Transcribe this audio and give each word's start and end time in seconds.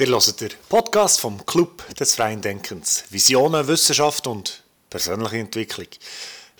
Ihr 0.00 0.06
hört 0.06 0.40
den 0.40 0.48
Podcast 0.70 1.20
vom 1.20 1.44
Club 1.44 1.86
des 1.94 2.14
Freien 2.14 2.40
Denkens. 2.40 3.04
Visionen, 3.10 3.68
Wissenschaft 3.68 4.26
und 4.26 4.62
persönliche 4.88 5.36
Entwicklung. 5.36 5.88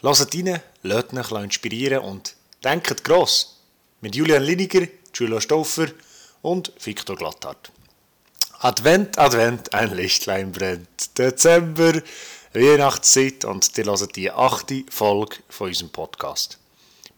Hört 0.02 0.34
rein, 0.36 0.60
lasst 0.82 1.14
euch 1.14 1.44
inspirieren 1.44 2.02
und 2.04 2.36
denkt 2.62 3.02
gross. 3.02 3.58
Mit 4.02 4.14
Julian 4.14 4.42
Liniger, 4.42 4.86
Julio 5.14 5.40
Stauffer 5.40 5.86
und 6.42 6.70
Viktor 6.84 7.16
Glatthardt. 7.16 7.72
Advent, 8.58 9.18
Advent, 9.18 9.72
ein 9.72 9.96
Lichtlein 9.96 10.52
brennt. 10.52 11.16
Dezember, 11.16 12.02
Weihnachtszeit 12.52 13.46
und 13.46 13.78
ihr 13.78 13.86
hört 13.86 14.16
die 14.16 14.30
achte 14.30 14.84
Folge 14.90 15.36
von 15.48 15.68
unserem 15.68 15.88
Podcast. 15.88 16.59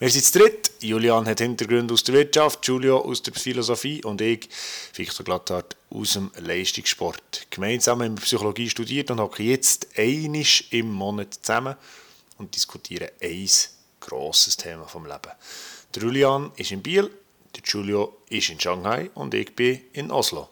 Wir 0.02 0.10
sind 0.10 0.24
zu 0.24 0.40
dritt. 0.40 0.72
Julian 0.80 1.26
hat 1.26 1.38
Hintergründe 1.38 1.94
aus 1.94 2.02
der 2.02 2.16
Wirtschaft, 2.16 2.66
Julio 2.66 2.98
aus 3.02 3.22
der 3.22 3.34
Philosophie 3.34 4.02
und 4.02 4.20
ich, 4.20 4.48
Victor 4.94 5.22
Glatthardt, 5.22 5.76
aus 5.90 6.14
dem 6.14 6.32
Leistungssport. 6.40 7.46
Gemeinsam 7.50 8.02
haben 8.02 8.18
wir 8.18 8.24
Psychologie 8.24 8.68
studiert 8.68 9.12
und 9.12 9.20
hocken 9.20 9.46
jetzt 9.46 9.96
einisch 9.96 10.64
im 10.72 10.92
Monat 10.92 11.34
zusammen 11.34 11.76
und 12.36 12.52
diskutieren 12.52 13.10
ein 13.22 13.48
grosses 14.00 14.56
Thema 14.56 14.88
vom 14.88 15.06
Leben. 15.06 15.30
Der 15.94 16.02
Julian 16.02 16.50
ist 16.56 16.72
in 16.72 16.82
Biel, 16.82 17.08
der 17.54 17.62
Julio 17.64 18.16
ist 18.28 18.50
in 18.50 18.58
Shanghai 18.58 19.08
und 19.14 19.34
ich 19.34 19.54
bin 19.54 19.82
in 19.92 20.10
Oslo. 20.10 20.48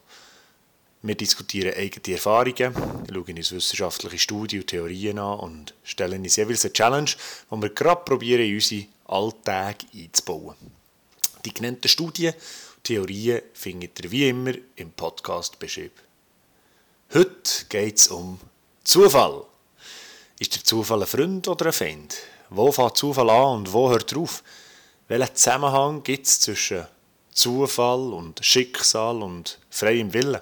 Wir 1.02 1.16
diskutieren 1.16 1.74
eigene 1.76 2.14
Erfahrungen, 2.14 2.72
schauen 2.72 3.36
uns 3.36 3.50
wissenschaftliche 3.50 4.18
Studien 4.20 4.60
und 4.60 4.68
Theorien 4.68 5.18
an 5.18 5.40
und 5.40 5.74
stellen 5.82 6.22
uns 6.22 6.36
jeweils 6.36 6.64
eine 6.64 6.72
Challenge, 6.72 7.10
die 7.50 7.62
wir 7.62 7.70
gerade 7.70 8.02
probieren, 8.04 8.54
unsere 8.54 8.86
Alltag 9.10 9.78
einzubauen. 9.92 10.56
Die 11.44 11.52
genannten 11.52 11.88
Studien 11.88 12.32
und 12.32 12.84
Theorien 12.84 13.42
findet 13.52 13.98
ihr 14.00 14.10
wie 14.10 14.28
immer 14.28 14.52
im 14.76 14.92
Podcast 14.92 15.58
beschrieben. 15.58 16.00
Heute 17.12 17.64
geht 17.68 17.98
es 17.98 18.08
um 18.08 18.38
Zufall. 18.84 19.44
Ist 20.38 20.54
der 20.54 20.64
Zufall 20.64 21.02
ein 21.02 21.08
Freund 21.08 21.48
oder 21.48 21.66
ein 21.66 21.72
Feind? 21.72 22.16
Wo 22.50 22.70
fängt 22.70 22.96
Zufall 22.96 23.30
an 23.30 23.58
und 23.58 23.72
wo 23.72 23.90
hört 23.90 24.12
er 24.12 24.18
auf? 24.18 24.44
Welchen 25.08 25.34
Zusammenhang 25.34 26.02
gibt 26.04 26.26
es 26.26 26.40
zwischen 26.40 26.86
Zufall 27.32 28.12
und 28.12 28.44
Schicksal 28.44 29.22
und 29.22 29.58
freiem 29.70 30.12
Willen? 30.12 30.40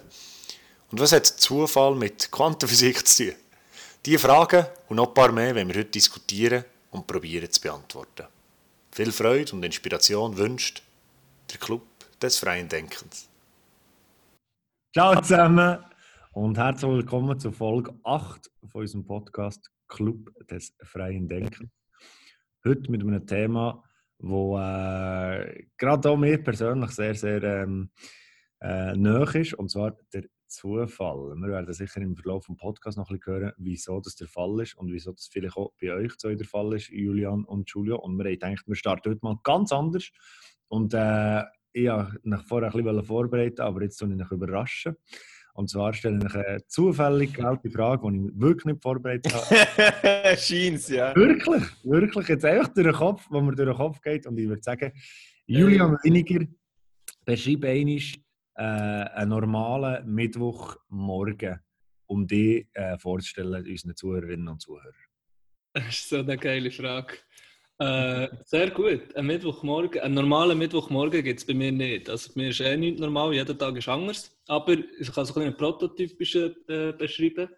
Und 0.91 1.01
was 1.01 1.13
hat 1.13 1.27
Zufall 1.27 1.95
mit 1.95 2.31
Quantenphysik 2.31 3.07
zu 3.07 3.31
tun? 3.31 3.35
Diese 4.05 4.19
Fragen 4.19 4.67
und 4.89 4.97
noch 4.97 5.09
ein 5.09 5.15
paar 5.15 5.33
mehr 5.33 5.55
wenn 5.55 5.69
wir 5.69 5.77
heute 5.77 5.91
diskutieren 5.91 6.65
und 6.91 7.07
probieren 7.07 7.51
zu 7.51 7.61
beantworten. 7.61 8.27
Viel 8.91 9.13
Freude 9.13 9.53
und 9.53 9.65
Inspiration 9.65 10.37
wünscht 10.37 10.83
der 11.53 11.59
Club 11.61 11.83
des 12.21 12.39
freien 12.39 12.69
Denkens. 12.69 13.29
Ciao 14.93 15.21
zusammen 15.21 15.79
und 16.33 16.59
herzlich 16.59 16.91
willkommen 16.91 17.39
zur 17.39 17.53
Folge 17.53 17.95
8 18.03 18.51
von 18.73 18.81
unserem 18.81 19.07
Podcast 19.07 19.71
Club 19.87 20.33
des 20.49 20.75
freien 20.83 21.29
Denkens. 21.29 21.71
Heute 22.65 22.91
mit 22.91 23.03
einem 23.03 23.25
Thema, 23.25 23.85
wo 24.19 24.59
äh, 24.59 25.67
gerade 25.77 26.11
auch 26.11 26.17
mir 26.17 26.43
persönlich 26.43 26.91
sehr, 26.91 27.15
sehr 27.15 27.43
ähm, 27.43 27.91
äh, 28.61 29.41
ist, 29.41 29.55
und 29.55 29.71
zwar 29.71 29.97
der 30.13 30.25
Zufall. 30.49 31.35
Wir 31.37 31.49
werden 31.49 31.73
sicher 31.73 32.01
im 32.01 32.17
Verlauf 32.17 32.47
des 32.47 32.57
Podcasts 32.57 32.97
noch 32.97 33.11
ein 33.11 33.19
bisschen 33.19 33.35
hören, 33.35 33.53
wieso 33.59 34.01
das 34.01 34.17
der 34.17 34.27
Fall 34.27 34.61
ist 34.61 34.77
und 34.77 34.93
wieso 34.93 35.13
das 35.13 35.29
vielleicht 35.29 35.57
auch 35.57 35.73
bei 35.81 35.93
euch 35.93 36.13
so 36.17 36.35
der 36.35 36.47
Fall 36.47 36.75
ist, 36.75 36.89
Julian 36.89 37.45
und 37.45 37.69
Julio. 37.71 37.99
Und 38.01 38.17
wir 38.17 38.25
haben 38.25 38.33
gedacht, 38.33 38.67
wir 38.67 38.75
starten 38.75 39.11
heute 39.11 39.21
mal 39.23 39.39
ganz 39.43 39.73
anders. 39.73 40.11
Und 40.69 40.95
äh, 40.95 41.43
ich 41.73 41.89
wollte 41.89 42.21
mich 42.23 42.41
vorher 42.43 42.75
ein 42.75 42.85
bisschen 42.85 43.05
vorbereiten, 43.05 43.61
aber 43.61 43.83
jetzt 43.83 43.99
tue 43.99 44.09
ich 44.09 44.17
mich 44.17 44.31
überraschen. 44.31 44.97
Und 45.55 45.69
zwar 45.69 45.93
stelle 45.93 46.25
ich 46.25 46.35
eine 46.35 46.65
zufällig 46.69 47.35
gewählte 47.35 47.69
Frage, 47.69 48.11
die 48.11 48.29
ich 48.29 48.41
wirklich 48.41 48.65
nicht 48.67 48.83
vorbereitet 48.83 49.35
habe. 49.35 50.37
Scheint's, 50.39 50.89
ja. 50.89 51.15
Wirklich, 51.17 51.65
wirklich. 51.83 52.29
Jetzt 52.29 52.45
einfach 52.45 52.69
durch 52.69 52.87
den 52.87 52.95
Kopf, 52.95 53.27
wo 53.29 53.41
mir 53.41 53.57
durch 53.57 53.69
den 53.69 53.77
Kopf 53.77 54.01
geht. 54.01 54.27
Und 54.27 54.39
ich 54.39 54.49
würde 54.49 54.63
sagen, 54.63 54.93
Julian 55.47 55.99
Winiger, 56.05 56.47
beschreib 57.25 57.65
einmal 57.65 57.99
äh, 58.59 58.63
einen 58.63 59.31
normalen 59.31 60.13
Mittwochmorgen, 60.13 61.61
um 62.07 62.27
die 62.27 62.69
äh, 62.73 62.99
vorzustellen, 62.99 63.65
unseren 63.65 63.97
Zuhörerinnen 63.97 64.49
und 64.49 64.61
Zuhörern? 64.61 64.95
Das 65.73 65.89
ist 65.89 66.09
so 66.09 66.17
eine 66.17 66.37
geile 66.37 66.71
Frage. 66.71 67.15
Äh, 67.79 68.27
sehr 68.45 68.71
gut. 68.71 69.15
Ein 69.15 69.27
Mittwochmorgen, 69.27 70.01
einen 70.03 70.15
normalen 70.15 70.59
Mittwochmorgen 70.59 71.23
gibt 71.23 71.39
es 71.39 71.47
bei 71.47 71.55
mir 71.55 71.71
nicht. 71.71 72.11
Also 72.11 72.33
bei 72.35 72.43
mir 72.43 72.49
ist 72.49 72.61
eh 72.61 72.77
nicht 72.77 72.99
normal, 72.99 73.33
jeder 73.33 73.57
Tag 73.57 73.77
ist 73.77 73.89
anders. 73.89 74.37
Aber 74.49 74.73
ich 74.73 75.13
kann 75.13 75.25
so 75.25 75.39
einen 75.39 75.57
prototypischen 75.57 76.57
äh, 76.69 76.93
beschreiben. 76.93 77.49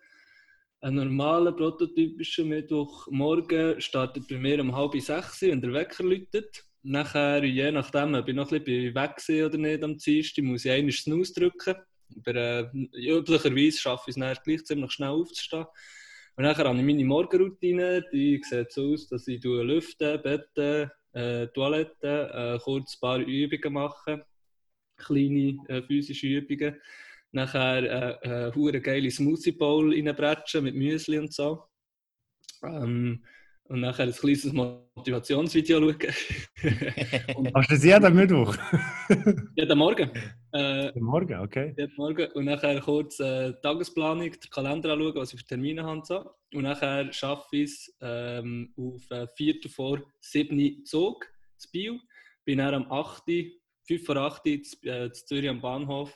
Ein 0.82 0.96
normaler 0.96 1.52
prototypischer 1.52 2.44
Mittwochmorgen 2.44 3.80
startet 3.80 4.28
bei 4.28 4.36
mir 4.36 4.60
um 4.60 4.76
halb 4.76 5.00
sechs, 5.00 5.40
wenn 5.40 5.62
der 5.62 5.72
Wecker 5.72 6.04
läutet. 6.04 6.64
Nachher, 6.82 7.44
je 7.44 7.70
nachdem, 7.70 8.14
ob 8.14 8.28
ich 8.28 8.34
noch 8.34 8.50
ein 8.50 8.64
bisschen 8.64 8.94
weg 8.94 9.46
oder 9.46 9.58
nicht 9.58 9.82
am 9.82 9.98
Dienstag, 9.98 10.44
muss 10.44 10.64
ich 10.64 10.70
einmal 10.70 10.92
Snooze 10.92 11.34
drücken. 11.34 11.76
Aber 12.16 12.34
äh, 12.34 12.70
üblicherweise 12.94 13.78
schaffe 13.78 14.10
ich 14.10 14.16
es 14.16 14.20
dann 14.20 14.36
gleich 14.44 14.64
ziemlich 14.64 14.92
schnell 14.92 15.10
aufzustehen. 15.10 15.66
Und 16.36 16.44
nachher 16.44 16.64
habe 16.64 16.78
ich 16.78 16.84
meine 16.84 17.04
Morgenroutine, 17.04 18.04
die 18.12 18.40
sieht 18.42 18.72
so 18.72 18.92
aus, 18.92 19.08
dass 19.08 19.28
ich 19.28 19.42
lüfte, 19.44 20.18
bette, 20.18 20.90
äh, 21.12 21.48
Toilette, 21.48 22.30
äh, 22.32 22.58
kurz 22.62 22.94
ein 22.94 23.00
paar 23.00 23.18
Übungen 23.18 23.74
mache, 23.74 24.24
kleine 24.96 25.58
äh, 25.68 25.82
physische 25.82 26.28
Übungen. 26.28 26.80
Nachher 27.32 28.22
äh, 28.24 28.48
äh, 28.48 28.80
geile 28.80 29.10
Smoothie 29.10 29.52
Bowl 29.52 29.92
reinbretschen 29.92 30.64
mit 30.64 30.74
Müsli 30.74 31.18
und 31.18 31.32
so. 31.32 31.64
Ähm, 32.62 33.22
und 33.70 33.80
nachher 33.80 34.04
ein 34.04 34.12
kleines 34.12 34.52
Motivationsvideo 34.52 35.78
schauen. 35.78 36.14
und 37.36 37.54
Hast 37.54 37.70
du 37.70 37.74
das 37.74 37.84
jeden 37.84 38.14
Mittwoch? 38.16 38.56
jeden 39.56 39.78
Morgen. 39.78 40.10
Äh, 40.52 40.86
jeden 40.86 41.04
Morgen, 41.04 41.40
okay. 41.40 41.72
Jeden 41.78 41.94
Morgen. 41.96 42.32
Und 42.32 42.46
nachher 42.46 42.80
kurz 42.80 43.20
äh, 43.20 43.52
Tagesplanung, 43.62 44.32
den 44.32 44.50
Kalender 44.50 44.92
anschauen, 44.92 45.14
was 45.14 45.32
ich 45.32 45.40
für 45.40 45.46
Termine 45.46 45.84
habe. 45.84 46.04
So. 46.04 46.34
Und 46.52 46.64
nachher 46.64 47.12
schaffe 47.12 47.46
ich 47.52 47.70
es 47.70 47.96
ähm, 48.00 48.74
auf 48.76 49.08
äh, 49.12 49.28
4. 49.36 49.60
vor 49.68 50.02
7. 50.18 50.84
Zug 50.84 51.24
zu 51.56 51.70
Bio. 51.70 52.00
Bin 52.44 52.58
dann 52.58 52.74
am 52.74 52.90
8. 52.90 53.22
5 53.86 54.04
vor 54.04 54.16
8. 54.16 54.42
zu, 54.64 54.88
äh, 54.88 55.12
Zürich 55.12 55.48
am 55.48 55.60
Bahnhof. 55.60 56.12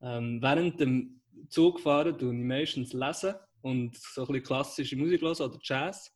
Ähm, 0.00 0.40
während 0.40 0.80
dem 0.80 1.20
Zug 1.50 1.80
fahren 1.80 2.16
tue 2.16 2.34
ich 2.34 2.44
meistens 2.44 2.94
lesen 2.94 3.34
und 3.60 3.94
so 3.94 4.22
ein 4.22 4.26
bisschen 4.28 4.42
klassische 4.42 4.96
Musik 4.96 5.20
hören 5.20 5.36
oder 5.36 5.58
Jazz. 5.62 6.14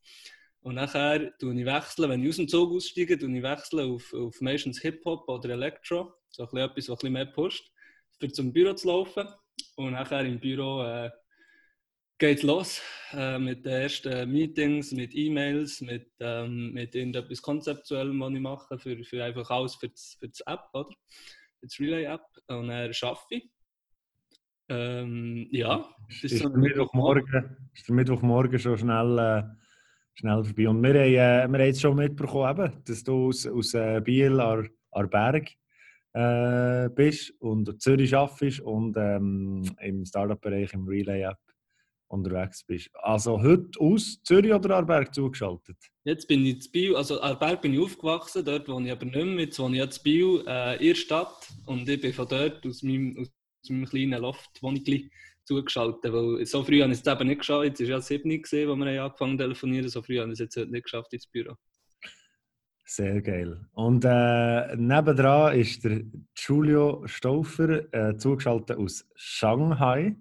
Und 0.62 0.76
nachher 0.76 1.36
tue 1.38 1.58
ich 1.58 1.66
wechseln, 1.66 2.08
wenn 2.08 2.22
ich 2.22 2.28
aus 2.28 2.36
dem 2.36 2.46
Zug 2.46 2.72
aussteige, 2.72 3.18
tue 3.18 3.36
ich 3.36 3.42
wechseln 3.42 3.92
auf, 3.92 4.14
auf 4.14 4.40
meistens 4.40 4.80
Hip-Hop 4.80 5.28
oder 5.28 5.50
Electro. 5.50 6.14
So 6.30 6.48
ein 6.48 6.56
etwas, 6.56 6.88
was 6.88 6.90
ein 6.90 6.96
bisschen 6.96 7.12
mehr 7.12 7.26
pusht, 7.26 7.68
für 8.20 8.30
zum 8.30 8.52
Büro 8.52 8.72
zu 8.74 8.86
laufen. 8.86 9.26
Und 9.74 9.92
nachher 9.92 10.24
im 10.24 10.38
Büro 10.38 10.84
äh, 10.84 11.10
geht 12.16 12.38
es 12.38 12.44
los 12.44 12.80
äh, 13.12 13.40
mit 13.40 13.66
den 13.66 13.72
ersten 13.72 14.30
Meetings, 14.30 14.92
mit 14.92 15.12
E-Mails, 15.16 15.80
mit, 15.80 16.12
ähm, 16.20 16.72
mit 16.72 16.94
irgendetwas 16.94 17.42
Konzeptuellem, 17.42 18.20
was 18.20 18.32
ich 18.32 18.40
mache, 18.40 18.78
für, 18.78 19.02
für 19.02 19.24
einfach 19.24 19.50
alles 19.50 19.74
für 19.74 19.88
das, 19.88 20.16
für 20.20 20.28
das 20.28 20.40
App, 20.42 20.68
oder? 20.74 20.94
Für 21.58 21.66
das 21.66 21.80
Relay-App. 21.80 22.22
Und 22.46 22.68
dann 22.68 22.70
arbeite 22.70 23.18
ich. 23.30 23.50
Ähm, 24.68 25.48
ja, 25.50 25.92
das 26.06 26.22
ist, 26.22 26.32
ist, 26.34 26.42
so 26.42 26.48
der 26.50 26.58
Mittwochmorgen, 26.58 27.70
ist 27.74 27.88
der 27.88 27.94
Mittwochmorgen 27.96 28.60
schon 28.60 28.78
schnell... 28.78 29.18
Äh 29.18 29.61
schnell 30.14 30.44
vorbei. 30.44 30.68
Und 30.68 30.82
wir 30.82 30.90
haben, 30.90 30.96
äh, 30.96 31.16
wir 31.16 31.42
haben 31.42 31.66
jetzt 31.66 31.80
schon 31.80 31.96
mitbekommen, 31.96 32.50
eben, 32.50 32.84
dass 32.84 33.04
du 33.04 33.28
aus, 33.28 33.46
aus 33.46 33.74
äh, 33.74 34.00
Biel 34.00 34.40
an, 34.40 34.68
an 34.92 35.10
Berg 35.10 35.50
äh, 36.14 36.88
bist 36.90 37.32
und 37.40 37.80
Zürich 37.80 38.14
arbeitest 38.14 38.60
und 38.60 38.96
ähm, 38.96 39.62
im 39.80 40.04
Startup-Bereich 40.04 40.72
im 40.74 40.86
Relay-App 40.86 41.38
unterwegs 42.12 42.62
bist. 42.64 42.90
Also 42.94 43.40
heute 43.40 43.80
aus 43.80 44.22
Zürich 44.22 44.52
oder 44.52 44.76
Arberg 44.76 45.14
zugeschaltet? 45.14 45.76
Jetzt 46.04 46.28
bin 46.28 46.44
ich 46.44 46.66
in 46.66 46.72
Biel, 46.72 46.96
also 46.96 47.20
Arberg 47.20 47.62
bin 47.62 47.72
ich 47.72 47.80
aufgewachsen, 47.80 48.44
dort 48.44 48.68
wohne 48.68 48.88
ich 48.88 48.92
aber 48.92 49.06
nicht 49.06 49.16
mehr, 49.16 49.44
jetzt 49.44 49.58
wohne 49.58 49.76
ich 49.78 49.82
in 49.82 50.02
Biel, 50.02 50.44
äh, 50.46 50.76
in 50.76 50.88
der 50.88 50.94
Stadt 50.94 51.48
und 51.66 51.88
ich 51.88 52.00
bin 52.00 52.12
von 52.12 52.28
dort 52.28 52.64
aus 52.66 52.82
meinem, 52.82 53.16
aus 53.18 53.30
meinem 53.70 53.86
kleinen 53.86 54.20
Loft, 54.20 54.50
wo 54.60 54.70
ich 54.72 55.10
zugeschaltet. 55.52 56.12
Weil 56.12 56.44
so 56.46 56.62
früh 56.62 56.82
habe 56.82 56.92
ich 56.92 57.00
es 57.00 57.06
eben 57.06 57.28
nicht 57.28 57.38
geschafft. 57.40 57.64
Jetzt 57.64 57.80
war 57.80 57.88
ja 57.88 58.00
7 58.00 58.42
gesehen, 58.42 58.68
wo 58.68 58.76
wir 58.76 59.02
angefangen 59.02 59.38
zu 59.38 59.44
telefonieren. 59.44 59.88
So 59.88 60.02
früh 60.02 60.18
habe 60.18 60.32
ich 60.32 60.40
es 60.40 60.54
jetzt 60.54 60.70
nicht 60.70 60.84
geschafft 60.84 61.12
ins 61.12 61.26
Büro. 61.26 61.54
Sehr 62.84 63.22
geil. 63.22 63.64
Und 63.72 64.04
äh, 64.04 64.76
nebendran 64.76 65.58
ist 65.58 65.84
der 65.84 66.02
Julio 66.36 67.06
Stauffer, 67.06 67.92
äh, 67.94 68.16
zugeschaltet 68.16 68.76
aus 68.76 69.08
Shanghai. 69.14 70.16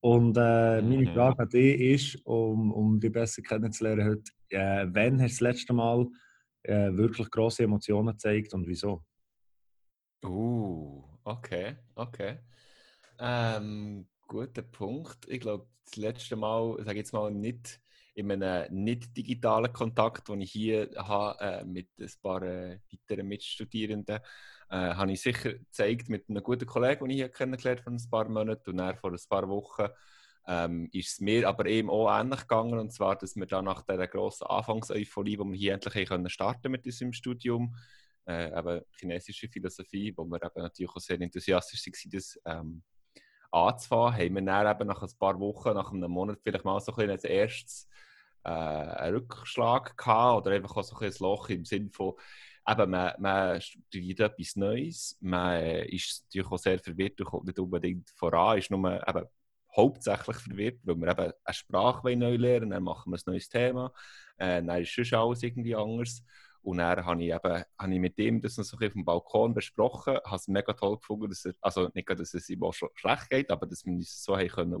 Und 0.00 0.36
äh, 0.36 0.82
meine 0.82 1.08
mhm. 1.08 1.14
Frage 1.14 1.38
an 1.38 1.48
dich 1.48 1.80
ist, 1.80 2.26
um, 2.26 2.72
um 2.72 3.00
dich 3.00 3.12
besser 3.12 3.42
kennenzulernen 3.42 4.08
heute, 4.08 4.32
äh, 4.50 4.86
wann 4.88 5.22
hast 5.22 5.40
du 5.40 5.44
das 5.44 5.52
letzte 5.54 5.72
Mal 5.72 6.06
äh, 6.62 6.92
wirklich 6.92 7.30
grosse 7.30 7.62
Emotionen 7.62 8.08
gezeigt 8.08 8.52
und 8.54 8.66
wieso? 8.66 9.04
Uh, 10.24 11.04
okay, 11.24 11.76
okay. 11.94 12.38
Ähm, 13.18 14.06
guter 14.26 14.62
Punkt. 14.62 15.26
Ich 15.28 15.40
glaube, 15.40 15.66
das 15.84 15.96
letzte 15.96 16.36
Mal, 16.36 16.76
sage 16.84 16.98
jetzt 16.98 17.12
mal, 17.12 17.30
nicht 17.30 17.80
in 18.14 18.30
einem 18.30 18.84
nicht 18.84 19.16
digitalen 19.16 19.72
Kontakt, 19.72 20.28
den 20.28 20.40
ich 20.40 20.52
hier 20.52 20.90
habe 20.96 21.40
äh, 21.40 21.64
mit 21.64 21.88
ein 21.98 22.10
paar 22.22 22.42
äh, 22.42 22.78
weiteren 22.92 23.26
Mitstudierenden, 23.26 24.20
äh, 24.70 24.76
habe 24.76 25.12
ich 25.12 25.20
sicher 25.20 25.54
gezeigt 25.54 26.08
mit 26.08 26.28
einem 26.28 26.42
guten 26.42 26.66
Kollegen, 26.66 27.04
den 27.04 27.10
ich 27.10 27.16
hier 27.16 27.28
kennengelernt 27.28 27.84
habe, 27.84 27.98
vor 27.98 28.06
ein 28.06 28.10
paar 28.10 28.28
Monaten 28.28 28.70
und 28.70 28.76
dann 28.76 28.96
vor 28.96 29.10
ein 29.10 29.18
paar 29.28 29.48
Wochen 29.48 29.88
ähm, 30.46 30.88
ist 30.92 31.12
es 31.12 31.20
mir 31.20 31.48
aber 31.48 31.66
eben 31.66 31.90
auch 31.90 32.08
ähnlich 32.20 32.40
gegangen 32.40 32.78
und 32.78 32.92
zwar, 32.92 33.16
dass 33.16 33.34
wir 33.34 33.46
dann 33.46 33.64
nach 33.64 33.82
dieser 33.82 34.06
grossen 34.06 34.46
Anfangseuphorie, 34.46 35.38
wo 35.38 35.44
wir 35.44 35.56
hier 35.56 35.74
endlich 35.74 36.08
können 36.08 36.28
starten 36.28 36.70
mit 36.70 36.84
unserem 36.86 37.12
Studium, 37.12 37.74
äh, 38.26 38.56
eben 38.56 38.82
chinesische 38.92 39.48
Philosophie, 39.48 40.12
wo 40.16 40.24
wir 40.24 40.42
eben 40.42 40.62
natürlich 40.62 40.90
auch 40.90 41.00
sehr 41.00 41.20
enthusiastisch 41.20 41.86
waren, 41.86 42.10
das 42.12 42.40
ähm, 42.44 42.82
anzufangen, 43.54 44.14
haben 44.18 44.34
wir 44.34 44.42
dann 44.42 44.76
eben 44.76 44.88
nach 44.88 45.02
ein 45.02 45.18
paar 45.18 45.38
Wochen, 45.38 45.74
nach 45.74 45.92
einem 45.92 46.10
Monat 46.10 46.40
vielleicht 46.42 46.64
mal 46.64 46.80
so 46.80 46.94
ein 46.96 47.10
als 47.10 47.24
erstes 47.24 47.88
äh, 48.44 48.50
einen 48.50 49.16
Rückschlag 49.16 49.96
gehabt 49.96 50.46
oder 50.46 50.56
einfach 50.56 50.76
auch 50.76 50.82
so 50.82 50.96
ein, 50.98 51.12
Loch 51.20 51.48
im 51.48 51.64
Sinne 51.64 51.90
von, 51.90 52.14
eben, 52.68 52.90
man, 52.90 53.12
man 53.18 53.60
studiert 53.60 54.20
etwas 54.20 54.56
Neues, 54.56 55.16
man 55.20 55.62
ist 55.62 56.24
natürlich 56.24 56.50
auch 56.50 56.58
sehr 56.58 56.78
verwirrt 56.78 57.20
und 57.20 57.26
kommt 57.26 57.46
nicht 57.46 57.58
unbedingt 57.58 58.10
voran, 58.10 58.58
ist 58.58 58.70
nur 58.70 59.08
eben 59.08 59.26
hauptsächlich 59.76 60.36
verwirrt, 60.36 60.80
weil 60.84 60.96
wir 60.96 61.08
eben 61.08 61.32
eine 61.44 61.54
Sprache 61.54 62.16
neu 62.16 62.36
lernen 62.36 62.70
dann 62.70 62.82
machen 62.82 63.12
wir 63.12 63.18
ein 63.18 63.22
neues 63.26 63.48
Thema, 63.48 63.92
äh, 64.36 64.62
dann 64.62 64.82
ist 64.82 64.90
schon 64.90 65.18
alles 65.18 65.42
irgendwie 65.42 65.74
anders. 65.74 66.22
Und 66.64 66.78
dann 66.78 67.04
habe 67.04 67.22
ich, 67.22 67.30
eben, 67.30 67.64
habe 67.78 67.94
ich 67.94 68.00
mit 68.00 68.18
ihm 68.18 68.40
das 68.40 68.56
noch 68.56 68.64
so 68.64 68.78
auf 68.78 68.92
dem 68.92 69.04
Balkon 69.04 69.52
besprochen, 69.52 70.16
habe 70.24 70.36
es 70.36 70.48
mega 70.48 70.72
toll 70.72 70.96
gefunden, 70.96 71.28
dass 71.28 71.44
er, 71.44 71.52
also 71.60 71.90
nicht, 71.92 72.08
dass 72.08 72.32
es 72.32 72.48
ihm 72.48 72.62
auch 72.62 72.72
schlecht 72.72 73.28
geht, 73.28 73.50
aber 73.50 73.66
dass 73.66 73.84
wir 73.84 73.92
uns 73.92 74.24
so 74.24 74.34
haben 74.36 74.48
können 74.48 74.74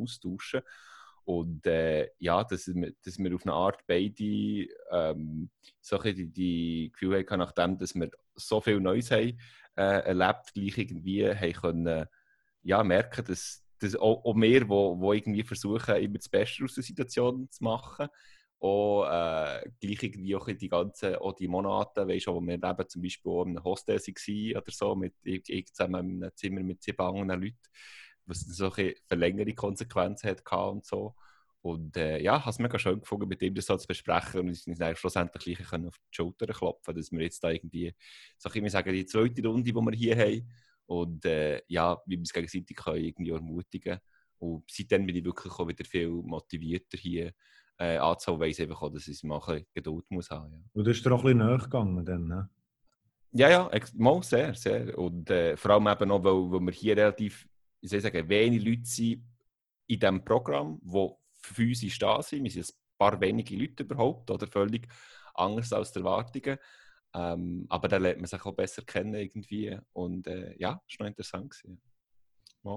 und 1.26 1.66
äh, 1.66 2.10
ja, 2.18 2.42
dass 2.44 2.68
wir, 2.68 2.92
dass 3.02 3.18
wir 3.18 3.34
auf 3.34 3.42
eine 3.42 3.52
Art 3.52 3.80
beide 3.86 4.66
ähm, 4.90 5.50
so 5.80 5.98
die, 5.98 6.26
die 6.26 6.90
Gefühle 6.92 7.18
hatten, 7.18 7.38
nachdem 7.38 7.78
dass 7.78 7.94
wir 7.94 8.10
so 8.34 8.60
viel 8.62 8.80
Neues 8.80 9.10
haben 9.10 9.38
äh, 9.76 10.04
erlebt, 10.04 10.54
gleich 10.54 10.78
irgendwie 10.78 11.28
haben 11.28 11.52
können, 11.52 12.06
ja, 12.62 12.82
merken, 12.82 13.24
dass, 13.26 13.62
dass 13.78 13.94
auch, 13.96 14.24
auch 14.24 14.36
wir, 14.36 14.68
wo, 14.68 14.98
wo 14.98 15.12
irgendwie 15.12 15.42
versuchen, 15.42 15.96
immer 15.96 16.18
das 16.18 16.30
Beste 16.30 16.64
aus 16.64 16.74
der 16.74 16.84
Situation 16.84 17.50
zu 17.50 17.62
machen, 17.62 18.08
auch 18.60 19.04
äh, 19.04 19.68
gleich 19.80 20.02
irgendwie 20.02 20.36
auch 20.36 20.46
die 20.46 20.68
ganzen 20.68 21.16
auch 21.16 21.34
die 21.34 21.48
Monate, 21.48 22.08
weißt 22.08 22.28
wo 22.28 22.40
wir 22.40 22.54
eben 22.54 22.88
zum 22.88 23.02
Beispiel 23.02 23.32
auch 23.32 23.44
in 23.44 23.56
einem 23.56 23.64
Hostel 23.64 23.98
waren 23.98 24.56
oder 24.56 24.72
so, 24.72 24.94
mit, 24.94 25.14
ich, 25.22 25.48
ich 25.48 25.66
zusammen 25.66 26.16
in 26.16 26.22
einem 26.24 26.36
Zimmer 26.36 26.62
mit 26.62 26.82
sieben 26.82 27.00
anderen 27.02 27.42
Leuten, 27.42 27.58
was 28.26 28.40
solche 28.40 28.94
verlängerte 29.06 29.54
Konsequenzen 29.54 30.30
hat 30.30 30.52
und 30.52 30.84
so. 30.86 31.14
Und 31.62 31.96
äh, 31.96 32.20
ja, 32.22 32.40
habe 32.40 32.50
es 32.50 32.58
mega 32.58 32.78
schön 32.78 33.00
gefunden, 33.00 33.26
mit 33.26 33.40
ihm 33.40 33.54
das 33.54 33.66
so 33.66 33.76
zu 33.78 33.86
besprechen 33.86 34.40
und 34.40 34.48
uns 34.48 34.98
schlussendlich 34.98 35.56
gleich 35.56 35.72
auf 35.72 35.98
die 35.98 36.14
Schulter 36.14 36.46
klopfen, 36.46 36.94
dass 36.94 37.10
wir 37.10 37.22
jetzt 37.22 37.42
da 37.42 37.50
irgendwie, 37.50 37.94
so 38.36 38.50
ich 38.52 38.72
sagen, 38.72 38.92
die 38.92 39.06
zweite 39.06 39.46
Runde, 39.46 39.62
die 39.62 39.74
wir 39.74 39.92
hier 39.92 40.16
haben, 40.16 40.46
und 40.86 41.24
äh, 41.24 41.62
ja, 41.68 41.98
wie 42.06 42.12
wir 42.12 42.18
uns 42.18 42.32
gegenseitig 42.32 42.76
können 42.76 43.04
irgendwie 43.04 43.30
ermutigen. 43.30 43.98
Und 44.38 44.70
seitdem 44.70 45.06
bin 45.06 45.16
ich 45.16 45.24
wirklich 45.24 45.52
auch 45.54 45.66
wieder 45.66 45.84
viel 45.86 46.08
motivierter 46.08 46.98
hier 46.98 47.32
äh, 47.78 47.96
anzuholen, 47.96 48.40
weiss 48.40 48.60
einfach 48.60 48.82
auch, 48.82 48.92
dass 48.92 49.08
ich 49.08 49.22
mal 49.22 49.40
ein 49.46 49.66
Geduld 49.74 50.10
muss 50.10 50.30
haben. 50.30 50.52
Ja. 50.52 50.58
Und 50.72 50.84
du 50.84 50.90
bist 50.90 51.04
dir 51.04 51.12
auch 51.12 51.24
ein 51.24 51.36
bisschen 51.36 51.46
näher 51.46 51.58
gegangen 51.58 52.04
dann, 52.04 52.26
ne? 52.26 52.48
Ja, 53.36 53.50
ja, 53.50 53.70
mal 53.94 54.22
sehr, 54.22 54.54
sehr. 54.54 54.96
Und 54.96 55.28
äh, 55.28 55.56
vor 55.56 55.72
allem 55.72 55.88
eben 55.88 56.10
auch, 56.12 56.22
weil, 56.22 56.52
weil 56.52 56.60
wir 56.60 56.72
hier 56.72 56.96
relativ, 56.96 57.48
ich 57.80 57.90
soll 57.90 58.00
sagen, 58.00 58.28
wenig 58.28 58.64
Leute 58.64 58.84
sind 58.84 59.24
in 59.88 59.98
diesem 59.98 60.24
Programm, 60.24 60.80
die 60.82 61.08
physisch 61.42 61.98
da 61.98 62.22
sind. 62.22 62.44
Wir 62.44 62.50
sind 62.52 62.70
ein 62.70 62.96
paar 62.96 63.20
wenige 63.20 63.56
Leute 63.56 63.82
überhaupt, 63.82 64.30
oder 64.30 64.46
völlig 64.46 64.86
anders 65.34 65.72
als 65.72 65.90
die 65.90 65.98
Erwartungen. 65.98 66.58
Ähm, 67.12 67.66
aber 67.68 67.88
da 67.88 67.96
lernt 67.96 68.18
man 68.20 68.26
sich 68.26 68.44
auch 68.44 68.54
besser 68.54 68.82
kennen 68.82 69.14
irgendwie. 69.14 69.76
Und 69.92 70.28
äh, 70.28 70.54
ja, 70.58 70.80
das 70.86 70.98
war 70.98 71.06
noch 71.06 71.10
interessant. 71.10 71.50
Gewesen. 71.50 71.80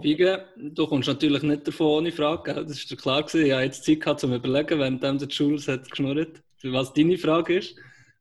Fige, 0.02 0.46
du 0.58 0.86
kommst 0.86 1.08
natürlich 1.08 1.44
nicht 1.44 1.66
davon 1.66 1.88
ohne 1.88 2.12
Frage, 2.12 2.54
das 2.54 2.72
ist 2.72 2.92
dir 2.92 2.98
klar 2.98 3.24
gewesen. 3.24 3.46
Ich 3.46 3.52
habe 3.54 3.64
jetzt 3.64 3.86
Zeit 3.86 4.02
gehabt, 4.02 4.24
um 4.24 4.32
zu 4.32 4.36
überlegen, 4.36 4.80
während 4.80 5.02
der 5.02 5.28
Jules 5.30 5.68
hat 5.70 5.90
geschnurrt, 5.90 6.42
was 6.64 6.94
deine 6.94 7.18
Frage 7.18 7.60
ist. 7.60 7.76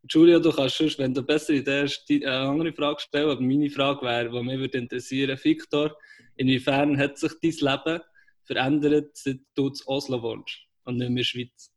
Julia, 0.09 0.39
du 0.39 0.53
kannst 0.53 0.79
sonst, 0.79 0.99
wenn 1.01 1.13
du 1.13 1.23
besser 1.23 1.55
Idee 1.55 1.83
hast, 1.83 2.05
eine 2.09 2.31
andere 2.31 2.73
Frage 2.73 3.01
stellen. 3.01 3.31
Aber 3.31 3.41
meine 3.41 3.69
Frage 3.69 4.03
wäre, 4.03 4.31
die 4.31 4.43
mich 4.43 4.59
würde 4.59 4.79
interessieren, 4.79 5.37
Victor, 5.43 5.97
inwiefern 6.37 6.97
hat 6.97 7.19
sich 7.19 7.33
dein 7.43 7.75
Leben 7.75 8.03
verändert, 8.45 9.17
seit 9.17 9.41
du 9.57 9.71
zu 9.71 9.89
Oslo 9.89 10.23
wohnst 10.23 10.59
und 10.85 10.99
nicht 10.99 11.01
mehr 11.01 11.09
in 11.09 11.17
der 11.17 11.25
Schweiz? 11.25 11.73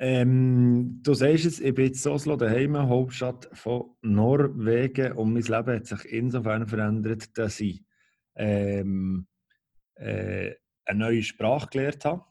Ähm, 0.00 1.00
du 1.02 1.12
sagst 1.14 1.44
es, 1.44 1.58
ich 1.58 1.74
bin 1.74 1.86
jetzt 1.86 2.06
Oslo 2.06 2.36
daheim, 2.36 2.78
Hauptstadt 2.78 3.48
von 3.52 3.96
Norwegen 4.02 5.12
und 5.14 5.32
mein 5.32 5.42
Leben 5.42 5.74
hat 5.74 5.86
sich 5.86 6.04
insofern 6.04 6.68
verändert, 6.68 7.36
dass 7.36 7.58
ich 7.58 7.82
ähm, 8.38 9.26
äh, 9.96 10.54
eine 10.84 10.98
neue 10.98 11.22
Sprache 11.22 11.68
gelernt 11.70 12.04
habe 12.04 12.24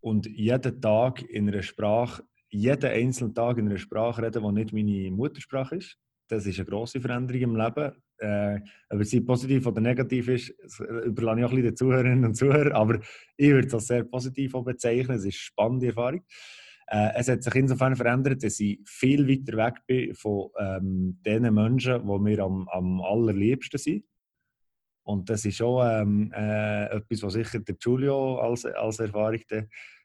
und 0.00 0.26
jeden 0.26 0.80
Tag 0.80 1.22
in 1.22 1.48
einer 1.48 1.62
Sprache, 1.62 2.24
jeden 2.48 2.90
einzelnen 2.90 3.34
Tag 3.34 3.58
in 3.58 3.68
einer 3.68 3.78
Sprache 3.78 4.22
reden, 4.22 4.42
die 4.42 4.52
nicht 4.52 4.72
meine 4.72 5.10
Muttersprache 5.10 5.76
ist. 5.76 5.96
Das 6.28 6.46
ist 6.46 6.58
eine 6.58 6.66
grosse 6.66 7.00
Veränderung 7.00 7.42
im 7.42 7.56
Leben. 7.56 7.92
Äh, 8.18 8.60
ob 8.88 9.04
sie 9.04 9.20
positiv 9.20 9.66
oder 9.66 9.80
negativ 9.80 10.28
ist, 10.28 10.54
überlasse 10.80 11.40
ich 11.40 11.44
auch 11.44 11.52
ein 11.52 11.62
den 11.62 11.76
Zuhörerinnen 11.76 12.24
und 12.24 12.34
Zuhörern, 12.34 12.72
aber 12.72 13.00
ich 13.36 13.50
würde 13.50 13.68
es 13.68 13.74
als 13.74 13.86
sehr 13.86 14.04
positiv 14.04 14.52
bezeichnen. 14.52 15.16
Es 15.16 15.24
ist 15.24 15.24
eine 15.24 15.32
spannende 15.32 15.86
Erfahrung. 15.88 16.22
Äh, 16.88 17.10
es 17.16 17.28
hat 17.28 17.42
sich 17.42 17.54
insofern 17.54 17.94
verändert, 17.94 18.42
dass 18.42 18.58
ich 18.58 18.80
viel 18.86 19.28
weiter 19.28 19.56
weg 19.56 19.82
bin 19.86 20.14
von 20.14 20.50
ähm, 20.58 21.18
den 21.24 21.52
Menschen, 21.52 22.06
die 22.06 22.18
mir 22.18 22.40
am, 22.40 22.68
am 22.68 23.00
allerliebsten 23.02 23.78
sind. 23.78 24.04
Und 25.06 25.30
das 25.30 25.44
ist 25.44 25.58
schon 25.58 25.88
ähm, 25.88 26.32
äh, 26.34 26.86
etwas, 26.86 27.22
was 27.22 27.34
sicher 27.34 27.60
der 27.60 27.76
Giulio 27.76 28.40
als, 28.40 28.64
als 28.64 28.98
Erfahrung 28.98 29.40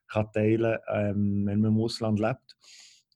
kann 0.07 0.31
teilen 0.31 0.77
ähm, 0.93 1.47
wenn 1.47 1.59
man 1.59 1.71
im 1.71 1.79
Ausland 1.79 2.19
lebt. 2.19 2.55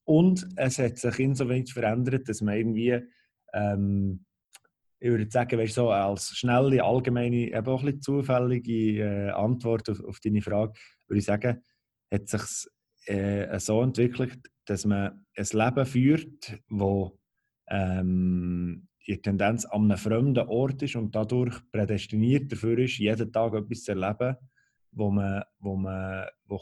Und 0.03 0.47
es 0.55 0.79
hat 0.79 0.97
sich 0.97 1.19
insoweit 1.19 1.69
verändert, 1.69 2.27
dass 2.27 2.41
man 2.41 2.57
irgendwie, 2.57 2.99
ähm, 3.53 4.25
ich 4.99 5.09
würde 5.09 5.29
sagen, 5.29 5.59
weißt, 5.59 5.75
so 5.75 5.91
als 5.91 6.29
schnelle, 6.29 6.83
allgemeine, 6.83 7.53
eben 7.53 7.67
auch 7.67 7.81
ein 7.81 7.85
bisschen 7.85 8.01
zufällige 8.01 9.03
äh, 9.03 9.29
Antwort 9.29 9.87
auf, 9.87 10.03
auf, 10.03 10.19
deine 10.19 10.41
Frage, 10.41 10.73
würde 11.07 11.19
ich 11.19 11.25
sagen, 11.25 11.61
hat 12.11 12.27
sich 12.27 12.67
äh, 13.05 13.59
so 13.59 13.83
entwickelt, 13.83 14.39
dass 14.65 14.85
man 14.85 15.23
ein 15.37 15.47
Leben 15.51 15.85
führt, 15.85 16.59
wo 16.67 17.19
ähm, 17.67 18.87
in 19.05 19.21
Tendenz 19.21 19.65
an 19.65 19.83
einem 19.83 19.97
fremden 19.97 20.47
Ort 20.47 20.81
ist 20.81 20.95
und 20.95 21.15
dadurch 21.15 21.59
prädestiniert 21.71 22.51
dafür 22.51 22.79
ist, 22.79 22.97
jeden 22.97 23.31
Tag 23.31 23.53
etwas 23.53 23.83
zu 23.83 23.91
erleben, 23.91 24.35
wo 24.91 25.11
man, 25.11 25.43
wo 25.59 25.75
man 25.75 26.25
wo 26.45 26.59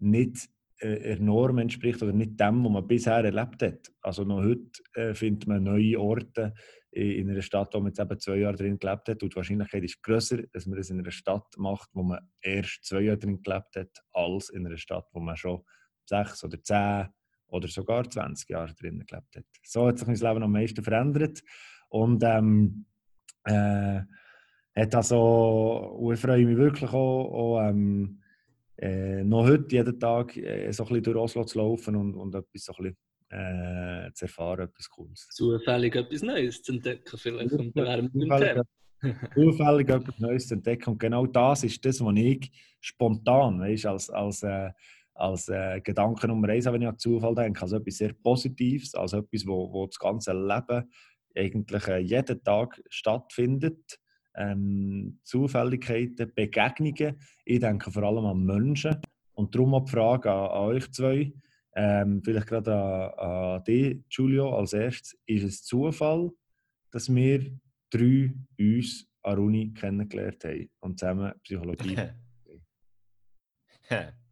nicht 0.00 0.48
äh, 0.78 1.00
der 1.00 1.20
Norm 1.20 1.58
entspricht 1.58 2.02
oder 2.02 2.12
nicht 2.12 2.38
dem, 2.40 2.64
was 2.64 2.72
man 2.72 2.86
bisher 2.86 3.24
erlebt 3.24 3.62
hat. 3.62 3.92
Also 4.00 4.24
noch 4.24 4.42
heute 4.42 4.70
äh, 4.94 5.14
findet 5.14 5.48
man 5.48 5.64
neue 5.64 6.00
Orte 6.00 6.54
in 6.90 7.28
einer 7.28 7.42
Stadt, 7.42 7.74
wo 7.74 7.80
man 7.80 7.88
jetzt 7.88 8.00
eben 8.00 8.18
zwei 8.18 8.36
Jahre 8.36 8.56
drin 8.56 8.78
gelebt 8.78 9.08
hat 9.08 9.22
und 9.22 9.32
die 9.32 9.36
Wahrscheinlichkeit 9.36 9.84
ist 9.84 10.02
größer, 10.02 10.42
dass 10.52 10.66
man 10.66 10.78
das 10.78 10.88
in 10.88 10.98
einer 10.98 11.10
Stadt 11.10 11.46
macht, 11.58 11.90
wo 11.92 12.02
man 12.02 12.20
erst 12.40 12.84
zwei 12.84 13.02
Jahre 13.02 13.18
drin 13.18 13.42
gelebt 13.42 13.76
hat, 13.76 14.02
als 14.12 14.48
in 14.48 14.66
einer 14.66 14.78
Stadt, 14.78 15.06
wo 15.12 15.20
man 15.20 15.36
schon 15.36 15.62
sechs 16.06 16.42
oder 16.42 16.62
zehn 16.62 17.08
oder 17.48 17.68
sogar 17.68 18.08
20 18.08 18.48
Jahre 18.48 18.74
drinnen 18.74 19.04
gelebt 19.06 19.36
hat. 19.36 19.44
So 19.64 19.86
hat 19.86 19.98
sich 19.98 20.06
mein 20.06 20.16
Leben 20.16 20.42
am 20.42 20.52
meisten 20.52 20.82
verändert 20.82 21.42
und 21.88 22.22
ähm, 22.22 22.86
äh, 23.44 24.00
hat 24.76 24.94
also, 24.94 26.10
ich 26.12 26.20
freue 26.20 26.46
mich 26.46 26.56
wirklich 26.56 26.90
auch, 26.90 27.58
auch 27.58 27.68
ähm, 27.68 28.20
äh, 28.76 29.24
noch 29.24 29.46
heute 29.46 29.74
jeden 29.74 29.98
Tag 29.98 30.36
äh, 30.36 30.70
so 30.70 30.84
ein 30.84 30.88
bisschen 30.88 31.02
durch 31.04 31.16
Oslo 31.16 31.44
zu 31.44 31.58
laufen 31.58 31.96
und, 31.96 32.14
und 32.14 32.34
etwas 32.34 32.64
so 32.64 32.72
ein 32.74 32.84
bisschen, 32.84 32.96
äh, 33.30 34.12
zu 34.12 34.24
erfahren, 34.26 34.68
etwas 34.68 34.88
Cooles. 34.88 35.28
Zufällig 35.32 35.96
etwas 35.96 36.22
Neues 36.22 36.62
zu 36.62 36.72
entdecken 36.72 37.18
vielleicht 37.18 37.52
und 37.52 37.74
zufällig, 37.74 38.62
zufällig 39.34 39.88
etwas 39.88 40.18
Neues 40.18 40.48
zu 40.48 40.54
entdecken 40.54 40.90
und 40.90 40.98
genau 40.98 41.26
das 41.26 41.64
ist 41.64 41.84
das, 41.84 42.00
was 42.00 42.14
ich 42.16 42.50
spontan, 42.80 43.60
weißt, 43.60 43.86
als, 43.86 44.10
als 44.10 44.42
äh, 44.44 44.70
als 45.18 45.48
äh, 45.48 45.80
Gedanke 45.80 46.28
Nummer 46.28 46.48
eins, 46.48 46.66
wenn 46.66 46.82
ich 46.82 46.88
an 46.88 46.98
Zufall 46.98 47.34
denke, 47.34 47.62
also 47.62 47.76
etwas 47.76 47.98
sehr 47.98 48.12
Positives, 48.12 48.94
also 48.94 49.18
etwas, 49.18 49.46
wo, 49.46 49.72
wo 49.72 49.86
das 49.86 49.98
ganze 49.98 50.32
Leben 50.32 50.88
eigentlich 51.36 51.88
äh, 51.88 51.98
jeden 51.98 52.42
Tag 52.42 52.80
stattfindet. 52.88 53.98
Ähm, 54.36 55.18
Zufälligkeiten, 55.24 56.32
Begegnungen. 56.34 57.18
Ich 57.44 57.60
denke 57.60 57.90
vor 57.90 58.04
allem 58.04 58.26
an 58.26 58.44
Menschen. 58.44 59.00
Und 59.34 59.54
darum 59.54 59.74
auch 59.74 59.84
die 59.84 59.90
Frage 59.90 60.30
an, 60.30 60.50
an 60.50 60.68
euch 60.68 60.90
zwei, 60.92 61.32
ähm, 61.74 62.22
vielleicht 62.24 62.46
gerade 62.46 62.74
an, 62.74 63.56
an 63.56 63.64
dich, 63.64 63.98
Giulio, 64.08 64.56
als 64.56 64.72
erstes. 64.72 65.18
Ist 65.26 65.44
es 65.44 65.64
Zufall, 65.64 66.30
dass 66.92 67.12
wir 67.12 67.50
drei 67.90 68.32
uns 68.58 69.08
an 69.22 69.38
Uni 69.38 69.72
kennengelernt 69.74 70.44
haben 70.44 70.70
und 70.80 70.98
zusammen 70.98 71.32
Psychologie. 71.42 71.96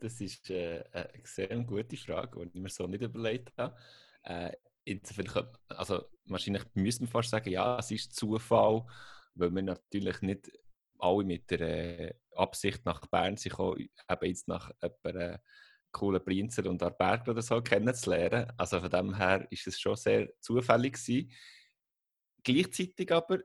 das 0.00 0.20
ist 0.20 0.50
äh, 0.50 0.82
eine 0.92 1.10
sehr 1.24 1.48
gute 1.64 1.96
Frage, 1.96 2.46
die 2.46 2.58
ich 2.58 2.62
mir 2.62 2.68
so 2.68 2.86
nicht 2.86 3.02
überlegt 3.02 3.56
habe. 3.56 3.76
Äh, 4.22 4.52
insofern, 4.84 5.46
also 5.68 6.04
wahrscheinlich 6.24 6.64
müssen 6.74 7.06
wir 7.06 7.08
fast 7.08 7.30
sagen, 7.30 7.50
ja, 7.50 7.78
es 7.78 7.90
ist 7.90 8.14
Zufall, 8.14 8.84
weil 9.34 9.50
wir 9.50 9.62
natürlich 9.62 10.20
nicht 10.22 10.50
alle 10.98 11.24
mit 11.24 11.50
der 11.50 11.60
äh, 11.60 12.14
Absicht 12.34 12.84
nach 12.84 13.06
Bern 13.06 13.36
auch 13.52 13.76
eben 13.76 13.88
jetzt 14.22 14.48
nach 14.48 14.70
einem 14.80 15.38
coolen 15.92 16.24
Prinzer 16.24 16.68
und 16.68 16.82
Arberg 16.82 17.26
oder 17.28 17.42
so 17.42 17.60
kennenzulernen. 17.60 18.50
Also 18.56 18.80
von 18.80 18.90
dem 18.90 19.14
her 19.14 19.46
ist 19.50 19.66
es 19.66 19.80
schon 19.80 19.96
sehr 19.96 20.28
zufällig 20.40 20.94
gewesen. 20.94 21.32
Gleichzeitig 22.42 23.12
aber 23.12 23.40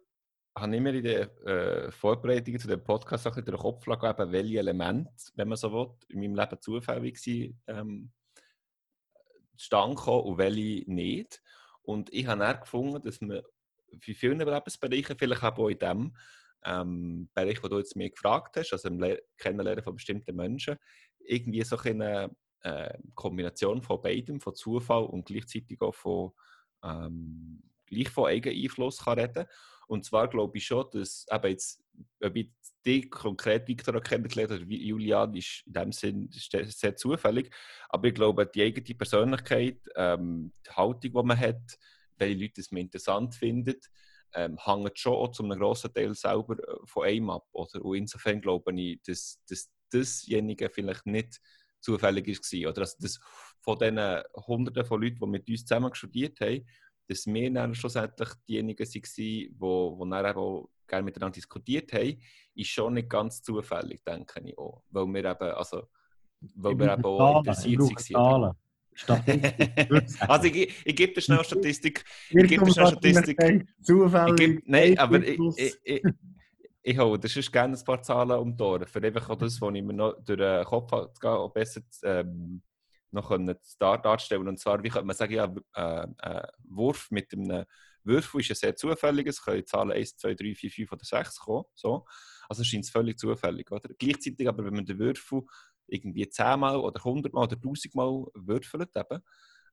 habe 0.55 0.79
mir 0.79 0.93
in 0.93 1.03
der 1.03 1.45
äh, 1.45 1.91
Vorbereitung 1.91 2.57
zu 2.57 2.67
dem 2.67 2.83
Podcast 2.83 3.27
auch 3.27 3.37
in 3.37 3.45
den 3.45 3.57
Kopf 3.57 3.85
gegeben, 3.85 4.31
welche 4.31 4.59
Elemente, 4.59 5.11
wenn 5.35 5.49
man 5.49 5.57
so 5.57 5.71
will, 5.71 5.89
in 6.09 6.21
meinem 6.21 6.35
Leben 6.35 6.61
zufällig 6.61 7.27
waren, 7.27 7.61
ähm, 7.67 8.11
zustande 9.57 10.11
und 10.11 10.37
welche 10.37 10.89
nicht. 10.89 11.41
Und 11.81 12.11
ich 12.13 12.25
habe 12.27 12.39
dann 12.39 12.59
gefunden, 12.61 13.01
dass 13.03 13.21
man 13.21 13.41
für 13.99 14.13
viele 14.13 14.45
Lebensbereiche, 14.45 15.15
vielleicht 15.15 15.43
auch 15.43 15.69
in 15.69 15.79
dem 15.79 16.15
ähm, 16.63 17.29
Bereich, 17.33 17.61
wo 17.63 17.67
du 17.67 17.77
jetzt 17.77 17.95
mir 17.95 18.09
gefragt 18.09 18.57
hast, 18.57 18.73
also 18.73 18.87
im 18.87 18.99
Le 18.99 19.21
Kennenlernen 19.37 19.83
von 19.83 19.95
bestimmten 19.95 20.35
Menschen, 20.35 20.77
irgendwie 21.19 21.63
so 21.63 21.77
eine 21.77 22.35
äh, 22.61 22.97
Kombination 23.13 23.81
von 23.81 24.01
beidem, 24.01 24.39
von 24.39 24.55
Zufall 24.55 25.03
und 25.03 25.25
gleichzeitig 25.25 25.81
auch 25.81 25.93
von, 25.93 26.31
ähm, 26.83 27.61
gleich 27.85 28.09
von 28.09 28.27
Eigeneinfluss 28.27 29.03
kann 29.03 29.19
reden 29.19 29.45
Und 29.87 30.05
zwar 30.05 30.27
glaube 30.27 30.57
ich 30.57 30.65
schon, 30.65 30.85
dass 30.91 31.25
eben 31.31 31.47
jetzt, 31.49 31.83
ob 32.21 32.35
ich 32.35 32.51
dich 32.85 33.09
konkret 33.09 33.67
Victor 33.67 33.99
kennengelernt 34.01 34.51
oder 34.51 34.63
Julian, 34.63 35.33
ist 35.33 35.63
in 35.65 35.73
dem 35.73 35.91
Sinn 35.91 36.29
sehr 36.31 36.95
zufällig. 36.95 37.53
Aber 37.89 38.07
ich 38.07 38.13
glaube, 38.13 38.45
die 38.45 38.61
eigene 38.61 38.97
Persönlichkeit, 38.97 39.79
ähm, 39.95 40.53
die 40.65 40.71
Haltung, 40.71 41.01
die 41.01 41.23
man 41.23 41.39
hat, 41.39 41.77
welche 42.17 42.39
Leute 42.39 42.61
es 42.61 42.71
man 42.71 42.81
interessant 42.81 43.35
findet, 43.35 43.89
ähm, 44.33 44.57
hängt 44.63 44.99
schon 44.99 45.13
auch 45.13 45.31
zu 45.31 45.43
einem 45.43 45.57
grossen 45.57 45.93
Teil 45.93 46.13
selber 46.13 46.59
äh, 46.59 46.75
von 46.85 47.05
einem 47.05 47.29
ab. 47.31 47.47
Oder? 47.53 47.83
Und 47.83 47.95
insofern 47.95 48.41
glaube 48.41 48.73
ich, 48.79 49.01
dass, 49.03 49.41
dass 49.49 49.71
dasjenige 49.91 50.69
vielleicht 50.69 51.05
nicht 51.05 51.39
zufällig 51.79 52.27
war. 52.27 52.69
Oder 52.69 52.81
dass 52.81 52.97
das 52.97 53.19
von 53.61 53.79
diesen 53.79 54.21
Hunderten 54.47 54.85
von 54.85 55.01
Leuten, 55.01 55.19
die 55.19 55.27
mit 55.27 55.49
uns 55.49 55.65
zusammen 55.65 55.93
studiert 55.95 56.39
haben, 56.41 56.67
dass 57.07 57.25
wir 57.27 57.51
dann 57.51 57.75
schlussendlich 57.75 58.29
diejenigen 58.47 58.85
waren, 58.85 59.01
die, 59.17 59.49
die 59.55 60.09
dann 60.09 60.35
auch 60.35 60.69
gerne 60.87 61.03
miteinander 61.03 61.35
diskutiert 61.35 61.91
haben, 61.93 62.19
ist 62.55 62.69
schon 62.69 62.93
nicht 62.93 63.09
ganz 63.09 63.41
zufällig, 63.41 64.03
denke 64.03 64.41
ich 64.43 64.57
auch. 64.57 64.83
Weil 64.89 65.05
wir 65.07 65.25
eben, 65.25 65.55
also, 65.55 65.87
weil 66.55 66.77
wir 66.77 66.93
eben 66.93 67.05
auch 67.05 67.43
interessiert 67.43 68.13
waren. 68.13 68.55
also 70.27 70.47
ich, 70.47 70.73
ich 70.85 70.95
gebe 70.95 71.13
dir 71.13 71.21
schnell 71.21 71.43
Statistik. 71.43 72.05
Ich 72.29 72.47
gebe 72.47 72.63
dir 72.63 72.71
schnell 72.71 72.87
Statistik. 72.87 73.67
Zufällig. 73.81 74.35
Gebe, 74.37 74.61
nein, 74.65 74.97
aber 74.97 75.21
ich, 75.21 75.39
ich, 75.57 75.75
ich, 75.83 76.03
ich 76.81 76.97
hole 76.97 77.19
das 77.19 77.35
ist 77.35 77.51
gerne 77.51 77.75
ein 77.75 77.83
paar 77.83 78.01
Zahlen 78.01 78.39
um 78.39 78.55
die 78.55 78.63
Ohren, 78.63 78.87
für 78.87 79.03
einfach 79.03 79.29
auch 79.29 79.35
das, 79.35 79.59
was 79.59 79.73
ich 79.73 79.83
mir 79.83 79.93
noch 79.93 80.13
durch 80.23 80.39
den 80.39 80.63
Kopf 80.63 81.19
gehe, 81.19 81.31
auch 81.31 81.51
besser 81.51 81.81
ähm, 82.03 82.61
noch 83.11 83.29
können 83.29 83.55
darstellen 83.79 84.47
Und 84.47 84.59
zwar, 84.59 84.83
wie 84.83 84.89
könnte 84.89 85.05
man 85.05 85.15
sagen, 85.15 85.33
ja, 85.33 85.53
äh, 85.75 86.07
äh, 86.21 86.47
Wurf 86.63 87.09
mit 87.11 87.33
einem 87.33 87.65
Würfel 88.03 88.41
ist 88.41 88.49
ja 88.49 88.55
sehr 88.55 88.75
zufällig. 88.75 89.27
Es 89.27 89.41
können 89.41 89.65
Zahlen 89.65 89.91
1, 89.91 90.17
2, 90.17 90.35
3, 90.35 90.55
4, 90.55 90.71
5 90.71 90.91
oder 90.91 91.05
6 91.05 91.39
kommen. 91.39 91.65
So. 91.73 92.05
Also 92.47 92.63
scheint 92.63 92.85
es 92.85 92.91
völlig 92.91 93.17
zufällig. 93.17 93.71
Oder? 93.71 93.89
Gleichzeitig 93.97 94.47
aber, 94.47 94.63
wenn 94.65 94.75
man 94.75 94.85
den 94.85 94.99
Würfel 94.99 95.41
irgendwie 95.87 96.27
10 96.29 96.59
Mal 96.59 96.77
oder 96.77 96.99
100 96.99 97.33
Mal 97.33 97.43
oder 97.43 97.55
1000 97.55 97.95
Mal 97.95 98.25
würfelt, 98.35 98.89
eben, 98.95 99.21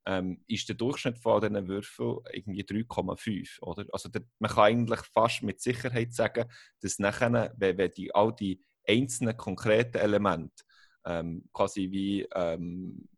ähm, 0.04 0.42
ist 0.48 0.68
der 0.68 0.76
Durchschnitt 0.76 1.18
von 1.18 1.40
diesen 1.40 1.68
Würfeln 1.68 2.18
irgendwie 2.32 2.64
3,5. 2.64 3.88
Also 3.92 4.08
der, 4.08 4.22
man 4.38 4.50
kann 4.50 4.64
eigentlich 4.64 5.00
fast 5.12 5.42
mit 5.42 5.60
Sicherheit 5.60 6.12
sagen, 6.12 6.50
dass 6.80 6.98
nachher, 6.98 7.54
wenn, 7.56 7.78
wenn 7.78 7.90
die, 7.92 8.14
all 8.14 8.34
die 8.34 8.64
einzelnen 8.86 9.36
konkreten 9.36 9.98
Elemente 9.98 10.64
ähm, 11.04 11.48
quasi 11.52 11.90
wie 11.90 12.22
ähm, 12.34 13.08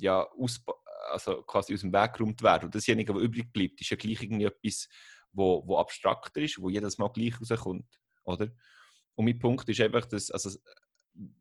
ja, 0.00 0.26
aus, 0.38 0.62
also 1.10 1.42
quasi 1.42 1.74
aus 1.74 1.80
dem 1.80 1.92
Weg 1.92 2.14
geräumt 2.14 2.42
werden 2.42 2.66
und 2.66 2.74
dasjenige, 2.74 3.14
was 3.14 3.22
übrig 3.22 3.52
bleibt, 3.52 3.80
ist 3.80 3.90
ja 3.90 3.96
gleich 3.96 4.22
irgendwie 4.22 4.44
etwas, 4.44 4.88
wo, 5.32 5.66
wo 5.66 5.78
abstrakter 5.78 6.40
ist, 6.40 6.60
wo 6.60 6.68
jedes 6.68 6.98
Mal 6.98 7.08
gleich 7.08 7.40
rauskommt. 7.40 7.86
Oder? 8.24 8.48
Und 9.14 9.24
mein 9.24 9.38
Punkt 9.38 9.68
ist 9.68 9.80
einfach, 9.80 10.06
dass 10.06 10.30
also, 10.30 10.58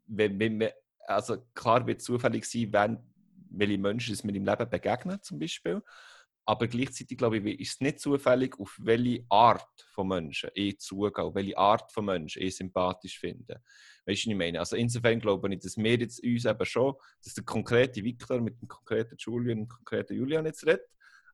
wenn, 0.05 0.39
wenn, 0.39 0.69
also 1.07 1.37
klar 1.53 1.85
wird 1.87 1.99
es 1.99 2.05
zufällig 2.05 2.45
sein, 2.45 2.71
wenn, 2.71 2.99
welche 3.51 3.77
Menschen 3.77 4.13
es 4.13 4.23
mir 4.23 4.35
im 4.35 4.45
Leben 4.45 4.69
begegnen, 4.69 5.21
zum 5.21 5.39
Beispiel. 5.39 5.81
Aber 6.49 6.67
gleichzeitig 6.67 7.15
glaube 7.15 7.37
ich, 7.37 7.59
ist 7.59 7.73
es 7.73 7.79
nicht 7.79 7.99
zufällig, 7.99 8.59
auf 8.59 8.75
welche 8.81 9.23
Art 9.29 9.85
von 9.93 10.07
Menschen 10.07 10.49
ich 10.55 10.79
zugehe, 10.79 11.23
auf 11.23 11.35
welche 11.35 11.55
Art 11.55 11.91
von 11.91 12.05
Menschen 12.05 12.41
ich 12.41 12.55
sympathisch 12.55 13.19
finde. 13.19 13.61
Weißt 14.07 14.25
du, 14.25 14.29
was 14.29 14.31
ich 14.31 14.35
meine? 14.35 14.59
Also 14.59 14.75
insofern 14.75 15.19
glaube 15.19 15.53
ich, 15.53 15.59
dass 15.59 15.77
wir 15.77 15.95
jetzt 15.95 16.23
uns 16.23 16.45
eben 16.45 16.65
schon, 16.65 16.95
dass 17.23 17.35
der 17.35 17.43
konkrete 17.43 18.03
Victor 18.03 18.41
mit 18.41 18.59
dem 18.59 18.67
konkreten 18.67 19.15
Julian 19.19 19.59
und 19.59 19.65
dem 19.65 19.69
konkreten 19.69 20.15
Julian 20.15 20.47
jetzt 20.47 20.65
redet, 20.65 20.89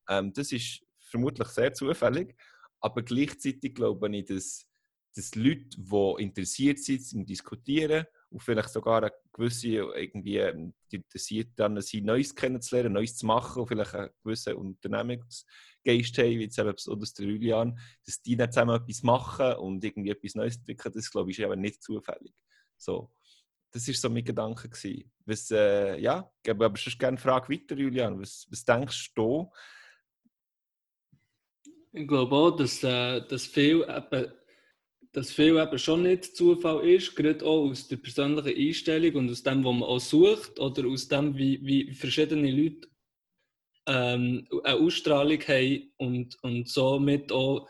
ähm, 0.09 0.33
das 0.33 0.51
ist 0.51 0.83
vermutlich 0.99 1.47
sehr 1.47 1.73
zufällig. 1.73 2.35
Aber 2.81 3.01
gleichzeitig 3.01 3.73
glaube 3.73 4.13
ich, 4.13 4.25
dass, 4.25 4.67
dass 5.15 5.33
Leute, 5.33 5.77
die 5.77 6.23
interessiert 6.23 6.79
sind 6.79 7.13
im 7.13 7.25
Diskutieren, 7.25 8.05
und 8.29 8.41
vielleicht 8.41 8.69
sogar 8.69 9.03
eine 9.03 9.11
gewisse 9.31 9.67
irgendwie 9.67 10.37
ähm, 10.37 10.73
interessiert 10.89 11.49
dann, 11.55 11.79
sie 11.81 12.01
Neues 12.01 12.35
kennenzulernen, 12.35 12.93
Neues 12.93 13.15
zu 13.17 13.25
machen 13.25 13.61
und 13.61 13.67
vielleicht 13.67 13.93
einen 13.93 14.09
gewissen 14.23 14.55
Unternehmensgeist 14.55 16.17
haben, 16.17 16.29
wie 16.29 16.43
jetzt 16.43 16.59
eben 16.59 16.73
besonders 16.73 17.13
der 17.13 17.27
Julian, 17.27 17.79
dass 18.05 18.21
die 18.21 18.35
dann 18.35 18.51
zusammen 18.51 18.81
etwas 18.81 19.03
machen 19.03 19.53
und 19.55 19.83
irgendwie 19.83 20.11
etwas 20.11 20.35
Neues 20.35 20.57
entwickeln, 20.57 20.93
das 20.93 21.11
glaube 21.11 21.31
ich 21.31 21.39
ist 21.39 21.45
eben 21.45 21.61
nicht 21.61 21.83
zufällig. 21.83 22.33
So. 22.77 23.11
Das 23.71 23.87
war 23.89 23.93
so 23.93 24.09
mein 24.09 24.23
Gedanke. 24.23 24.69
Gewesen. 24.69 25.11
Was, 25.25 25.51
äh, 25.51 25.97
ja, 25.97 26.31
gebe 26.41 26.63
aber 26.63 26.77
sonst 26.77 26.97
gerne 26.97 27.17
Frage 27.17 27.51
weiter, 27.53 27.75
Julian. 27.75 28.21
Was, 28.21 28.47
was 28.49 28.63
denkst 28.63 29.13
du? 29.13 29.51
Ich 31.91 32.07
glaube 32.07 32.35
auch, 32.35 32.51
dass, 32.51 32.81
äh, 32.83 33.25
dass 33.27 33.47
viel 33.47 33.83
eben 33.83 34.31
dass 35.15 35.31
viel 35.31 35.57
eben 35.57 35.79
schon 35.79 36.03
nicht 36.03 36.35
Zufall 36.35 36.85
ist, 36.85 37.15
gerade 37.15 37.45
auch 37.45 37.69
aus 37.69 37.87
der 37.87 37.95
persönlichen 37.95 38.67
Einstellung 38.67 39.15
und 39.15 39.31
aus 39.31 39.43
dem, 39.43 39.63
was 39.63 39.73
man 39.73 39.83
auch 39.83 39.99
sucht 39.99 40.59
oder 40.59 40.85
aus 40.87 41.07
dem, 41.07 41.37
wie, 41.37 41.65
wie 41.65 41.93
verschiedene 41.93 42.51
Leute 42.51 42.89
ähm, 43.87 44.45
eine 44.65 44.75
Ausstrahlung 44.75 45.39
haben 45.39 45.93
und, 45.95 46.37
und 46.43 46.67
somit 46.67 47.31
auch 47.31 47.65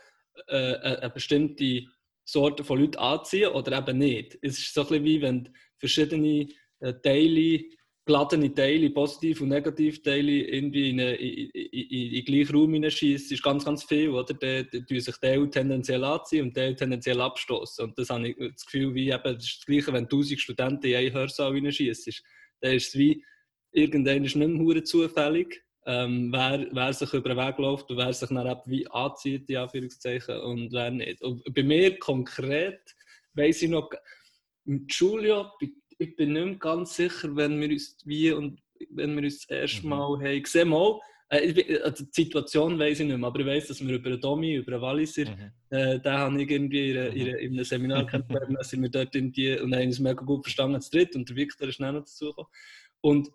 äh, 0.48 0.74
eine 0.74 1.10
bestimmte 1.10 1.84
Sorte 2.24 2.64
von 2.64 2.80
Leuten 2.80 2.98
anziehen 2.98 3.52
oder 3.52 3.78
eben 3.78 3.98
nicht. 3.98 4.36
Es 4.42 4.58
ist 4.58 4.74
so 4.74 4.80
ein 4.80 4.88
bisschen 4.88 5.04
wie 5.04 5.22
wenn 5.22 5.48
verschiedene 5.78 6.48
äh, 6.80 6.94
Teile 7.00 7.62
geladene 8.06 8.54
Teile, 8.54 8.90
positiv 8.90 9.40
und 9.40 9.48
negativ 9.48 10.00
Teile, 10.00 10.30
irgendwie 10.30 10.90
in, 10.90 11.00
eine, 11.00 11.16
in, 11.16 11.50
in, 11.50 12.12
in, 12.12 12.24
gleichen 12.24 12.54
Raum 12.54 12.72
hineinschießt, 12.72 13.32
ist 13.32 13.42
ganz, 13.42 13.64
ganz 13.64 13.82
viel, 13.82 14.10
oder? 14.10 14.32
Da 14.32 14.62
tun 14.62 15.00
sich 15.00 15.16
Teile 15.16 15.50
tendenziell 15.50 16.04
anziehen 16.04 16.46
und 16.46 16.54
Teile 16.54 16.76
tendenziell 16.76 17.20
abstoßen. 17.20 17.84
Und 17.84 17.98
das 17.98 18.08
habe 18.08 18.28
ich 18.28 18.36
das 18.36 18.64
Gefühl, 18.64 18.94
wie 18.94 19.10
eben, 19.10 19.22
das 19.24 19.44
ist 19.44 19.58
das 19.58 19.66
Gleiche, 19.66 19.92
wenn 19.92 20.04
1000 20.04 20.40
Studenten 20.40 20.86
in 20.86 20.94
einen 20.94 21.12
Hörsaal 21.12 21.54
hineinschießt. 21.54 22.22
Dann 22.60 22.74
ist 22.74 22.88
es 22.88 22.94
wie, 22.94 23.24
irgendwann 23.72 24.24
ist 24.24 24.36
nicht 24.36 24.48
mehr 24.48 24.84
zufällig, 24.84 25.62
ähm, 25.84 26.32
wer, 26.32 26.66
wer 26.72 26.92
sich 26.92 27.12
über 27.12 27.30
den 27.30 27.38
Weg 27.38 27.58
läuft 27.58 27.90
und 27.90 27.96
wer 27.96 28.12
sich 28.12 28.28
dann 28.28 28.46
eben 28.46 28.60
wie 28.66 28.86
anzieht, 28.88 29.50
in 29.50 29.56
Anführungszeichen, 29.56 30.40
und 30.40 30.72
wer 30.72 30.92
nicht. 30.92 31.22
Und 31.22 31.42
bei 31.52 31.62
mir 31.64 31.98
konkret, 31.98 32.80
weiss 33.34 33.62
ich 33.62 33.70
noch, 33.70 33.90
mit 34.64 34.92
Julio, 34.92 35.50
bei 35.60 35.68
ich 35.98 36.16
bin 36.16 36.32
nicht 36.32 36.60
ganz 36.60 36.96
sicher, 36.96 37.34
wenn 37.34 37.60
wir 37.60 37.70
uns 37.70 37.96
wie 38.04 38.32
und 38.32 38.60
wenn 38.90 39.14
wir 39.16 39.24
uns 39.24 39.46
das 39.46 39.58
erste 39.58 39.82
mhm. 39.82 39.88
Mal 39.90 40.16
mhm. 40.16 40.24
haben 40.24 40.42
gesehen 40.42 40.68
mal, 40.68 41.00
äh, 41.28 41.80
also 41.82 42.04
die 42.04 42.22
Situation 42.22 42.78
weiß 42.78 43.00
ich 43.00 43.06
nicht 43.06 43.18
mehr, 43.18 43.26
aber 43.26 43.40
ich 43.40 43.46
weiß, 43.46 43.68
dass 43.68 43.86
wir 43.86 43.94
über 43.94 44.16
Domi, 44.16 44.56
über 44.56 44.72
den 44.72 44.80
Walliser, 44.80 45.24
mhm. 45.24 45.52
äh, 45.70 45.98
den 45.98 46.12
habe 46.12 46.42
ich 46.42 46.50
irgendwie 46.50 46.90
in, 46.90 46.96
in, 46.96 47.26
in 47.26 47.52
einem 47.54 47.64
Seminar 47.64 48.06
kennengelernt, 48.06 48.56
sind 48.64 48.82
wir 48.82 48.90
dort 48.90 49.14
irgendwie 49.14 49.58
und 49.58 49.74
haben 49.74 49.86
uns 49.86 49.98
mega 49.98 50.22
gut 50.22 50.44
verstanden 50.44 50.80
zu 50.80 50.90
dritt 50.90 51.16
und 51.16 51.28
der 51.28 51.36
Viktor 51.36 51.68
ist 51.68 51.80
noch 51.80 51.92
dazu 51.92 52.26
gekommen. 52.26 52.48
Und 53.00 53.30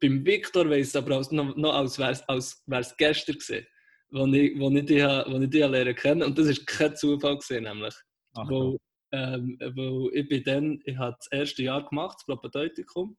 beim 0.00 0.24
Viktor 0.24 0.68
weiß 0.68 0.90
ich 0.90 0.96
aber 0.96 1.20
noch, 1.30 1.56
noch 1.56 1.74
als 1.74 1.98
wäre 1.98 2.12
es 2.12 2.96
gestern 2.96 3.36
gesehen, 3.36 3.66
wo 4.10 4.26
ich, 4.26 4.58
wo 4.58 4.70
ich 4.70 4.84
die, 4.84 5.02
wo 5.02 5.40
ich 5.40 5.50
die 5.50 5.58
lernen 5.58 5.94
kennen 5.94 6.22
und 6.22 6.38
das 6.38 6.46
ist 6.46 6.66
kein 6.66 6.96
Zufall 6.96 7.36
gesehen 7.36 7.64
nämlich. 7.64 7.94
Ach, 8.34 8.48
wo, 8.48 8.78
ähm, 9.14 9.56
weil 9.60 10.10
ich 10.12 10.28
bin 10.28 10.42
dann, 10.44 10.82
ich 10.84 10.96
habe 10.96 11.16
das 11.18 11.28
erste 11.28 11.62
Jahr 11.62 11.88
gemacht, 11.88 12.16
das 12.18 12.26
Propedeutikum. 12.26 13.16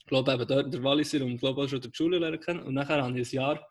Ich 0.00 0.06
glaube 0.06 0.32
eben 0.32 0.46
dort 0.46 0.72
der 0.72 0.82
Walliser 0.82 1.22
und 1.24 1.36
glaube 1.36 1.62
auch 1.62 1.68
schon 1.68 1.82
der 1.82 1.90
Schule 1.92 2.18
lernen 2.18 2.40
kennen. 2.40 2.62
Und 2.62 2.74
nachher 2.74 3.02
habe 3.02 3.18
ich 3.18 3.32
ein 3.32 3.36
Jahr, 3.36 3.68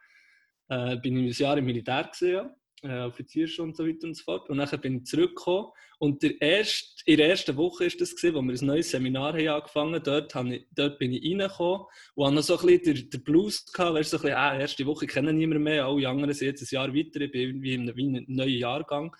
äh, 0.70 0.98
bin 0.98 1.18
ich 1.18 1.40
ein 1.40 1.44
Jahr 1.44 1.58
im 1.58 1.66
Militär 1.66 2.04
gesehen. 2.04 2.50
äh, 2.84 3.00
Offizierschule 3.06 3.70
und 3.70 3.76
so 3.76 3.88
weiter 3.88 4.08
und 4.08 4.16
so 4.16 4.24
fort. 4.24 4.50
Und 4.50 4.58
dann 4.58 4.82
bin 4.82 4.98
ich 4.98 5.06
zurückgekommen 5.06 5.70
und 6.00 6.22
der 6.22 6.40
erste, 6.42 7.02
in 7.06 7.18
der 7.18 7.30
ersten 7.30 7.58
Woche 7.58 7.86
war 7.86 7.98
das, 7.98 8.16
gewesen, 8.16 8.36
wo 8.36 8.42
wir 8.42 8.54
ein 8.54 8.66
neues 8.66 8.92
Seminar 8.92 9.34
haben 9.34 9.48
angefangen 9.48 10.02
dort, 10.04 10.36
ich, 10.36 10.68
dort 10.76 11.00
bin 11.00 11.14
ich 11.14 11.24
reingekommen 11.24 11.86
und 12.16 12.26
hatte 12.26 12.36
noch 12.36 12.44
so 12.44 12.60
ein 12.60 12.68
bisschen 12.68 12.96
den, 12.96 13.10
den 13.10 13.24
Blues 13.24 13.66
gehabt, 13.66 13.96
weißt, 13.96 14.12
so 14.12 14.18
ein 14.18 14.22
bisschen, 14.24 14.38
äh, 14.38 14.62
erste 14.62 14.86
Woche 14.86 15.08
kenne 15.08 15.34
niemand 15.34 15.62
mehr, 15.62 15.86
alle 15.86 16.08
anderen 16.08 16.34
sind 16.34 16.48
jetzt 16.48 16.62
ein 16.62 16.76
Jahr 16.76 16.94
weiter, 16.94 17.22
ich 17.22 17.32
bin 17.32 17.42
irgendwie 17.42 17.74
in 17.74 17.90
einem 17.90 18.26
neuen 18.28 18.60
Jahrgang. 18.60 19.16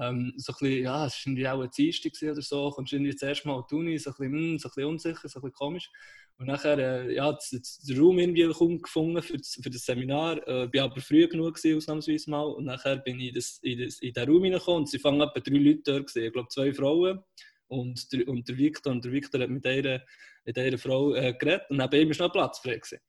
Ähm, 0.00 0.32
so 0.36 0.52
ein 0.52 0.56
bisschen, 0.58 0.84
ja, 0.84 1.06
es 1.06 1.12
war 1.12 1.20
irgendwie 1.26 1.48
auch 1.48 1.60
ein 1.60 1.70
Dienstag 1.70 2.12
oder 2.22 2.42
so, 2.42 2.70
kommst 2.70 2.92
du 2.92 2.96
irgendwie 2.96 3.12
das 3.12 3.22
erste 3.22 3.48
Mal 3.48 3.54
auf 3.54 3.66
die 3.66 3.74
Uni, 3.74 3.98
so 3.98 4.10
ein 4.10 4.16
bisschen, 4.16 4.32
mh, 4.32 4.38
hm, 4.38 4.58
so 4.58 4.68
ein 4.68 4.72
bisschen 4.74 4.90
unsicher, 4.90 5.28
so 5.28 5.38
ein 5.38 5.42
bisschen 5.42 5.52
komisch. 5.52 5.90
Und 6.38 6.46
nachher, 6.46 6.78
äh, 6.78 7.14
ja, 7.14 7.36
den 7.52 7.98
Raum 8.00 8.18
irgendwie 8.18 8.80
gefunden 8.80 9.20
für 9.20 9.36
das, 9.36 9.58
für 9.62 9.68
das 9.68 9.84
Seminar. 9.84 10.48
Äh, 10.48 10.68
bin 10.68 10.80
aber 10.80 10.98
früh 11.02 11.28
genug 11.28 11.56
gewesen, 11.56 11.76
ausnahmsweise 11.76 12.30
mal. 12.30 12.44
Und 12.44 12.64
nachher 12.64 12.96
bin 12.96 13.20
ich 13.20 13.28
in, 13.28 13.34
das, 13.34 13.58
in, 13.62 13.78
das, 13.78 13.98
in 13.98 14.14
den 14.14 14.26
Raum 14.26 14.44
hineingekommen 14.44 14.80
und 14.80 14.88
sie 14.88 14.98
fangen 14.98 15.20
etwa 15.20 15.38
drei 15.38 15.58
Leute 15.58 15.82
dort 15.84 16.06
gesehen. 16.06 16.24
Ich 16.24 16.32
glaube, 16.32 16.48
zwei 16.48 16.72
Frauen 16.72 17.22
und 17.66 18.08
und 18.26 18.48
der 18.48 18.56
Victor. 18.56 18.90
Und 18.90 19.04
der 19.04 19.12
Victor 19.12 19.42
hat 19.42 19.50
mit 19.50 19.66
einer, 19.66 20.02
mit 20.46 20.80
Frau 20.80 21.14
äh, 21.14 21.34
geredet 21.34 21.66
und 21.68 21.76
neben 21.76 22.00
ihm 22.00 22.10
ist 22.10 22.20
noch 22.20 22.32
Platz 22.32 22.58
frei 22.60 22.76
gewesen. 22.76 23.00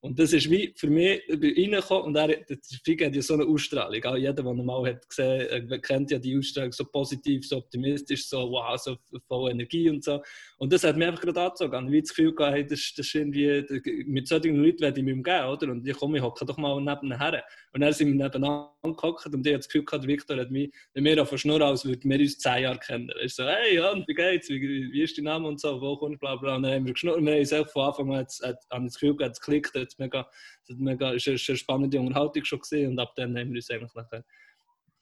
Und 0.00 0.16
das 0.18 0.32
ist 0.32 0.48
wie 0.48 0.72
für 0.76 0.88
mich 0.88 1.22
reingekommen 1.28 2.04
und 2.04 2.16
er, 2.16 2.28
der 2.28 2.58
Fick 2.84 3.04
hat 3.04 3.16
ja 3.16 3.22
so 3.22 3.34
eine 3.34 3.44
Ausstrahlung. 3.44 4.04
Auch 4.04 4.16
jeder, 4.16 4.32
der 4.32 4.54
mal 4.54 4.86
hat 4.88 5.08
gesehen 5.08 5.70
hat, 5.70 5.82
kennt 5.82 6.10
ja 6.12 6.18
die 6.18 6.38
Ausstrahlung 6.38 6.70
so 6.70 6.84
positiv, 6.84 7.48
so 7.48 7.56
optimistisch, 7.56 8.28
so 8.28 8.48
wow, 8.50 8.78
so 8.78 8.96
voll 9.26 9.50
Energie 9.50 9.90
und 9.90 10.04
so. 10.04 10.22
Und 10.58 10.72
das 10.72 10.84
hat 10.84 10.96
mir 10.96 11.08
einfach 11.08 11.22
gerade 11.22 11.40
angezogen. 11.40 11.90
Wie 11.90 12.00
das 12.00 12.10
Gefühl 12.10 12.32
gehabt, 12.32 12.54
hey, 12.54 12.66
das, 12.66 12.92
das 12.96 13.06
ist 13.06 13.14
irgendwie, 13.14 14.04
mit 14.06 14.28
solchen 14.28 14.56
Leuten 14.56 14.80
werde 14.80 15.00
ich 15.00 15.04
mich 15.04 15.14
umgehen, 15.14 15.44
oder? 15.44 15.72
Und 15.72 15.86
ich 15.86 15.96
komme, 15.96 16.18
ich 16.18 16.22
hocke 16.22 16.46
doch 16.46 16.56
mal 16.58 16.80
neben 16.80 17.18
her. 17.18 17.44
Und 17.72 17.80
dann 17.80 17.92
sind 17.92 18.08
wir 18.08 18.24
nebeneinander 18.24 18.72
gehockt 18.82 19.26
und 19.26 19.46
ich 19.46 19.52
habe 19.52 19.58
das 19.58 19.68
Gefühl 19.68 19.84
gehabt, 19.84 20.06
Victor 20.06 20.36
hat 20.36 20.50
mich 20.50 20.72
mir 20.94 21.20
auf 21.20 21.36
Schnur 21.36 21.60
aus, 21.60 21.84
würden 21.84 22.08
wir 22.08 22.20
uns 22.20 22.38
zehn 22.38 22.62
Jahre 22.62 22.78
kennen. 22.78 23.08
Er 23.10 23.22
ist 23.22 23.36
so, 23.36 23.44
hey, 23.44 23.76
ja, 23.76 23.94
wie 24.06 24.14
geht's? 24.14 24.48
Wie, 24.48 24.60
wie 24.60 25.02
ist 25.02 25.18
dein 25.18 25.24
Name 25.24 25.48
und 25.48 25.60
so, 25.60 25.80
wo 25.80 25.96
kommt 25.96 26.20
bla 26.20 26.36
bla. 26.36 26.56
Und 26.56 26.62
dann 26.62 26.72
haben 26.72 26.86
wir 26.86 26.92
geschnurrt 26.92 27.20
wir 27.20 27.32
haben 27.32 27.40
uns 27.40 27.72
von 27.72 27.82
Anfang 27.82 28.12
an 28.12 28.20
hat, 28.20 28.32
hat, 28.42 28.58
das 28.70 28.94
Gefühl 28.94 29.16
gehabt, 29.16 29.36
es 29.36 29.40
klickt, 29.40 29.87
es 29.88 29.98
mega, 29.98 30.28
es 30.62 30.70
hat 30.70 30.78
mega, 30.78 31.12
ist 31.12 31.28
eine, 31.28 31.38
spannende 31.38 32.00
Unterhaltung 32.00 32.44
schon 32.44 32.60
gesehen 32.60 32.90
und 32.90 32.98
ab 32.98 33.12
dann 33.16 33.36
haben 33.36 33.50
wir 33.50 33.56
uns 33.56 33.70
eigentlich 33.70 33.94
nachher, 33.94 34.24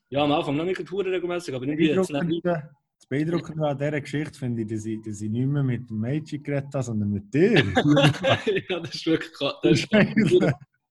ja, 0.08 0.22
am 0.22 0.32
Anfang 0.32 0.56
noch 0.56 0.64
nicht 0.64 0.78
regelmäßig, 0.78 1.54
aber 1.54 1.64
irgendwie 1.64 1.90
jetzt 1.90 2.10
nicht. 2.10 2.44
Das 2.44 3.06
Beeindruckende 3.08 3.66
an 3.66 3.76
dieser 3.76 4.00
Geschichte 4.00 4.38
finde 4.38 4.62
ich, 4.62 4.68
dass 4.68 4.86
ich, 4.86 5.02
dass 5.02 5.20
ich 5.20 5.30
nicht 5.30 5.46
mehr 5.46 5.62
mit 5.62 5.90
dem 5.90 6.00
Mädchen 6.00 6.42
geredet 6.42 6.72
habe, 6.72 6.82
sondern 6.82 7.10
mit 7.10 7.32
dir. 7.32 7.54
ja, 8.68 8.80
das 8.80 8.94
ist 8.94 9.06
wirklich. 9.06 9.32
Das 9.62 9.80
ist 9.80 9.88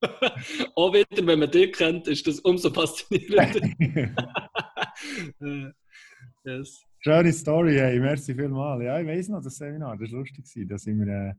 Auch 0.75 0.93
wieder, 0.93 1.25
wenn 1.25 1.39
man 1.39 1.49
dich 1.49 1.71
kennt, 1.73 2.07
ist 2.07 2.27
das 2.27 2.39
umso 2.41 2.69
faszinierender. 2.69 3.69
yes. 6.45 6.83
Schöne 6.99 7.33
Story, 7.33 7.75
hey, 7.75 7.99
merci 7.99 8.33
vielmals. 8.33 8.83
Ja, 8.83 8.99
ich 8.99 9.07
weiß 9.07 9.29
noch, 9.29 9.41
das 9.41 9.55
Seminar, 9.55 9.97
das 9.97 10.11
war 10.11 10.19
lustig. 10.19 10.45
Da 10.67 10.77
sind 10.77 10.99
wir, 10.99 11.07
äh, 11.07 11.33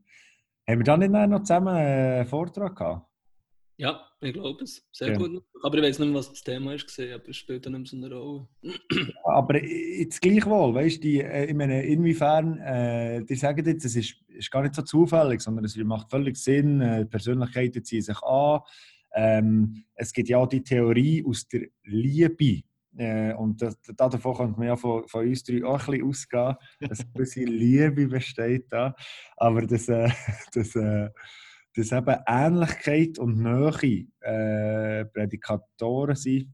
haben 0.67 0.79
wir 0.79 0.83
da 0.83 0.97
nicht 0.97 1.11
noch 1.11 1.39
zusammen 1.39 1.69
einen 1.69 2.25
Vortrag 2.25 2.75
gehabt? 2.75 3.07
Ja, 3.79 4.01
ich 4.21 4.33
glaube 4.33 4.63
es. 4.63 4.83
Sehr 4.91 5.11
ja. 5.11 5.17
gut. 5.17 5.43
Aber 5.61 5.77
ich 5.77 5.83
weiß 5.83 5.99
nicht 5.99 6.07
mehr, 6.07 6.17
was 6.17 6.29
das 6.29 6.41
Thema 6.41 6.73
ist, 6.73 6.87
gesehen, 6.87 7.13
aber 7.13 7.29
es 7.29 7.37
spielt 7.37 7.65
dann 7.65 7.73
nicht 7.73 7.91
so 7.91 7.97
eine 7.97 8.11
Rolle. 8.11 8.47
aber 9.23 9.63
jetzt 9.63 10.19
gleichwohl, 10.19 10.73
weißt 10.73 11.03
du, 11.03 11.07
äh, 11.07 11.45
ich 11.45 11.53
meine, 11.53 11.83
inwiefern, 11.83 12.57
äh, 12.57 13.23
die 13.23 13.35
sagen 13.35 13.65
jetzt, 13.65 13.85
es 13.85 13.95
ist, 13.95 14.15
ist 14.29 14.49
gar 14.49 14.63
nicht 14.63 14.73
so 14.73 14.81
zufällig, 14.81 15.41
sondern 15.41 15.65
es 15.65 15.77
macht 15.77 16.09
völlig 16.09 16.37
Sinn, 16.37 16.81
äh, 16.81 17.05
Persönlichkeiten 17.05 17.83
ziehen 17.83 18.01
sich 18.01 18.19
an. 18.23 18.61
Ähm, 19.13 19.83
es 19.93 20.11
gibt 20.11 20.29
ja 20.29 20.39
auch 20.39 20.47
die 20.47 20.63
Theorie 20.63 21.23
aus 21.25 21.47
der 21.47 21.67
Liebe. 21.83 22.63
Äh, 22.97 23.33
und 23.33 23.61
das, 23.61 23.79
davon 23.95 24.35
könnte 24.35 24.59
man 24.59 24.67
ja 24.67 24.75
von, 24.75 25.07
von 25.07 25.27
uns 25.27 25.43
drei 25.43 25.63
auch 25.63 25.87
ein 25.87 25.91
bisschen 25.91 26.07
ausgehen, 26.07 26.55
dass 26.81 26.99
ein 27.01 27.13
bisschen 27.13 27.47
Liebe 27.47 28.07
besteht 28.07 28.65
da. 28.69 28.95
Aber 29.37 29.65
das, 29.65 29.87
äh, 29.87 30.09
das 30.53 30.75
äh, 30.75 31.09
dass 31.75 31.91
eben 31.91 32.15
Ähnlichkeit 32.25 33.19
und 33.19 33.37
Nähe 33.37 34.07
äh, 34.21 35.05
Prädikatoren 35.05 36.15
sind 36.15 36.51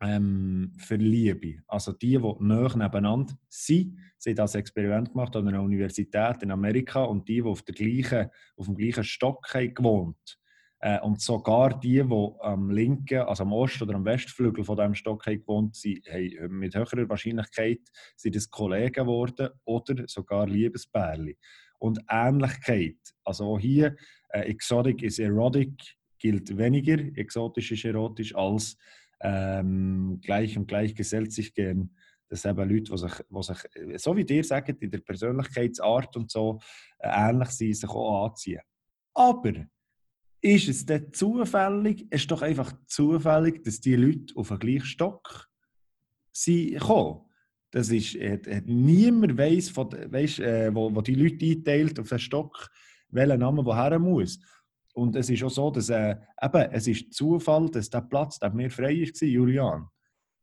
ähm, 0.00 0.72
für 0.78 0.94
Liebe. 0.94 1.60
Also 1.66 1.92
die, 1.92 2.16
die 2.16 2.44
näher 2.44 2.76
nebeneinander 2.76 3.34
sind, 3.48 3.98
sie 4.16 4.30
haben 4.30 4.36
das 4.36 4.54
Experiment 4.54 5.10
gemacht 5.10 5.34
an 5.34 5.48
einer 5.48 5.60
Universität 5.60 6.42
in 6.42 6.52
Amerika 6.52 7.02
und 7.02 7.28
die, 7.28 7.42
die 7.42 7.42
auf, 7.42 7.62
der 7.62 7.74
gleichen, 7.74 8.30
auf 8.56 8.66
dem 8.66 8.76
gleichen 8.76 9.02
Stock 9.02 9.52
haben 9.52 9.74
gewohnt 9.74 10.38
äh, 10.80 11.00
und 11.00 11.20
sogar 11.20 11.78
die, 11.78 12.02
die 12.02 12.30
am 12.40 12.70
linken, 12.70 13.20
also 13.20 13.42
am 13.42 13.52
Ost- 13.52 13.82
oder 13.82 13.94
am 13.94 14.04
Westflügel 14.04 14.64
von 14.64 14.76
diesem 14.76 14.94
Stock 14.94 15.24
gewohnt 15.24 15.76
sind, 15.76 16.06
haben 16.06 16.58
mit 16.58 16.74
höherer 16.74 17.08
Wahrscheinlichkeit 17.08 17.80
sind 18.16 18.36
es 18.36 18.50
Kollegen 18.50 19.04
geworden 19.04 19.48
oder 19.64 20.04
sogar 20.06 20.46
Liebespärchen. 20.46 21.34
Und 21.78 22.00
Ähnlichkeit, 22.08 22.96
also 23.24 23.54
auch 23.54 23.58
hier 23.58 23.96
äh, 24.30 24.40
Exotic 24.50 25.02
is 25.02 25.18
erotic 25.18 25.96
gilt 26.18 26.56
weniger, 26.56 26.98
exotisch 27.16 27.72
ist 27.72 27.84
erotisch, 27.84 28.34
als 28.34 28.76
ähm, 29.20 30.20
gleich 30.22 30.56
und 30.56 30.66
gleich 30.66 30.94
gesellt 30.94 31.32
sich 31.32 31.54
gern. 31.54 31.90
Das 32.28 32.42
sind 32.42 32.58
eben 32.58 32.68
Leute, 32.68 32.92
die 32.92 32.98
sich, 32.98 33.12
die 33.30 33.42
sich, 33.42 34.02
so 34.02 34.16
wie 34.16 34.24
dir 34.24 34.44
sagt, 34.44 34.82
in 34.82 34.90
der 34.90 34.98
Persönlichkeitsart 34.98 36.16
und 36.16 36.30
so 36.30 36.60
äh, 36.98 37.08
ähnlich 37.08 37.50
sind, 37.50 37.74
sich 37.74 37.90
auch 37.90 38.26
anziehen. 38.26 38.60
Aber 39.14 39.52
ist 40.40 40.68
es 40.68 40.86
denn 40.86 41.12
zufällig, 41.12 42.06
es 42.10 42.22
ist 42.22 42.30
doch 42.30 42.42
einfach 42.42 42.72
zufällig, 42.86 43.62
dass 43.64 43.80
die 43.80 43.96
Leute 43.96 44.34
auf 44.36 44.48
den 44.48 44.58
gleichen 44.58 44.86
Stock 44.86 45.48
sind 46.32 46.74
gekommen. 46.74 47.22
Das 47.70 47.90
ist, 47.90 48.14
hat, 48.14 48.46
hat 48.46 48.66
niemand 48.66 49.36
weiss, 49.36 49.68
von, 49.68 49.90
weiss 50.06 50.38
äh, 50.38 50.74
wo, 50.74 50.94
wo 50.94 51.02
die 51.02 51.14
Leute 51.14 51.44
einteilt 51.44 52.00
auf 52.00 52.08
den 52.08 52.18
Stock, 52.18 52.70
welcher 53.10 53.36
Name 53.36 53.64
woher 53.64 53.98
muss. 53.98 54.38
Und 54.94 55.16
es 55.16 55.28
ist 55.28 55.42
auch 55.42 55.50
so, 55.50 55.70
dass 55.70 55.90
äh, 55.90 56.16
eben, 56.42 56.70
es 56.72 56.86
ist 56.86 57.12
Zufall, 57.12 57.68
dass 57.70 57.90
der 57.90 58.00
Platz, 58.00 58.38
der 58.38 58.52
mir 58.52 58.70
frei 58.70 59.00
war, 59.00 59.28
Julian. 59.28 59.88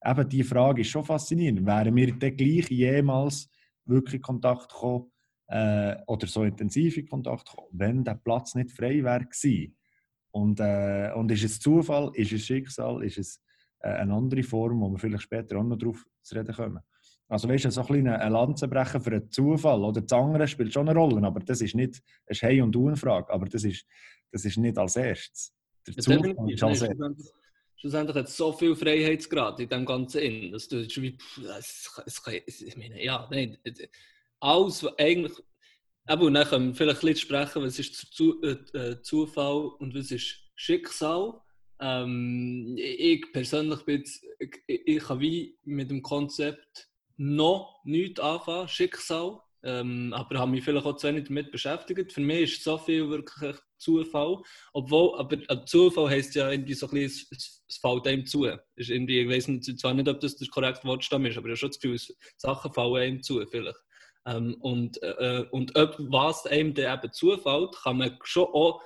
Eben 0.06 0.30
die 0.30 0.44
Frage 0.44 0.82
ist 0.82 0.90
schon 0.90 1.04
faszinierend. 1.04 1.66
Wären 1.66 1.96
wir 1.96 2.16
dann 2.18 2.38
gleich 2.38 2.70
jemals 2.70 3.50
wirklich 3.86 4.16
in 4.16 4.22
Kontakt 4.22 4.70
gekommen 4.70 5.12
äh, 5.48 5.96
oder 6.06 6.28
so 6.28 6.44
intensiv 6.44 6.98
in 6.98 7.08
Kontakt 7.08 7.50
gekommen, 7.50 7.70
wenn 7.72 8.04
der 8.04 8.16
Platz 8.16 8.54
nicht 8.56 8.72
frei 8.72 9.04
wäre 9.04 9.26
gewesen? 9.26 9.76
Und, 10.36 10.60
äh, 10.60 11.14
und 11.16 11.32
ist 11.32 11.46
es 11.46 11.62
Zufall, 11.62 12.12
ist 12.14 12.34
es 12.34 12.46
Schicksal, 12.46 13.02
ist 13.06 13.18
es 13.18 13.42
äh, 13.80 13.88
eine 13.88 14.14
andere 14.14 14.44
Form, 14.44 14.82
wo 14.82 14.90
wir 14.90 15.00
vielleicht 15.00 15.24
später 15.24 15.58
auch 15.58 15.64
noch 15.64 15.78
drauf 15.78 16.06
zu 16.22 16.36
reden 16.36 16.54
kommen? 16.54 16.82
Also 17.30 17.48
weißt 17.48 17.64
du, 17.64 17.72
so 17.72 17.88
ein 17.88 18.06
eine 18.06 18.30
Lanze 18.30 18.68
brechen 18.68 19.00
für 19.00 19.12
einen 19.12 19.32
Zufall 19.32 19.82
oder 19.82 20.02
das 20.02 20.12
andere 20.12 20.46
spielt 20.46 20.74
schon 20.74 20.90
eine 20.90 21.00
Rolle, 21.00 21.26
aber 21.26 21.40
das 21.40 21.62
ist 21.62 21.74
nicht, 21.74 22.02
es 22.26 22.38
ist 22.38 22.42
Hey- 22.42 22.62
und 22.62 22.74
Du-Frage, 22.74 23.32
aber 23.32 23.46
das 23.46 23.64
ist, 23.64 23.86
das 24.30 24.44
ist 24.44 24.58
nicht 24.58 24.78
als 24.78 24.98
erstes. 24.98 25.54
Der 25.88 25.96
Zufall 25.96 26.36
ist 26.50 26.64
als 26.64 26.82
erstes. 26.82 27.34
Schlussendlich 27.78 28.18
hat 28.18 28.28
es 28.28 28.36
so 28.36 28.52
viel 28.52 28.76
Freiheitsgrad 28.76 29.62
in 29.62 29.70
dem 29.70 29.86
ganzen 29.86 30.20
Innen, 30.20 30.52
dass 30.52 30.68
du 30.68 30.86
wie, 31.02 31.18
es, 31.58 31.90
es, 32.06 32.22
es, 32.46 32.62
ich 32.62 32.76
meine, 32.76 33.02
ja, 33.02 33.26
nein, 33.32 33.58
alles, 34.42 34.84
was 34.84 35.00
eigentlich, 35.00 35.42
aber 36.06 36.32
dann 36.32 36.48
können 36.48 36.68
wir 36.68 36.76
vielleicht 36.76 37.04
ein 37.04 37.08
bisschen 37.08 37.28
sprechen, 37.28 37.64
was 37.64 37.80
ist 37.80 38.14
zu, 38.14 38.42
äh, 38.44 38.58
äh, 38.78 39.02
Zufall 39.02 39.72
und 39.80 39.96
was 39.96 40.12
ist 40.12 40.38
Schicksal. 40.56 41.42
Ähm, 41.80 42.76
ich 42.78 43.32
persönlich 43.34 43.82
bin 43.84 43.98
jetzt, 43.98 44.24
ich, 44.40 44.62
ich 44.68 45.04
kann 45.04 45.20
wie 45.20 45.58
mit 45.64 45.90
dem 45.90 46.02
Konzept 46.02 46.90
noch 47.18 47.82
nichts 47.86 48.20
anfangen, 48.20 48.68
Schicksal. 48.68 49.40
Ähm, 49.64 50.14
aber 50.14 50.38
habe 50.38 50.52
mich 50.52 50.64
vielleicht 50.64 50.86
auch 50.86 50.96
zu 50.96 51.08
wenig 51.08 51.26
damit 51.26 51.52
beschäftigt. 51.52 52.14
Für 52.14 52.22
mich 52.22 52.54
ist 52.54 52.64
so 52.64 52.78
viel 52.78 53.10
wirklich 53.10 53.56
Zufall. 53.78 54.44
Obwohl, 54.74 55.20
aber 55.20 55.38
äh, 55.50 55.66
Zufall 55.66 56.10
heisst 56.10 56.36
ja 56.36 56.52
irgendwie 56.52 56.76
so 56.76 56.86
ein 56.86 56.92
bisschen, 56.92 57.28
es, 57.32 57.64
es 57.68 57.78
fällt 57.78 58.08
einem 58.08 58.28
zu. 58.28 58.46
Ist 58.76 58.92
irgendwie, 58.92 59.22
ich 59.22 59.30
weiß 59.30 59.48
nicht, 59.48 59.80
zwar 59.80 59.96
nicht, 59.96 60.08
ob 60.08 60.20
das 60.20 60.38
der 60.38 60.48
korrekte 60.50 60.88
Wortstamm 60.88 61.26
ist, 61.26 61.38
aber 61.38 61.48
ich 61.48 61.52
habe 61.54 61.58
schon 61.58 61.70
das 61.70 61.80
Gefühl, 61.80 62.16
Sachen 62.38 62.74
fallen 62.74 62.96
einem 62.96 63.24
zu, 63.24 63.44
vielleicht. 63.48 63.80
Ähm, 64.28 64.56
und, 64.62 65.02
äh, 65.04 65.46
und 65.52 65.78
ob, 65.78 65.96
was 66.00 66.46
einem 66.48 66.74
dann 66.74 66.98
eben 67.00 67.14
zufällt, 67.14 67.76
kann 67.84 67.98
man 67.98 68.18
schon 68.24 68.46
auch 68.46 68.82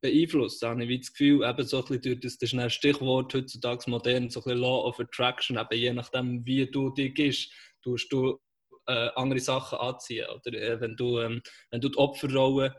beeinflussen. 0.00 0.68
Habe 0.68 0.84
ich 0.84 0.88
wie 0.88 0.98
das 0.98 1.12
Gefühl, 1.12 1.48
eben 1.48 1.66
so 1.66 1.84
ein 1.84 2.00
durch 2.00 2.20
das, 2.20 2.38
das 2.38 2.52
ist 2.52 2.58
ein 2.58 2.70
Stichwort 2.70 3.34
heutzutage 3.34 3.90
modern, 3.90 4.30
so 4.30 4.42
ein 4.44 4.58
Law 4.58 4.86
of 4.86 5.00
Attraction, 5.00 5.58
eben 5.58 5.80
je 5.80 5.92
nachdem, 5.92 6.46
wie 6.46 6.70
du 6.70 6.90
dich 6.90 7.14
gehst, 7.14 7.50
tust 7.82 8.12
du 8.12 8.38
äh, 8.86 9.08
andere 9.16 9.40
Sachen 9.40 9.78
anziehen. 9.78 10.26
Oder 10.28 10.58
äh, 10.60 10.80
wenn, 10.80 10.96
du, 10.96 11.18
ähm, 11.20 11.42
wenn 11.70 11.80
du 11.80 11.88
die 11.88 11.98
Opferrolle 11.98 12.74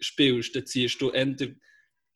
spielst, 0.00 0.56
dann 0.56 0.66
ziehst 0.66 1.00
du 1.00 1.10
eher, 1.10 1.36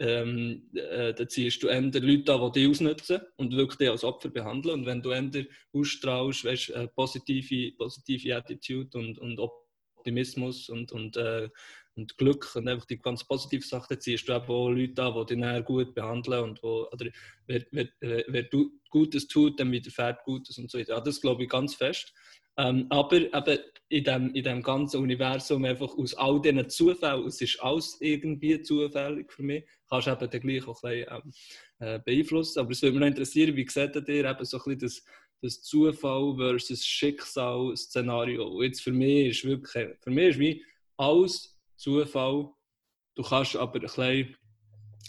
ähm, 0.04 0.70
äh, 0.74 1.14
dann 1.14 1.28
ziehst 1.28 1.62
du 1.62 1.68
eher 1.68 1.80
Leute 1.80 2.34
an, 2.34 2.52
die 2.52 2.60
dich 2.60 2.68
ausnutzen 2.68 3.20
und 3.36 3.56
wirklich 3.56 3.78
dich 3.78 3.90
als 3.90 4.04
Opfer 4.04 4.28
behandeln. 4.28 4.80
Und 4.80 4.86
wenn 4.86 5.02
du 5.02 5.10
eher 5.10 5.46
ausstrahlst, 5.72 6.44
weißt, 6.44 6.70
äh, 6.70 6.88
positive, 6.88 7.72
positive 7.76 8.36
Attitude 8.36 8.98
und, 8.98 9.18
und 9.18 9.38
Optimismus 9.40 10.68
und, 10.68 10.92
und 10.92 11.16
äh, 11.16 11.48
und 11.96 12.18
Glück 12.18 12.50
und 12.56 12.68
einfach 12.68 12.86
die 12.86 12.98
ganz 12.98 13.24
positiven 13.24 13.66
Sachen 13.66 14.00
ziehst 14.00 14.28
du 14.28 14.32
auch 14.32 14.68
Leute 14.70 15.02
an, 15.02 15.14
die 15.14 15.34
dich 15.34 15.40
dann 15.40 15.64
gut 15.64 15.94
behandeln 15.94 16.42
und 16.42 16.62
wo, 16.62 16.88
oder 16.90 17.06
wer, 17.46 17.64
wer, 17.70 17.88
wer 18.00 18.42
du 18.44 18.72
Gutes 18.90 19.28
tut, 19.28 19.58
dann 19.60 19.70
widerfährt 19.70 20.24
Gutes 20.24 20.58
und 20.58 20.70
so 20.70 20.78
weiter. 20.78 20.94
Ja, 20.94 21.00
das 21.00 21.20
glaube 21.20 21.44
ich 21.44 21.48
ganz 21.48 21.74
fest. 21.74 22.12
Ähm, 22.56 22.86
aber 22.90 23.16
eben 23.16 23.58
in 23.88 24.04
dem, 24.04 24.34
in 24.34 24.44
dem 24.44 24.62
ganzen 24.62 25.00
Universum 25.00 25.64
einfach 25.64 25.96
aus 25.96 26.14
all 26.14 26.40
diesen 26.40 26.68
Zufällen, 26.68 27.26
es 27.26 27.40
ist 27.40 27.60
alles 27.60 27.96
irgendwie 28.00 28.60
zufällig 28.62 29.32
für 29.32 29.42
mich, 29.42 29.64
kannst 29.88 30.06
du 30.06 30.12
eben 30.12 30.30
dann 30.30 30.40
gleich 30.40 30.66
auch 30.66 30.82
ein 30.82 30.90
bisschen, 30.90 31.22
ähm, 31.24 31.32
äh, 31.78 31.98
beeinflussen. 31.98 32.60
Aber 32.60 32.70
es 32.70 32.82
würde 32.82 32.92
mich 32.92 33.00
noch 33.00 33.08
interessieren, 33.08 33.56
wie 33.56 33.68
seht 33.68 33.94
ihr 33.96 34.24
eben 34.24 34.44
so 34.44 34.56
ein 34.58 34.62
bisschen 34.64 34.78
das, 34.78 35.04
das 35.42 35.62
Zufall 35.62 36.34
versus 36.36 36.84
Schicksal-Szenario? 36.86 38.62
Jetzt 38.62 38.82
für 38.82 38.92
mich 38.92 39.28
ist 39.28 39.44
wirklich, 39.44 39.88
für 40.00 40.10
mich 40.10 40.30
ist 40.30 40.38
wie 40.38 40.64
alles 40.96 41.60
Zufall. 41.76 42.50
Du 43.16 43.22
kannst 43.22 43.56
aber 43.56 43.74
ein 43.74 43.80
bisschen 43.82 44.36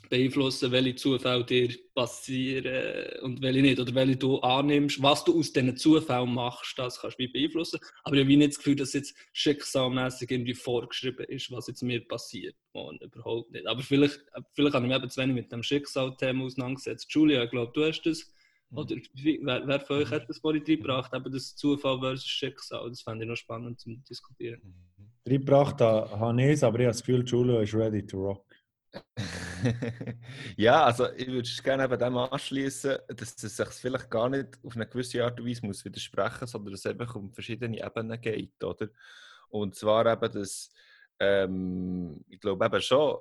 beeinflussen, 0.09 0.71
welche 0.71 0.95
Zufälle 0.95 1.43
dir 1.43 1.75
passieren 1.93 3.21
und 3.23 3.41
welche 3.41 3.61
nicht. 3.61 3.79
Oder 3.79 3.93
welche 3.95 4.17
du 4.17 4.39
annimmst. 4.39 5.01
Was 5.01 5.23
du 5.23 5.39
aus 5.39 5.51
diesen 5.53 5.77
Zufällen 5.77 6.33
machst, 6.33 6.77
das 6.77 6.99
kannst 6.99 7.19
du 7.19 7.23
wie 7.23 7.27
beeinflussen. 7.27 7.79
Aber 8.03 8.15
ich 8.15 8.23
habe 8.23 8.37
nicht 8.37 8.49
das 8.49 8.57
Gefühl, 8.57 8.75
dass 8.75 8.93
jetzt 8.93 9.15
schicksalmäßig 9.33 10.31
irgendwie 10.31 10.53
vorgeschrieben 10.53 11.25
ist, 11.25 11.51
was 11.51 11.67
jetzt 11.67 11.83
mir 11.83 12.05
passiert. 12.07 12.55
Und 12.73 13.01
überhaupt 13.01 13.51
nicht. 13.51 13.67
Aber 13.67 13.81
vielleicht, 13.81 14.19
vielleicht 14.53 14.75
habe 14.75 14.85
ich 14.85 14.89
mich 14.91 14.97
eben 14.97 15.09
zu 15.09 15.21
wenig 15.21 15.35
mit 15.35 15.51
dem 15.51 15.63
Schicksalthema 15.63 16.43
auseinandergesetzt. 16.43 17.11
Julia, 17.11 17.43
ich 17.43 17.51
glaube, 17.51 17.71
du 17.73 17.85
hast 17.85 18.01
das. 18.03 18.31
Mhm. 18.69 18.77
Oder 18.77 18.95
wer, 19.13 19.67
wer 19.67 19.79
von 19.79 19.97
euch 19.97 20.09
hat 20.11 20.29
das 20.29 20.39
vorhin 20.39 20.63
reingebracht? 20.63 21.13
Eben 21.13 21.31
das 21.31 21.55
Zufall 21.55 21.99
versus 21.99 22.27
Schicksal. 22.27 22.89
Das 22.89 23.01
fände 23.01 23.25
ich 23.25 23.29
noch 23.29 23.37
spannend 23.37 23.79
zu 23.79 23.95
diskutieren. 24.09 24.61
Reingebracht 25.27 25.81
habe 25.81 26.41
ich 26.41 26.49
es, 26.49 26.63
aber 26.63 26.79
ich 26.79 26.85
habe 26.85 26.93
das 26.93 27.03
Gefühl, 27.03 27.25
Julia 27.25 27.61
ist 27.61 27.73
ready 27.73 28.05
to 28.05 28.17
rock. 28.17 28.45
ja, 30.57 30.83
also 30.83 31.11
ich 31.13 31.27
würde 31.27 31.49
gerne 31.63 31.87
bei 31.87 31.97
dem 31.97 32.17
anschließen, 32.17 32.97
dass 33.07 33.43
es 33.43 33.57
sich 33.57 33.67
vielleicht 33.69 34.09
gar 34.09 34.29
nicht 34.29 34.57
auf 34.63 34.75
eine 34.75 34.87
gewisse 34.87 35.23
Art 35.23 35.39
und 35.39 35.47
Weise 35.47 35.65
muss 35.65 35.85
widersprechen, 35.85 36.47
sondern 36.47 36.73
dass 36.73 36.85
es 36.85 36.91
einfach 36.91 37.15
um 37.15 37.31
verschiedene 37.31 37.83
Ebenen 37.83 38.19
geht, 38.21 38.63
oder? 38.63 38.89
Und 39.49 39.75
zwar 39.75 40.05
eben, 40.05 40.31
dass 40.31 40.69
ähm, 41.19 42.23
ich 42.27 42.39
glaube 42.39 42.65
eben 42.65 42.81
schon, 42.81 43.17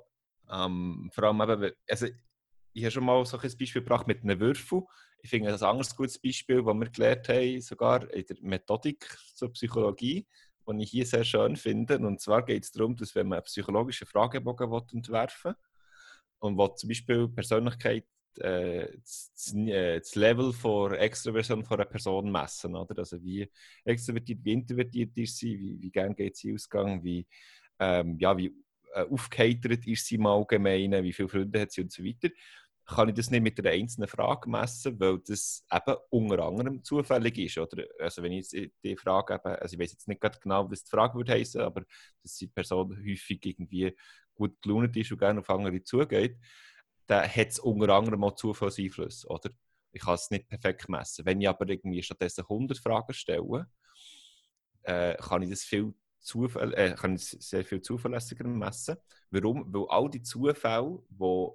ähm, 0.51 1.09
vor 1.13 1.23
allem 1.25 1.41
eben, 1.41 1.71
also 1.89 2.07
ich 2.73 2.83
habe 2.83 2.91
schon 2.91 3.05
mal 3.05 3.25
so 3.25 3.37
ein 3.37 3.41
Beispiel 3.41 3.81
gebracht 3.81 4.07
mit 4.07 4.23
einem 4.23 4.39
Würfel. 4.39 4.83
Ich 5.21 5.29
finde 5.29 5.49
das 5.49 5.63
ein 5.63 5.69
anderes 5.69 5.95
gutes 5.95 6.19
Beispiel, 6.19 6.63
das 6.63 6.75
wir 6.75 6.89
gelernt 6.89 7.29
haben, 7.29 7.61
sogar 7.61 8.11
in 8.11 8.25
der 8.25 8.37
Methodik 8.41 9.07
zur 9.33 9.51
Psychologie 9.53 10.27
was 10.65 10.77
ich 10.79 10.89
hier 10.89 11.05
sehr 11.05 11.23
schön 11.23 11.55
finde. 11.55 11.99
Und 11.99 12.19
zwar 12.19 12.43
geht 12.43 12.63
es 12.63 12.71
darum, 12.71 12.95
dass 12.95 13.15
wenn 13.15 13.27
man 13.27 13.37
einen 13.37 13.45
psychologischen 13.45 14.07
Fragebogen 14.07 14.71
entwerfen 14.93 15.51
will 15.51 15.74
und 16.45 16.57
will 16.57 16.75
zum 16.75 16.89
Beispiel 16.89 17.27
Persönlichkeit 17.29 18.05
äh, 18.39 18.87
das, 19.01 19.53
äh, 19.55 19.99
das, 19.99 20.15
Level 20.15 20.53
von 20.53 20.93
Extroversion 20.93 21.63
von 21.63 21.77
einer 21.79 21.89
Person 21.89 22.31
messen. 22.31 22.75
Oder? 22.75 22.97
Also 22.99 23.23
wie 23.23 23.49
extrovertiert, 23.83 24.39
wie 24.43 24.53
introvertiert 24.53 25.17
ist 25.17 25.37
sie, 25.37 25.59
wie, 25.59 25.81
wie 25.81 25.91
gern 25.91 26.15
geht 26.15 26.35
sie 26.37 26.53
ausgegangen, 26.53 27.03
wie, 27.03 27.25
ähm, 27.79 28.17
ja, 28.19 28.37
wie 28.37 28.53
äh, 28.93 29.01
aufgeheitert 29.01 29.85
ist 29.87 30.05
sie 30.05 30.15
im 30.15 30.25
Allgemeinen, 30.25 31.03
wie 31.03 31.13
viele 31.13 31.29
Freunde 31.29 31.61
hat 31.61 31.71
sie 31.71 31.81
und 31.81 31.91
so 31.91 32.03
weiter 32.03 32.29
kann 32.85 33.09
ich 33.09 33.15
das 33.15 33.31
nicht 33.31 33.41
mit 33.41 33.59
einer 33.59 33.71
einzelnen 33.71 34.07
Frage 34.07 34.49
messen, 34.49 34.99
weil 34.99 35.19
das 35.19 35.65
eben 35.71 35.95
unter 36.09 36.43
anderem 36.43 36.83
zufällig 36.83 37.37
ist. 37.39 37.57
Oder? 37.57 37.85
Also 37.99 38.21
wenn 38.21 38.31
ich 38.31 38.49
die 38.49 38.95
Frage 38.95 39.33
eben, 39.35 39.55
also 39.55 39.73
ich 39.73 39.79
weiß 39.79 39.91
jetzt 39.93 40.07
nicht 40.07 40.21
genau, 40.41 40.69
was 40.69 40.83
die 40.83 40.91
Frage 40.91 41.15
würde 41.15 41.33
heißen, 41.33 41.61
aber 41.61 41.83
dass 42.21 42.35
die 42.35 42.47
Person 42.47 42.95
häufig 42.97 43.43
irgendwie 43.43 43.95
gut 44.35 44.61
gelaunt 44.61 44.95
ist 44.95 45.11
und 45.11 45.17
gerne 45.17 45.39
auf 45.39 45.49
andere 45.49 45.81
zugeht, 45.83 46.37
dann 47.07 47.27
hat 47.27 47.47
es 47.47 47.59
unter 47.59 47.93
anderem 47.93 48.23
auch 48.23 48.35
Zufallseinfluss, 48.35 49.27
oder? 49.27 49.49
Ich 49.91 50.01
kann 50.01 50.15
es 50.15 50.29
nicht 50.29 50.47
perfekt 50.49 50.89
messen. 50.89 51.25
Wenn 51.25 51.39
ich 51.39 51.47
aber 51.47 51.67
irgendwie 51.69 52.03
stattdessen 52.03 52.41
100 52.41 52.77
Fragen 52.77 53.13
stelle, 53.13 53.67
äh, 54.83 55.15
kann 55.15 55.41
ich 55.41 55.49
das 55.49 55.63
viel 55.63 55.93
Zufall, 56.19 56.73
äh, 56.73 56.95
kann 56.95 57.15
ich 57.15 57.23
sehr 57.23 57.63
viel 57.63 57.81
zuverlässiger 57.81 58.47
messen. 58.47 58.97
Warum? 59.31 59.73
Weil 59.73 59.85
all 59.89 60.09
die 60.09 60.21
Zufälle, 60.21 60.99
die 61.09 61.51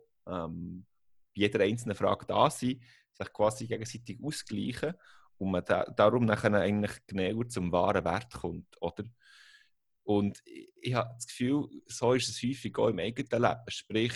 jeder 1.41 1.65
einzelnen 1.65 1.97
Frage 1.97 2.27
da 2.27 2.51
sind, 2.51 2.83
sich 3.13 3.33
quasi 3.33 3.67
gegenseitig 3.67 4.19
ausgleichen 4.23 4.95
und 5.39 5.51
man 5.51 5.65
da, 5.65 5.85
darum 5.85 6.25
nachher 6.27 6.53
eigentlich 6.55 6.93
genauer 7.07 7.49
zum 7.49 7.73
wahren 7.73 8.05
Wert 8.05 8.33
kommt, 8.33 8.81
oder? 8.81 9.05
Und 10.03 10.41
ich, 10.45 10.73
ich 10.81 10.95
habe 10.95 11.15
das 11.15 11.27
Gefühl, 11.27 11.69
so 11.87 12.13
ist 12.15 12.29
es 12.29 12.43
häufig 12.43 12.77
auch 12.79 12.89
im 12.89 12.99
eigenen 12.99 13.43
Leben. 13.43 13.61
Sprich, 13.69 14.15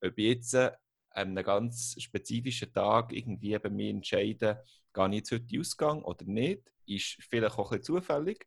ob 0.00 0.16
ich 0.16 0.24
jetzt 0.24 0.54
an 0.54 0.76
einem 1.10 1.44
ganz 1.44 1.96
spezifischen 2.00 2.72
Tag 2.72 3.12
irgendwie 3.12 3.58
bei 3.58 3.70
mir 3.70 3.90
entscheide, 3.90 4.64
gehe 4.92 5.08
ich 5.08 5.14
jetzt 5.14 5.32
heute 5.32 5.60
Ausgang 5.60 6.02
oder 6.02 6.24
nicht, 6.24 6.70
ist 6.86 7.18
vielleicht 7.28 7.58
auch 7.58 7.72
ein 7.72 7.78
bisschen 7.78 7.96
zufällig, 7.96 8.46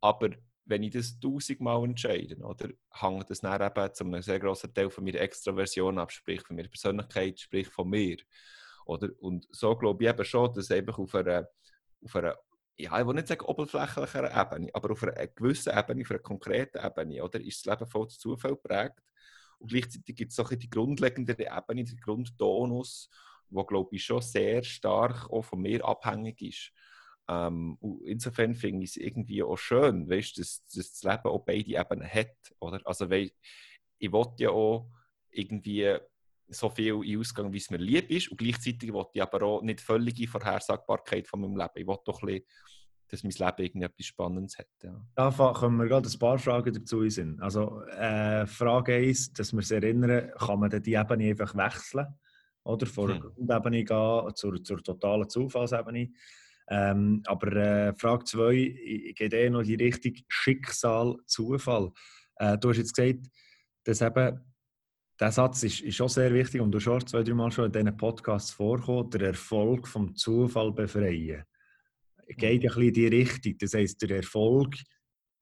aber 0.00 0.30
wenn 0.68 0.82
ich 0.82 0.92
das 0.92 1.18
tausendmal 1.18 1.84
entscheide, 1.84 2.36
oder, 2.36 2.68
hängt 2.92 3.30
das 3.30 3.40
dann 3.40 3.60
eben 3.60 3.94
zu 3.94 4.04
einem 4.04 4.22
sehr 4.22 4.38
grossen 4.38 4.72
Teil 4.72 4.90
von 4.90 5.04
meiner 5.04 5.20
Extraversion 5.20 5.98
ab, 5.98 6.12
sprich 6.12 6.42
von 6.42 6.56
meiner 6.56 6.68
Persönlichkeit, 6.68 7.40
sprich 7.40 7.68
von 7.68 7.88
mir. 7.88 8.18
Oder? 8.84 9.08
Und 9.18 9.46
so 9.50 9.74
glaube 9.76 10.04
ich 10.04 10.10
eben 10.10 10.24
schon, 10.24 10.52
dass 10.52 10.70
einfach 10.70 10.98
auf 10.98 11.14
einer, 11.14 11.48
auf 12.04 12.16
einer 12.16 12.36
ja, 12.76 13.00
ich 13.00 13.06
will 13.06 13.14
nicht 13.14 13.26
sagen 13.26 13.44
oberflächlicher 13.44 14.40
Ebene, 14.40 14.70
aber 14.72 14.92
auf 14.92 15.02
einer 15.02 15.26
gewissen 15.26 15.76
Ebene, 15.76 16.02
auf 16.02 16.10
einer 16.10 16.20
konkreten 16.20 16.78
Ebene, 16.78 17.24
oder, 17.24 17.40
ist 17.40 17.66
das 17.66 17.78
Leben 17.78 17.90
voll 17.90 18.08
Zufall 18.08 18.52
geprägt. 18.52 19.02
Und 19.58 19.72
gleichzeitig 19.72 20.14
gibt 20.14 20.30
es 20.30 20.38
auch 20.38 20.50
die 20.50 20.70
grundlegende 20.70 21.32
Ebene, 21.32 21.84
den 21.84 22.00
Grundtonus, 22.00 23.10
wo 23.50 23.64
glaube 23.64 23.96
ich 23.96 24.04
schon 24.04 24.22
sehr 24.22 24.62
stark 24.62 25.28
auch 25.30 25.42
von 25.42 25.60
mir 25.60 25.84
abhängig 25.84 26.40
ist. 26.40 26.72
Ähm, 27.28 27.78
insofern 28.04 28.54
finde 28.54 28.84
ich 28.84 28.90
es 28.90 28.96
irgendwie 28.96 29.42
auch 29.42 29.58
schön, 29.58 30.08
weißt, 30.08 30.38
dass, 30.38 30.64
dass 30.64 30.92
das 30.92 31.02
Leben 31.02 31.28
auch 31.28 31.44
beide 31.44 31.78
Ebenen 31.78 32.08
hat. 32.08 32.36
Oder? 32.58 32.80
Also, 32.84 33.10
weil 33.10 33.30
ich 33.98 34.12
wollte 34.12 34.44
ja 34.44 34.50
auch 34.50 34.90
irgendwie 35.30 35.98
so 36.48 36.70
viel 36.70 37.02
in 37.04 37.20
Ausgang, 37.20 37.52
wie 37.52 37.58
es 37.58 37.70
mir 37.70 37.76
lieb 37.78 38.10
ist. 38.10 38.30
Und 38.30 38.38
gleichzeitig 38.38 38.92
wollte 38.92 39.10
ich 39.14 39.22
aber 39.22 39.42
auch 39.42 39.62
nicht 39.62 39.80
völlige 39.80 40.26
Vorhersagbarkeit 40.26 41.28
von 41.28 41.40
meinem 41.40 41.56
Leben. 41.56 41.72
Ich 41.74 41.86
wollte 41.86 42.04
doch 42.06 42.22
ein 42.22 42.26
bisschen, 42.26 42.44
dass 43.08 43.22
mein 43.22 43.32
Leben 43.32 43.62
irgendwie 43.62 43.84
etwas 43.84 44.06
Spannendes 44.06 44.58
hat. 44.58 44.68
Ja. 44.82 45.06
Da 45.14 45.30
kommen 45.30 45.76
wir 45.78 45.86
gerade 45.86 46.08
ein 46.08 46.18
paar 46.18 46.38
Fragen 46.38 46.72
dazu 46.72 47.02
in 47.02 47.40
Also 47.40 47.82
äh, 47.82 48.46
Frage 48.46 48.94
1, 48.94 49.32
dass 49.34 49.52
wir 49.52 49.58
uns 49.58 49.70
erinnern, 49.70 50.30
kann 50.38 50.60
man 50.60 50.70
die 50.70 50.94
Ebene 50.94 51.30
einfach 51.30 51.54
wechseln? 51.54 52.06
Oder 52.64 52.86
von 52.86 53.08
hm. 53.08 53.20
der 53.20 53.30
Grundebene 53.30 53.84
gehen 53.84 54.34
zur, 54.34 54.62
zur 54.62 54.82
totalen 54.82 55.28
Zufallsebene? 55.28 56.10
Ähm, 56.70 57.22
aber 57.26 57.52
äh, 57.56 57.94
Frage 57.94 58.24
2 58.24 59.12
geht 59.16 59.32
eh 59.32 59.48
noch 59.48 59.60
in 59.60 59.78
die 59.78 59.84
Richtung 59.84 60.14
Schicksal, 60.28 61.16
Zufall. 61.26 61.90
Äh, 62.36 62.58
du 62.58 62.70
hast 62.70 62.76
jetzt 62.76 62.94
gesagt, 62.94 63.26
dass 63.84 64.02
eben 64.02 64.40
der 65.18 65.32
Satz 65.32 65.62
ist, 65.62 65.80
ist 65.80 66.00
auch 66.00 66.08
sehr 66.08 66.32
wichtig 66.32 66.60
und 66.60 66.70
du 66.70 66.78
hast 66.78 67.08
zwei, 67.08 67.22
drei 67.22 67.34
Mal 67.34 67.50
schon 67.50 67.66
in 67.66 67.72
diesen 67.72 67.96
Podcasts 67.96 68.50
vorgekommen, 68.52 69.10
der 69.10 69.28
Erfolg 69.28 69.88
vom 69.88 70.14
Zufall 70.14 70.72
befreien. 70.72 71.44
Geht 72.28 72.62
ja 72.62 72.70
ein 72.70 72.76
bisschen 72.76 72.82
in 72.82 72.92
die 72.92 73.06
Richtung. 73.06 73.54
Das 73.58 73.72
heisst, 73.72 74.02
der 74.02 74.18
Erfolg, 74.18 74.76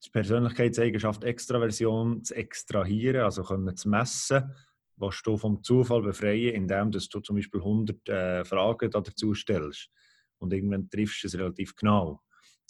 die 0.05 0.11
Persönlichkeitseigenschaft 0.11 1.25
Extraversion 1.25 2.23
zu 2.23 2.35
extrahieren, 2.37 3.23
also 3.23 3.43
können 3.43 3.77
zu 3.77 3.89
messen, 3.89 4.55
was 4.97 5.21
du 5.23 5.37
vom 5.37 5.63
Zufall 5.63 6.03
befreien, 6.03 6.55
indem 6.55 6.93
du 6.93 7.01
zum 7.01 7.37
Beispiel 7.37 7.61
100 7.61 8.09
äh, 8.09 8.45
Fragen 8.45 8.91
dazu 8.91 9.35
stellst 9.35 9.91
und 10.39 10.53
irgendwann 10.53 10.89
triffst 10.89 11.23
du 11.25 11.29
es 11.29 11.39
relativ 11.39 11.75
genau 11.77 12.23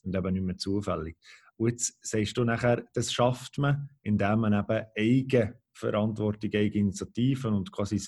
und 0.05 0.15
eben 0.15 0.33
nicht 0.35 0.45
mehr 0.45 0.57
zufällig. 0.57 1.17
Und 1.57 1.71
jetzt 1.71 1.99
sagst 2.07 2.37
du 2.37 2.45
nachher, 2.45 2.87
das 2.95 3.13
schafft 3.13 3.59
man, 3.59 3.89
indem 4.03 4.41
man 4.41 4.53
eben 4.53 4.87
eigene 4.97 5.59
Verantwortung, 5.73 6.51
eigene 6.55 6.87
Initiativen 6.87 7.55
und 7.55 7.73
quasi 7.73 8.01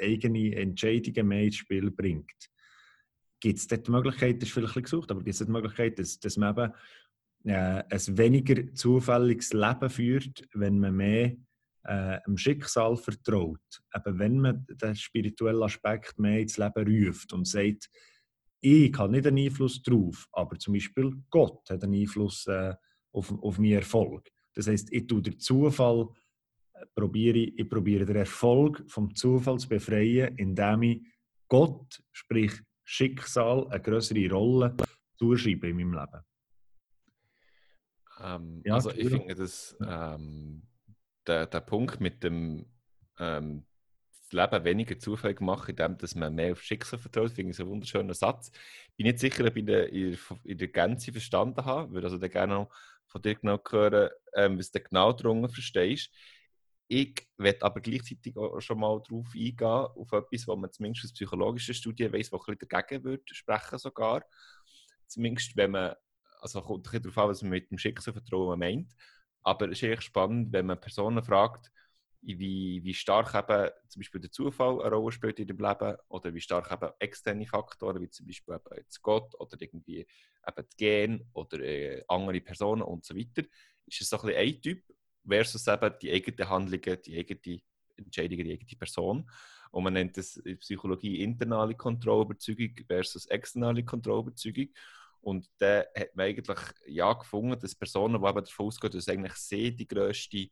eigene 0.00 0.54
Entscheidungen 0.56 1.28
mehr 1.28 1.44
ins 1.44 1.56
Spiel 1.56 1.90
bringt. 1.90 2.50
Gibt 3.40 3.58
es 3.58 3.66
dort 3.66 3.86
die 3.86 3.90
Möglichkeit, 3.90 4.40
das 4.40 4.48
ist 4.48 4.54
vielleicht 4.54 4.74
gesucht, 4.74 5.10
aber 5.10 5.22
gibt 5.22 5.34
es 5.34 5.44
die 5.44 5.52
Möglichkeit, 5.52 5.98
dass, 5.98 6.18
dass 6.18 6.36
man 6.36 6.56
eben 6.56 6.72
äh, 7.44 7.82
ein 7.90 8.18
weniger 8.18 8.72
zufälliges 8.74 9.52
Leben 9.52 9.90
führt, 9.90 10.48
wenn 10.54 10.78
man 10.78 10.96
mehr 10.96 11.36
äh, 11.84 12.18
dem 12.26 12.38
Schicksal 12.38 12.96
vertraut. 12.96 13.82
Eben 13.94 14.18
wenn 14.18 14.40
man 14.40 14.66
den 14.68 14.96
spirituellen 14.96 15.62
Aspekt 15.62 16.18
mehr 16.18 16.40
ins 16.40 16.56
Leben 16.56 17.06
ruft 17.06 17.32
und 17.32 17.46
sagt, 17.46 17.90
ich 18.64 18.98
habe 18.98 19.12
nicht 19.12 19.26
einen 19.26 19.44
Einfluss 19.44 19.82
drauf, 19.82 20.26
aber 20.32 20.58
zum 20.58 20.72
Beispiel 20.74 21.12
Gott 21.28 21.68
hat 21.68 21.84
einen 21.84 22.00
Einfluss 22.00 22.46
äh, 22.46 22.74
auf, 23.12 23.30
auf 23.42 23.58
meinen 23.58 23.74
Erfolg. 23.74 24.30
Das 24.54 24.66
heißt, 24.68 24.90
ich 24.92 25.06
tue 25.06 25.20
den 25.20 25.38
Zufall, 25.38 26.08
äh, 26.72 26.86
probiere, 26.94 27.38
ich 27.38 27.68
probiere 27.68 28.06
den 28.06 28.16
Erfolg 28.16 28.82
vom 28.88 29.14
Zufall 29.14 29.58
zu 29.58 29.68
befreien, 29.68 30.34
indem 30.36 30.82
ich 30.82 31.02
Gott, 31.46 32.02
sprich 32.10 32.52
Schicksal, 32.82 33.68
eine 33.68 33.82
größere 33.82 34.30
Rolle 34.30 34.74
zuschreibe 35.16 35.68
in 35.68 35.76
meinem 35.76 35.92
Leben. 35.92 36.22
Ähm, 38.22 38.62
ja, 38.64 38.74
also 38.74 38.90
ich 38.92 39.08
finde 39.08 39.34
das 39.34 39.76
ähm, 39.86 40.62
der, 41.26 41.46
der 41.46 41.60
Punkt 41.60 42.00
mit 42.00 42.22
dem 42.22 42.64
ähm, 43.18 43.66
Leben 44.34 44.64
weniger 44.64 44.98
zufällig 44.98 45.40
machen, 45.40 45.76
indem 45.76 45.96
man 46.16 46.34
mehr 46.34 46.52
auf 46.52 46.62
Schicksal 46.62 46.98
vertraut, 46.98 47.32
finde 47.32 47.52
ich 47.52 47.60
einen 47.60 47.70
wunderschönen 47.70 48.14
Satz. 48.14 48.50
Bin 48.96 49.06
nicht 49.06 49.18
sicher, 49.18 49.44
ob 49.46 49.56
ich 49.56 49.66
ihn 49.66 50.18
in, 50.44 50.58
der 50.58 50.68
Gänze 50.68 51.12
verstanden 51.12 51.64
habe. 51.64 51.92
Würde 51.92 52.08
also 52.08 52.18
gerne 52.18 52.68
von 53.06 53.22
dir 53.22 53.34
genau 53.36 53.60
hören, 53.70 54.10
ähm, 54.34 54.58
was 54.58 54.70
du 54.70 54.80
genau 54.80 55.12
darunter 55.12 55.48
verstehst. 55.48 56.10
Ich 56.88 57.26
werde 57.38 57.62
aber 57.62 57.80
gleichzeitig 57.80 58.36
auch 58.36 58.60
schon 58.60 58.78
mal 58.78 59.00
darauf 59.08 59.32
eingehen, 59.34 59.66
auf 59.66 60.12
etwas, 60.12 60.46
was 60.46 60.56
man 60.56 60.70
zumindest 60.70 61.06
aus 61.06 61.12
psychologischen 61.12 61.74
Studien 61.74 62.12
weiß, 62.12 62.30
was 62.32 62.48
ein 62.48 62.56
dagegen 62.58 63.04
würde 63.04 63.22
sprechen 63.32 63.78
sogar. 63.78 64.24
Zumindest 65.06 65.56
wenn 65.56 65.70
man, 65.70 65.94
also 66.40 66.60
kommt 66.60 66.80
ein 66.80 66.82
bisschen 66.82 67.02
darauf 67.04 67.18
an, 67.18 67.28
was 67.30 67.42
man 67.42 67.50
mit 67.52 67.70
dem 67.70 67.78
Schicksalvertrauen 67.78 68.58
meint. 68.58 68.92
Aber 69.42 69.66
es 69.66 69.82
ist 69.82 69.82
echt 69.84 70.02
spannend, 70.02 70.52
wenn 70.52 70.66
man 70.66 70.80
Personen 70.80 71.22
fragt, 71.22 71.70
wie, 72.26 72.80
wie 72.82 72.94
stark 72.94 73.34
eben 73.34 73.70
zum 73.88 74.00
Beispiel 74.00 74.20
der 74.20 74.30
Zufall 74.32 74.80
eine 74.82 74.94
Rolle 74.94 75.12
spielt 75.12 75.38
in 75.38 75.46
dem 75.46 75.58
Leben 75.58 75.96
oder 76.08 76.34
wie 76.34 76.40
stark 76.40 76.72
eben 76.72 76.92
externe 76.98 77.46
Faktoren, 77.46 78.00
wie 78.00 78.08
zum 78.08 78.26
Beispiel 78.26 78.54
eben 78.54 78.76
jetzt 78.76 79.02
Gott 79.02 79.34
oder 79.38 79.56
irgendwie 79.60 80.00
eben 80.00 80.68
die 80.72 80.76
Gen 80.76 81.28
oder 81.32 81.60
äh, 81.60 82.02
andere 82.08 82.40
Personen 82.40 82.82
und 82.82 83.04
so 83.04 83.14
weiter, 83.14 83.42
ist 83.86 84.00
es 84.00 84.08
so 84.08 84.20
ein 84.22 84.34
ein 84.34 84.60
Typ 84.60 84.82
versus 85.26 85.66
eben 85.66 85.94
die 86.00 86.12
eigenen 86.12 86.48
Handlungen, 86.48 87.02
die 87.04 87.18
eigene 87.18 87.60
Entscheidungen, 87.96 88.44
die 88.44 88.52
eigene 88.52 88.78
Person. 88.78 89.30
Und 89.70 89.84
man 89.84 89.92
nennt 89.92 90.16
das 90.16 90.36
in 90.36 90.58
Psychologie 90.58 91.20
internale 91.22 91.74
Kontrollüberzeugung 91.74 92.74
versus 92.86 93.26
externe 93.26 93.84
Kontrollüberzeugung. 93.84 94.68
Und 95.20 95.48
da 95.58 95.84
hat 95.96 96.14
man 96.14 96.26
eigentlich 96.26 96.58
ja 96.86 97.12
gefunden, 97.12 97.58
dass 97.58 97.74
Personen, 97.74 98.22
die 98.22 98.28
eben 98.28 98.44
davon 98.44 98.66
ausgehen, 98.66 98.92
dass 98.92 99.08
eigentlich 99.08 99.34
sie 99.34 99.74
die 99.74 99.88
grösste 99.88 100.48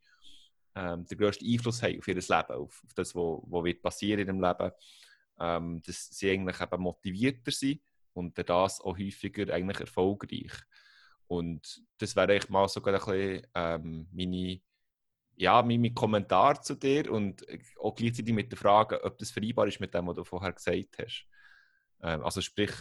ähm, 0.75 1.05
den 1.07 1.19
grössten 1.19 1.47
Einfluss 1.47 1.83
haben 1.83 1.99
auf 1.99 2.09
ihr 2.09 2.15
Leben, 2.15 2.29
auf, 2.29 2.83
auf 2.85 2.95
das, 2.95 3.15
was 3.15 3.65
wird 3.65 3.83
passieren 3.83 4.21
in 4.21 4.27
dem 4.27 4.41
Leben, 4.41 4.71
ähm, 5.39 5.83
dass 5.85 6.09
sie 6.11 6.31
eigentlich 6.31 6.61
eben 6.61 6.83
motivierter 6.83 7.51
sind 7.51 7.81
und 8.15 8.37
das 8.39 8.81
auch 8.81 8.99
häufiger 8.99 9.53
eigentlich 9.53 9.81
erfolgreich. 9.81 10.53
Und 11.27 11.83
das 11.99 12.15
wäre 12.17 12.33
eigentlich 12.33 12.51
mal 12.51 12.69
sogar 12.69 12.95
ein 12.95 13.01
bisschen 13.01 13.47
ähm, 13.55 14.09
meine, 14.13 14.61
ja, 15.37 15.63
mein 15.63 15.95
Kommentar 15.95 16.61
zu 16.61 16.75
dir 16.75 17.11
und 17.11 17.45
auch 17.81 17.95
gleichzeitig 17.95 18.35
mit 18.35 18.53
der 18.53 18.59
Frage, 18.59 19.03
ob 19.03 19.19
das 19.19 19.31
vereinbar 19.31 19.67
ist 19.67 19.81
mit 19.81 19.95
dem, 19.95 20.07
was 20.07 20.17
du 20.17 20.25
vorher 20.25 20.53
gesagt 20.53 20.99
hast. 20.99 21.27
Ähm, 22.03 22.23
also 22.23 22.41
sprich, 22.41 22.73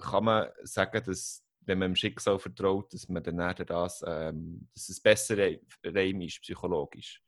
kann 0.00 0.24
man 0.24 0.48
sagen, 0.62 1.02
dass 1.04 1.42
wenn 1.62 1.78
man 1.78 1.90
dem 1.90 1.96
Schicksal 1.96 2.38
vertraut, 2.38 2.92
dass 2.94 3.08
man 3.08 3.22
dann 3.22 3.54
das, 3.66 4.04
ähm, 4.06 4.68
dass 4.72 4.88
es 4.88 5.00
besser 5.00 5.36
Reim 5.36 6.20
ist, 6.20 6.40
psychologisch. 6.42 7.20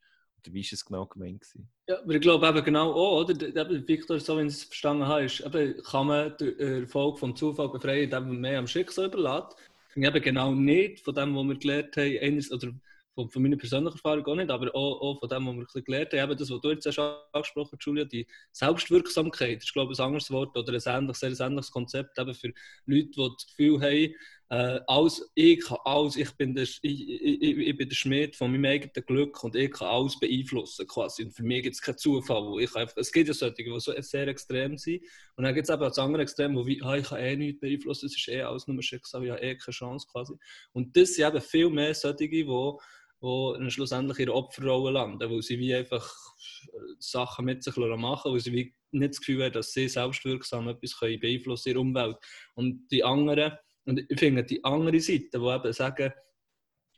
Wie 0.44 0.62
war 0.62 0.68
es 0.72 0.84
genau 0.84 1.06
gemeint? 1.06 1.40
Gewesen? 1.40 1.68
Ja, 1.88 2.00
aber 2.00 2.14
ich 2.14 2.20
glaube 2.20 2.46
eben 2.46 2.64
genau 2.64 2.92
auch, 2.92 3.24
oder? 3.24 3.88
Victor, 3.88 4.20
so 4.20 4.38
wie 4.38 4.42
ich 4.42 4.48
es 4.48 4.64
verstanden 4.64 5.06
habe, 5.06 5.24
ist, 5.24 5.40
eben, 5.40 5.82
kann 5.82 6.06
man 6.06 6.36
den 6.38 6.82
Erfolg 6.82 7.18
vom 7.18 7.34
Zufall 7.34 7.68
befreien, 7.68 8.04
indem 8.04 8.28
man 8.28 8.40
mehr 8.40 8.58
am 8.58 8.66
Schicksal 8.66 9.06
überlässt. 9.06 9.56
Ich 9.94 10.04
eben 10.04 10.22
genau 10.22 10.52
nicht 10.52 11.00
von 11.00 11.14
dem, 11.14 11.34
was 11.34 11.44
wir 11.44 11.58
gelernt 11.58 11.96
haben, 11.96 12.18
eines, 12.20 12.52
oder 12.52 12.72
von, 13.18 13.28
von 13.28 13.42
meiner 13.42 13.56
persönlichen 13.56 13.96
Erfahrung 13.96 14.26
auch 14.26 14.34
nicht, 14.36 14.50
aber 14.50 14.72
auch, 14.74 15.00
auch 15.00 15.18
von 15.18 15.28
dem, 15.28 15.46
was 15.46 15.74
wir 15.74 15.82
gelernt 15.82 16.12
haben, 16.12 16.30
eben 16.30 16.38
das, 16.38 16.50
was 16.50 16.60
du 16.60 16.70
jetzt 16.70 16.86
hast 16.86 17.00
angesprochen 17.32 17.70
hast, 17.72 17.84
Julia, 17.84 18.04
die 18.04 18.26
Selbstwirksamkeit, 18.52 19.62
ist 19.62 19.72
glaube 19.72 19.92
ich 19.92 19.98
ein 19.98 20.06
anderes 20.06 20.30
Wort 20.30 20.56
oder 20.56 20.72
ein 20.72 20.80
ähnliches, 20.86 21.20
sehr 21.20 21.46
ähnliches 21.46 21.72
Konzept 21.72 22.16
eben 22.16 22.34
für 22.34 22.52
Leute, 22.86 23.10
die 23.10 23.28
das 23.36 23.46
Gefühl 23.48 23.80
haben, 23.80 24.14
äh, 24.50 24.80
alles, 24.86 25.30
ich 25.34 25.60
kann 25.60 25.78
alles, 25.84 26.16
ich 26.16 26.30
bin, 26.36 26.54
der, 26.54 26.62
ich, 26.62 26.80
ich, 26.82 27.42
ich, 27.42 27.76
bin 27.76 27.88
der 27.88 27.94
Schmied 27.94 28.34
von 28.34 28.50
meinem 28.50 28.64
eigenen 28.64 29.04
Glück 29.04 29.44
und 29.44 29.54
ich 29.54 29.70
kann 29.70 29.88
alles 29.88 30.18
beeinflussen 30.18 30.86
quasi. 30.86 31.24
Und 31.24 31.32
für 31.32 31.42
mich 31.42 31.64
gibt 31.64 31.74
es 31.74 31.82
keinen 31.82 31.98
Zufall. 31.98 32.62
Ich 32.62 32.74
einfach, 32.74 32.96
es 32.96 33.12
gibt 33.12 33.28
ja 33.28 33.34
solche, 33.34 33.62
die 33.62 33.74
so 33.78 33.92
sehr 34.00 34.26
extrem 34.28 34.78
sind. 34.78 35.02
Und 35.36 35.44
dann 35.44 35.54
gibt 35.54 35.68
es 35.68 35.74
eben 35.74 35.82
das 35.82 35.98
andere 35.98 36.22
Extrem, 36.22 36.56
wo 36.56 36.66
wie, 36.66 36.80
ah, 36.82 36.96
ich 36.96 37.06
kann 37.06 37.20
eh 37.20 37.36
nichts 37.36 37.60
beeinflussen, 37.60 38.06
das 38.06 38.16
ist 38.16 38.28
eh 38.28 38.40
alles 38.40 38.66
nur 38.66 38.82
Schicksal, 38.82 39.22
ich 39.24 39.30
habe 39.30 39.42
eh 39.42 39.54
keine 39.54 39.74
Chance 39.74 40.06
quasi. 40.10 40.34
Und 40.72 40.96
das 40.96 41.14
sind 41.14 41.28
eben 41.28 41.42
viel 41.42 41.68
mehr 41.68 41.94
solche, 41.94 42.28
die 42.28 42.44
die 42.44 43.70
schlussendlich 43.70 44.18
der 44.18 44.34
Opferrolle 44.34 44.92
landen, 44.92 45.28
weil 45.28 45.42
sie 45.42 45.58
wie 45.58 45.74
einfach 45.74 46.08
Sachen 47.00 47.44
mit 47.44 47.64
sich 47.64 47.76
machen, 47.76 48.32
weil 48.32 48.40
sie 48.40 48.52
wie 48.52 48.74
nicht 48.92 49.10
das 49.10 49.18
Gefühl 49.18 49.44
haben, 49.44 49.52
dass 49.52 49.72
sie 49.72 49.88
selbstwirksam 49.88 50.68
etwas 50.68 50.98
beeinflussen 51.00 51.68
in 51.68 51.74
ihrer 51.74 51.80
Umwelt. 51.80 52.16
Und 52.54 52.88
die 52.90 53.04
anderen, 53.04 53.58
und 53.88 54.04
ich 54.06 54.18
finde 54.18 54.44
die 54.44 54.62
andere 54.64 55.00
Seite, 55.00 55.38
die 55.38 55.38
eben 55.38 55.72
sagen, 55.72 56.12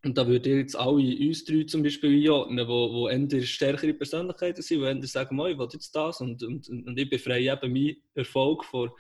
und 0.03 0.17
da 0.19 0.27
würde 0.27 0.51
ich 0.51 0.57
jetzt 0.57 0.77
alle 0.77 1.29
uns 1.29 1.45
drei 1.45 1.63
zum 1.65 1.83
Beispiel 1.83 2.23
einordnen, 2.23 2.67
wo, 2.67 2.93
wo 2.93 3.09
entweder 3.09 3.47
stärkere 3.47 3.95
Persönlichkeiten 3.95 4.63
sind, 4.63 4.81
die 4.81 4.87
entweder 4.87 5.07
sagen, 5.07 5.39
ich 5.39 5.59
will 5.59 5.69
jetzt 5.73 5.95
das 5.95 6.21
und, 6.21 6.43
und, 6.43 6.69
und 6.69 6.99
ich 6.99 7.09
befreie 7.09 7.53
eben 7.53 7.73
meinen 7.73 7.97
Erfolg 8.15 8.65
vor, 8.65 8.97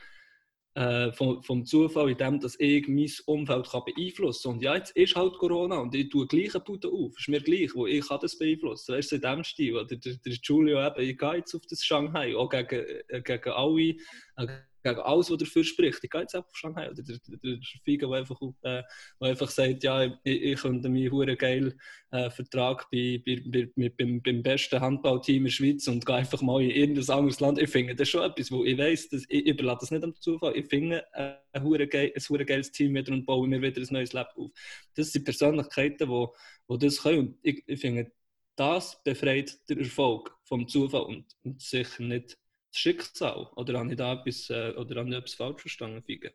äh, 0.74 1.10
vom, 1.12 1.42
vom 1.42 1.64
Zufall, 1.64 2.10
in 2.10 2.18
dem, 2.18 2.38
dass 2.38 2.54
ich 2.60 2.86
mein 2.86 3.10
Umfeld 3.26 3.68
kann 3.68 3.82
beeinflussen 3.84 4.42
kann. 4.42 4.52
Und 4.56 4.62
ja, 4.62 4.76
jetzt 4.76 4.94
ist 4.94 5.16
halt 5.16 5.38
Corona 5.38 5.78
und 5.78 5.94
ich 5.94 6.10
tue 6.10 6.28
gleich 6.28 6.54
einen 6.54 6.64
Bude 6.64 6.88
auf. 6.88 7.18
Ist 7.18 7.28
mir 7.28 7.40
gleich, 7.40 7.74
wo 7.74 7.86
ich 7.86 8.06
kann 8.06 8.20
das 8.20 8.38
beeinflussen. 8.38 8.94
Weißt 8.94 9.10
du, 9.10 9.16
in 9.16 9.22
dem 9.22 9.42
Stil. 9.42 9.76
Oder 9.76 9.96
der, 9.96 10.14
der 10.14 10.32
Julio 10.42 10.86
eben, 10.86 11.00
ich 11.00 11.18
gehe 11.18 11.34
jetzt 11.34 11.54
auf 11.54 11.66
das 11.68 11.82
Shanghai, 11.84 12.36
auch 12.36 12.50
gegen, 12.50 12.84
äh, 13.08 13.20
gegen 13.20 13.50
alle, 13.50 13.96
äh, 14.36 14.60
gegen 14.82 15.00
alles, 15.00 15.30
was 15.30 15.38
dafür 15.38 15.64
spricht. 15.64 16.02
Ich 16.02 16.10
gehe 16.10 16.20
jetzt 16.20 16.34
einfach 16.34 16.48
auf 16.48 16.56
Shanghai. 16.56 16.90
Oder 16.90 17.02
der, 17.02 17.18
der, 17.18 17.36
der 17.38 17.58
Figo, 17.84 18.10
der 18.10 18.18
einfach, 18.18 18.40
äh, 18.62 18.82
einfach 19.20 19.48
sagt, 19.48 19.82
ja, 19.84 20.04
ich, 20.04 20.42
ich 20.42 20.60
könnte 20.60 20.88
mir 20.88 21.12
einen 21.12 21.36
geil 21.36 21.76
äh, 22.10 22.30
Vertrag 22.30 22.90
bei, 22.90 23.22
bei, 23.24 23.42
bei, 23.46 23.70
mit, 23.76 23.96
beim, 23.96 24.22
beim 24.22 24.42
besten 24.42 24.80
Handballteam 24.80 25.36
in 25.36 25.44
der 25.44 25.50
Schweiz 25.50 25.88
und 25.88 26.04
gehe 26.04 26.16
einfach 26.16 26.42
mal 26.42 26.62
in 26.62 26.70
irgendein 26.70 27.16
anderes 27.16 27.40
Land. 27.40 27.58
Ich 27.58 27.70
finde 27.70 27.94
das 27.94 28.08
schon 28.08 28.22
etwas, 28.22 28.50
wo 28.50 28.64
ich 28.64 28.78
weiss, 28.78 29.08
dass 29.08 29.24
ich 29.28 29.46
überlasse 29.46 29.80
das 29.80 29.90
nicht 29.90 30.04
am 30.04 30.14
Zufall. 30.16 30.56
Ich 30.56 30.66
finde 30.66 31.04
äh, 31.12 31.34
ein, 31.52 31.66
ein 31.66 32.46
geiles 32.46 32.72
Team 32.72 32.94
wieder 32.94 33.12
und 33.12 33.26
baue 33.26 33.46
mir 33.46 33.60
wieder 33.60 33.80
ein 33.80 33.88
neues 33.90 34.12
Leben 34.12 34.28
auf. 34.36 34.50
Das 34.94 35.12
sind 35.12 35.24
Persönlichkeiten, 35.24 35.98
die 35.98 36.08
wo, 36.08 36.34
wo 36.66 36.76
das 36.76 37.02
können. 37.02 37.18
Und 37.18 37.38
ich, 37.42 37.62
ich 37.66 37.80
finde, 37.80 38.10
das 38.56 39.02
befreit 39.02 39.58
den 39.70 39.78
Erfolg 39.78 40.36
vom 40.44 40.68
Zufall 40.68 41.02
und, 41.02 41.24
und 41.44 41.62
sicher 41.62 42.02
nicht 42.02 42.36
das 42.70 42.78
Schicksal? 42.78 43.48
Oder 43.56 43.78
habe 43.78 43.90
ich 43.90 43.96
da 43.96 44.14
etwas, 44.14 44.50
äh, 44.50 44.72
oder 44.76 45.00
habe 45.00 45.10
ich 45.10 45.16
etwas 45.16 45.34
falsch 45.34 45.60
verstanden, 45.60 46.02
Fige? 46.02 46.32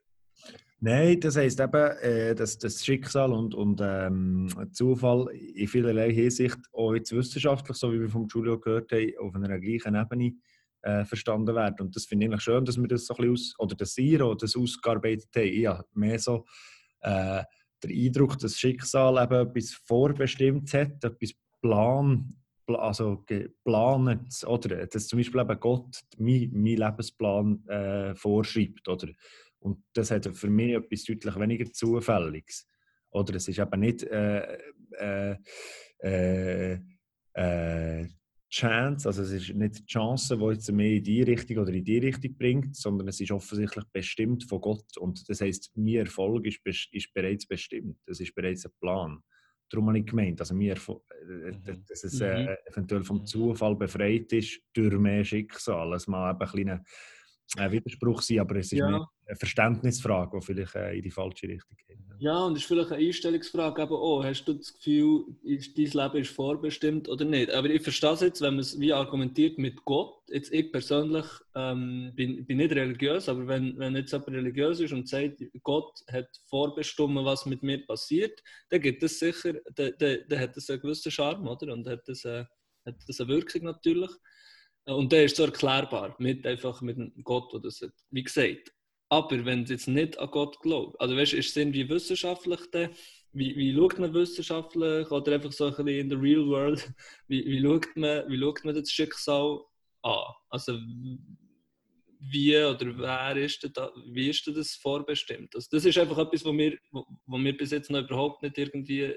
Nein, 0.80 1.20
das 1.20 1.38
heisst 1.38 1.60
eben, 1.60 1.92
äh, 2.02 2.36
dass 2.36 2.58
das 2.58 2.86
Schicksal 2.86 3.32
und, 3.32 3.56
und 3.56 3.80
ähm, 3.82 4.50
Zufall 4.72 5.30
in 5.34 5.68
vielerlei 5.68 6.12
Hinsicht 6.12 6.60
auch 6.74 6.94
jetzt 6.94 7.16
wissenschaftlich, 7.16 7.78
so 7.78 7.92
wie 7.92 8.02
wir 8.02 8.10
vom 8.10 8.28
Giulio 8.28 8.60
gehört 8.60 8.92
haben, 8.92 9.14
auf 9.20 9.34
einer 9.36 9.60
gleichen 9.60 9.96
Ebene 9.96 10.34
äh, 10.82 11.06
verstanden 11.06 11.56
werden. 11.56 11.88
Und 11.88 11.96
das 11.96 12.06
finde 12.06 12.28
ich 12.28 12.42
schön, 12.42 12.66
dass 12.66 12.78
wir 12.78 12.88
das 12.88 13.06
so 13.06 13.16
ein 13.16 13.18
bisschen 13.18 13.34
aus, 13.34 13.60
oder 13.60 13.76
dass 13.76 13.98
ihr 13.98 14.36
das 14.36 14.56
ausgearbeitet 14.56 15.30
haben. 15.36 15.48
Ich 15.48 15.66
habe 15.66 15.86
mehr 15.94 16.20
so 16.20 16.46
äh, 17.02 17.44
den 17.84 18.06
Eindruck, 18.06 18.38
dass 18.38 18.60
Schicksal 18.60 19.24
eben 19.24 19.50
etwas 19.50 19.74
vorbestimmt 19.74 20.74
hat, 20.74 21.04
etwas 21.04 21.34
Plan 21.62 22.36
also 22.68 23.24
geplant, 23.26 24.44
oder 24.48 24.88
dass 24.88 25.08
zum 25.08 25.20
Beispiel 25.20 25.42
eben 25.42 25.60
Gott 25.60 26.02
meinen 26.18 26.52
mein 26.54 26.78
Lebensplan 26.78 27.68
äh, 27.68 28.16
vorschreibt, 28.16 28.88
oder? 28.88 29.08
Und 29.60 29.84
das 29.94 30.12
hat 30.12 30.26
für 30.36 30.50
mich 30.50 30.74
etwas 30.74 31.04
deutlich 31.06 31.40
weniger 31.40 31.72
Zufälliges. 31.72 32.68
Oder 33.12 33.36
es 33.36 33.48
ist 33.48 33.60
eben 33.60 33.80
nicht 33.80 34.04
äh, 34.04 34.58
äh, 35.00 35.36
äh, 36.04 36.80
äh, 37.34 38.08
Chance, 38.50 39.08
also 39.10 39.24
es 39.24 39.32
ist 39.32 39.54
nicht 39.54 39.80
die 39.80 39.86
Chance, 39.86 40.38
die 40.38 40.46
jetzt 40.46 40.72
mehr 40.72 40.94
in 40.94 41.04
die 41.04 41.22
Richtung 41.24 41.58
oder 41.58 41.74
in 41.74 41.84
die 41.84 41.98
Richtung 41.98 42.38
bringt, 42.38 42.76
sondern 42.76 43.08
es 43.08 43.20
ist 43.20 43.32
offensichtlich 43.32 43.84
bestimmt 43.92 44.44
von 44.46 44.62
Gott. 44.62 44.98
Und 44.98 45.28
das 45.28 45.42
heißt, 45.42 45.72
mein 45.76 45.96
Erfolg 45.96 46.46
ist, 46.46 46.60
ist 46.66 47.14
bereits 47.14 47.46
bestimmt. 47.48 47.98
Das 48.06 48.20
ist 48.20 48.34
bereits 48.36 48.66
ein 48.66 48.72
Plan. 48.80 49.20
Darum 49.70 49.88
habe 49.88 50.00
ich 50.00 50.06
gemeint, 50.06 50.40
also 50.40 50.54
mir, 50.54 50.76
äh, 50.76 51.52
mhm. 51.52 51.86
dass 51.88 52.04
es 52.04 52.22
äh, 52.22 52.44
mhm. 52.44 52.56
eventuell 52.72 53.04
vom. 53.04 53.26
Zufall 53.26 53.76
befreit 53.76 54.32
ist 54.34 54.62
durch 54.74 54.98
mehr 54.98 55.24
Schicksal. 55.24 55.94
Es 55.94 56.08
mag 56.08 56.36
eben 56.36 56.44
ein 56.44 56.48
kleiner 56.48 56.84
Widerspruch 57.58 58.22
sein, 58.22 58.40
aber 58.40 58.58
es 58.58 58.72
ist 58.72 58.80
ja. 58.80 59.08
eine 59.26 59.36
Verständnisfrage, 59.36 60.38
die 60.40 60.46
vielleicht 60.46 60.76
äh, 60.76 60.96
in 60.96 61.04
die 61.04 61.12
falsche 61.12 61.48
Richtung 61.48 61.78
geht. 61.88 61.98
Ja, 62.18 62.46
und 62.46 62.54
es 62.54 62.60
ist 62.60 62.68
vielleicht 62.68 62.92
eine 62.92 63.06
Einstellungsfrage 63.06 63.82
eben 63.82 63.94
auch. 63.94 64.24
Hast 64.24 64.46
du 64.46 64.54
das 64.54 64.74
Gefühl, 64.74 65.26
ist, 65.44 65.78
dein 65.78 65.86
Leben 65.86 66.18
ist 66.22 66.32
vorbestimmt 66.32 67.10
oder 67.10 67.26
nicht? 67.26 67.52
Aber 67.52 67.70
ich 67.70 67.82
verstehe 67.82 68.12
es 68.12 68.22
jetzt, 68.22 68.42
wenn 68.42 68.54
man 68.54 68.62
es 68.62 68.80
wie 68.80 68.94
argumentiert 68.94 69.58
mit 69.58 69.84
Gott. 69.84 70.16
Jetzt 70.30 70.54
ich 70.54 70.72
persönlich 70.72 71.26
ähm, 71.56 72.14
bin, 72.16 72.46
bin 72.46 72.58
nicht 72.58 72.74
religiös, 72.74 73.28
aber 73.28 73.48
wenn, 73.48 73.78
wenn 73.78 73.96
jetzt 73.96 74.14
jemand 74.14 74.30
religiös 74.30 74.80
ist 74.80 74.94
und 74.94 75.10
sagt, 75.10 75.44
Gott 75.64 75.92
hat 76.12 76.30
vorbestimmt, 76.50 77.26
was 77.26 77.46
mit 77.46 77.64
mir 77.64 77.86
passiert, 77.86 78.42
dann 78.70 78.82
gibt 78.82 79.04
es 79.04 79.20
sicher, 79.20 79.54
dann, 79.76 79.92
dann, 80.00 80.20
dann 80.30 80.40
hat 80.40 80.56
das 80.56 80.70
einen 80.70 80.80
gewissen 80.80 81.12
Charme, 81.12 81.48
oder? 81.48 81.74
Und 81.74 81.88
hat 81.88 82.08
das, 82.08 82.24
äh, 82.24 82.46
hat 82.86 82.96
das 83.08 83.20
eine 83.20 83.30
Wirkung 83.30 83.64
natürlich. 83.64 84.12
Und 84.86 85.12
der 85.12 85.26
ist 85.26 85.36
so 85.36 85.46
erklärbar, 85.46 86.16
mit 86.20 86.46
einfach 86.46 86.82
mit 86.82 86.98
Gott, 87.24 87.52
der 87.54 87.60
das 87.60 87.82
hat. 87.82 87.94
Wie 88.12 88.24
gesagt, 88.24 88.72
aber 89.10 89.46
wenn 89.46 89.66
du 89.66 89.74
jetzt 89.74 89.88
nicht 89.88 90.18
an 90.20 90.30
Gott 90.32 90.60
glaubst, 90.62 91.00
also 91.00 91.16
weißt, 91.16 91.34
ist 91.34 91.50
es 91.50 91.56
irgendwie 91.56 91.88
wissenschaftlich, 91.90 92.60
dann, 92.72 92.90
wie, 93.34 93.56
wie 93.56 93.76
schaut 93.76 94.00
man 94.00 94.14
wissenschaftlich 94.14 95.10
oder 95.12 95.34
einfach 95.34 95.52
so 95.52 95.66
ein 95.66 95.72
bisschen 95.72 95.88
in 95.88 96.10
der 96.10 96.22
Real 96.22 96.48
World, 96.48 96.94
wie, 97.28 97.46
wie, 97.46 97.62
schaut 97.62 97.88
man, 97.96 98.30
wie 98.30 98.40
schaut 98.40 98.66
man 98.66 98.76
das 98.76 98.92
Schicksal 98.92 99.62
an? 100.02 100.34
Also 100.50 100.80
wie 102.20 102.58
oder 102.58 102.98
wer 102.98 103.38
ist 103.38 103.70
da, 103.74 103.92
wie 104.08 104.30
ist 104.30 104.48
das 104.48 104.76
vorbestimmt? 104.76 105.56
Also 105.56 105.68
das 105.72 105.86
ist 105.86 105.98
einfach 105.98 106.18
etwas, 106.18 106.44
mir, 106.46 106.78
wo, 106.92 107.06
wo 107.26 107.38
mir 107.38 107.56
bis 107.56 107.72
jetzt 107.72 107.92
noch 107.92 108.02
überhaupt 108.02 108.42
nicht 108.42 108.58
irgendwie 108.58 109.14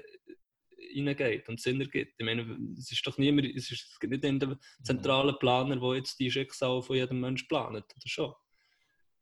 reingeht 0.95 1.47
und 1.49 1.59
Sinn 1.59 1.81
ergibt. 1.81 2.13
Ich 2.17 2.25
meine, 2.25 2.57
es 2.77 2.91
ist 2.91 3.05
doch 3.05 3.17
niemand, 3.17 3.47
es, 3.47 3.71
ist, 3.71 3.91
es 3.91 3.99
gibt 3.99 4.11
nicht 4.11 4.25
einen 4.25 4.59
zentralen 4.83 5.35
Planer, 5.39 5.75
der 5.77 5.95
jetzt 5.95 6.19
die 6.19 6.31
Schicksal 6.31 6.81
von 6.81 6.95
jedem 6.95 7.19
Menschen 7.19 7.47
plant, 7.47 7.71
oder 7.71 7.85
schon? 8.05 8.33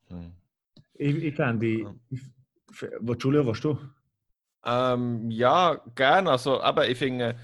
Hm. 0.07 0.33
Ich, 0.95 1.15
ich 1.15 1.35
fände, 1.35 1.67
ja. 1.67 1.95
Julia, 3.19 3.45
was 3.45 3.61
du? 3.61 3.77
Ähm, 4.65 5.29
ja, 5.31 5.81
gerne. 5.95 6.31
Also, 6.31 6.59
aber 6.61 6.89
ich 6.89 6.97
finde, 6.97 7.39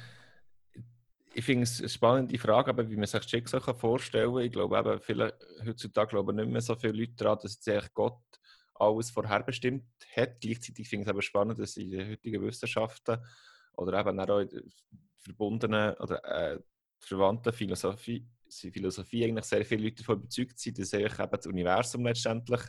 ich 1.33 1.45
finde 1.45 1.63
es 1.63 1.79
eine 1.79 1.89
spannende 1.89 2.37
Frage, 2.37 2.69
aber 2.69 2.89
wie 2.89 2.95
man 2.95 3.05
sich 3.05 3.23
Schicksal 3.23 3.61
vorstellen 3.61 4.33
kann. 4.33 4.43
Ich 4.43 4.51
glaube, 4.51 4.77
eben, 4.77 5.01
viele, 5.01 5.37
heutzutage 5.65 6.09
glauben 6.09 6.35
nicht 6.35 6.49
mehr 6.49 6.61
so 6.61 6.75
viele 6.75 6.93
Leute 6.93 7.13
daran, 7.15 7.39
dass 7.41 7.53
jetzt 7.53 7.69
eigentlich 7.69 7.93
Gott 7.93 8.19
alles 8.75 9.11
vorherbestimmt 9.11 9.85
hat. 10.15 10.41
Gleichzeitig 10.41 10.87
finde 10.87 11.03
ich 11.03 11.07
es 11.07 11.11
aber 11.11 11.21
spannend, 11.21 11.59
dass 11.59 11.77
in 11.77 11.91
den 11.91 12.09
heutigen 12.09 12.41
Wissenschaften 12.41 13.19
oder 13.75 13.99
eben 13.99 14.19
auch 14.19 14.43
verbundenen 15.19 15.93
oder 15.95 16.23
äh, 16.25 16.59
verwandten 16.99 17.53
Philosophie, 17.53 18.25
Philosophie 18.49 19.25
eigentlich 19.25 19.45
sehr 19.45 19.65
viele 19.65 19.83
Leute 19.85 19.97
davon 19.97 20.19
überzeugt 20.19 20.59
sind, 20.59 20.77
dass 20.77 20.93
eigentlich 20.93 21.19
eben 21.19 21.31
das 21.31 21.47
Universum 21.47 22.05
letztendlich, 22.05 22.61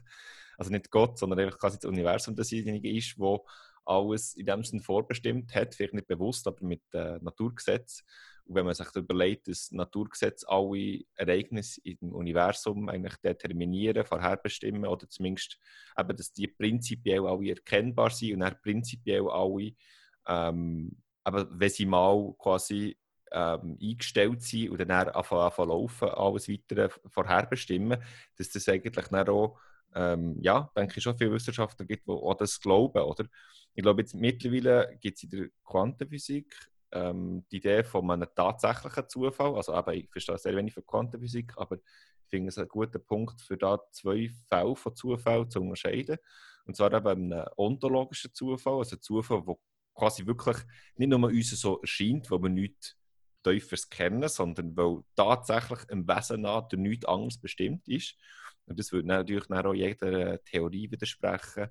also 0.56 0.70
nicht 0.70 0.90
Gott, 0.90 1.18
sondern 1.18 1.40
einfach 1.40 1.58
quasi 1.58 1.78
das 1.78 1.84
Universum 1.84 2.34
dasjenige 2.34 2.90
ist, 2.90 3.18
wo 3.18 3.44
alles 3.84 4.34
in 4.34 4.46
dem 4.46 4.64
Sinne 4.64 4.82
vorbestimmt 4.82 5.54
hat, 5.54 5.74
vielleicht 5.74 5.94
nicht 5.94 6.06
bewusst, 6.06 6.46
aber 6.46 6.64
mit 6.64 6.82
äh, 6.94 7.18
Naturgesetz. 7.20 8.02
Und 8.46 8.56
wenn 8.56 8.66
man 8.66 8.74
sich 8.74 8.86
überlegt, 8.94 9.48
dass 9.48 9.70
Naturgesetze 9.72 10.48
alle 10.48 11.00
Ereignisse 11.14 11.80
im 11.84 12.12
Universum 12.12 12.88
eigentlich 12.88 13.16
determinieren, 13.16 14.04
vorherbestimmen 14.04 14.86
oder 14.86 15.08
zumindest 15.08 15.58
eben, 15.98 16.16
dass 16.16 16.32
die 16.32 16.48
prinzipiell 16.48 17.26
alle 17.26 17.50
erkennbar 17.50 18.10
sind 18.10 18.34
und 18.34 18.40
dann 18.40 18.60
prinzipiell 18.62 19.28
alle, 19.28 19.72
ähm, 20.26 20.96
aber 21.24 21.48
wenn 21.50 21.70
sie 21.70 21.86
mal 21.86 22.34
quasi 22.38 22.96
ähm, 23.32 23.78
eingestellt 23.80 24.42
sind 24.42 24.70
und 24.70 24.78
dann 24.78 24.90
anfangen, 24.90 25.42
anfangen 25.42 25.70
laufen, 25.70 26.08
alles 26.08 26.48
weitere 26.48 26.88
vorherbestimmen, 27.06 28.02
dass 28.36 28.50
das 28.50 28.68
eigentlich 28.68 28.94
dann 28.94 29.28
auch 29.28 29.58
ähm, 29.94 30.36
ja, 30.40 30.70
denke 30.76 30.98
ich, 30.98 31.02
schon 31.02 31.16
viele 31.16 31.32
Wissenschaftler 31.32 31.86
gibt, 31.86 32.06
die 32.06 32.12
auch 32.12 32.34
das 32.34 32.60
glauben, 32.60 33.02
oder? 33.02 33.26
Ich 33.74 33.82
glaube, 33.82 34.02
jetzt 34.02 34.14
mittlerweile 34.14 34.96
gibt 35.00 35.16
es 35.16 35.24
in 35.24 35.30
der 35.30 35.48
Quantenphysik 35.64 36.54
ähm, 36.92 37.44
die 37.50 37.56
Idee 37.56 37.84
von 37.84 38.10
einem 38.10 38.28
tatsächlichen 38.34 39.08
Zufall. 39.08 39.54
Also, 39.56 39.72
aber 39.72 39.94
ich 39.94 40.08
verstehe 40.10 40.38
sehr 40.38 40.56
wenig 40.56 40.74
von 40.74 40.86
Quantenphysik, 40.86 41.52
aber 41.56 41.76
ich 41.76 41.82
finde 42.28 42.48
es 42.48 42.58
ein 42.58 42.68
guter 42.68 42.98
Punkt, 42.98 43.40
für 43.40 43.56
da 43.56 43.80
zwei 43.90 44.30
Fälle 44.48 44.76
von 44.76 44.94
Zufall 44.94 45.48
zu 45.48 45.60
unterscheiden. 45.60 46.18
Und 46.66 46.76
zwar 46.76 46.92
eben 46.92 47.32
einen 47.32 47.46
ontologischen 47.56 48.32
Zufall, 48.32 48.78
also 48.78 48.96
Zufall, 48.96 49.42
der 49.46 49.56
quasi 49.94 50.26
wirklich 50.26 50.56
nicht 50.96 51.08
nur 51.08 51.28
uns 51.28 51.50
so 51.50 51.80
erscheint, 51.80 52.30
wo 52.30 52.42
wir 52.42 52.50
nichts 52.50 52.96
Tieferes 53.42 53.88
kennen, 53.88 54.28
sondern 54.28 54.76
weil 54.76 55.02
tatsächlich 55.14 55.80
im 55.90 56.08
Wesen 56.08 56.42
nach 56.42 56.68
nichts 56.72 57.04
anderes 57.04 57.38
bestimmt 57.38 57.86
ist. 57.86 58.16
Und 58.66 58.78
das 58.78 58.92
würde 58.92 59.08
natürlich 59.08 59.50
auch 59.50 59.74
jeder 59.74 60.42
Theorie 60.42 60.90
widersprechen, 60.90 61.68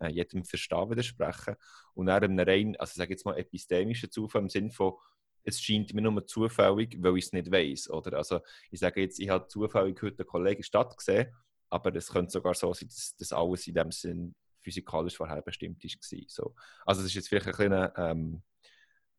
äh, 0.00 0.08
jedem 0.08 0.44
Verstehen 0.44 0.90
widersprechen. 0.90 1.56
Und 1.94 2.06
dann 2.06 2.22
einem 2.22 2.38
rein, 2.38 2.76
also 2.76 2.92
sage 2.94 3.10
jetzt 3.10 3.24
mal 3.24 3.36
epistemischen 3.36 4.10
Zufall 4.10 4.42
im 4.42 4.48
Sinne 4.48 4.70
von, 4.70 4.94
es 5.42 5.60
scheint 5.60 5.94
mir 5.94 6.02
nur 6.02 6.26
zufällig, 6.26 6.96
weil 7.00 7.18
ich 7.18 7.26
es 7.26 7.32
nicht 7.32 7.50
weiß. 7.50 7.90
Oder? 7.90 8.16
Also 8.16 8.40
ich 8.70 8.80
sage 8.80 9.00
jetzt, 9.00 9.20
ich 9.20 9.28
habe 9.28 9.46
zufällig 9.48 10.00
heute 10.02 10.18
einen 10.18 10.26
Kollegen 10.26 10.62
Stadt 10.62 10.96
gesehen, 10.96 11.32
aber 11.70 11.94
es 11.94 12.08
könnte 12.08 12.32
sogar 12.32 12.54
so 12.54 12.72
sein, 12.72 12.88
dass 12.88 13.16
das 13.16 13.32
alles 13.32 13.66
in 13.66 13.74
dem 13.74 13.92
Sinn 13.92 14.34
physikalisch 14.66 15.16
vorherbestimmt 15.16 15.84
ist. 15.84 15.98
So. 16.28 16.54
Also 16.84 17.02
es 17.02 17.06
ist 17.06 17.14
jetzt 17.14 17.28
vielleicht 17.28 17.46
ein 17.46 17.52
kleiner 17.52 17.92
ähm, 17.96 18.42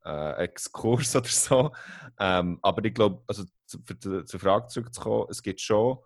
äh, 0.04 0.44
Exkurs 0.44 1.16
oder 1.16 1.28
so. 1.28 1.72
Ähm, 2.20 2.60
aber 2.62 2.84
ich 2.84 2.94
glaube, 2.94 3.24
also 3.28 3.46
zu, 3.66 3.80
zur 4.26 4.40
Frage 4.40 4.68
zurückzukommen, 4.68 5.28
es 5.30 5.42
gibt 5.42 5.62
schon 5.62 6.00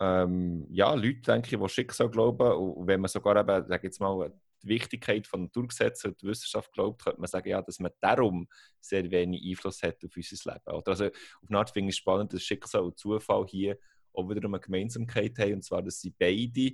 ähm, 0.00 0.66
ja, 0.70 0.94
Leute, 0.94 1.22
denke 1.22 1.56
ich, 1.56 1.60
die 1.60 1.68
Schicksal 1.68 2.10
glauben. 2.10 2.52
Und 2.52 2.86
wenn 2.86 3.00
man 3.00 3.08
sogar 3.08 3.36
eben, 3.36 3.66
sage 3.66 3.86
jetzt 3.86 4.00
mal, 4.00 4.32
die 4.62 4.68
Wichtigkeit 4.68 5.26
von 5.26 5.42
Naturgesetzen 5.42 6.10
und 6.10 6.22
der 6.22 6.30
Wissenschaft 6.30 6.72
glaubt, 6.72 7.02
könnte 7.02 7.20
man 7.20 7.28
sagen, 7.28 7.48
ja, 7.48 7.60
dass 7.62 7.80
man 7.80 7.90
darum 8.00 8.46
sehr 8.80 9.10
wenig 9.10 9.42
Einfluss 9.44 9.82
hat 9.82 10.04
auf 10.04 10.16
unser 10.16 10.52
Leben. 10.52 10.76
Oder 10.76 10.88
also 10.88 11.06
auf 11.06 11.48
eine 11.48 11.58
Art 11.58 11.70
finde 11.70 11.90
ich 11.90 11.96
spannend, 11.96 12.32
dass 12.32 12.42
Schicksal 12.42 12.82
und 12.82 12.98
Zufall 12.98 13.46
hier 13.48 13.78
auch 14.12 14.28
wieder 14.28 14.46
eine 14.46 14.60
Gemeinsamkeit 14.60 15.38
haben, 15.38 15.54
und 15.54 15.64
zwar, 15.64 15.82
dass 15.82 16.00
sie 16.00 16.10
beide 16.10 16.72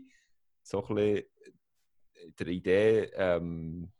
so 0.62 0.84
ein 0.86 0.94
bisschen 0.94 1.24
der 2.38 2.46
Idee 2.48 3.10
ähm, 3.14 3.90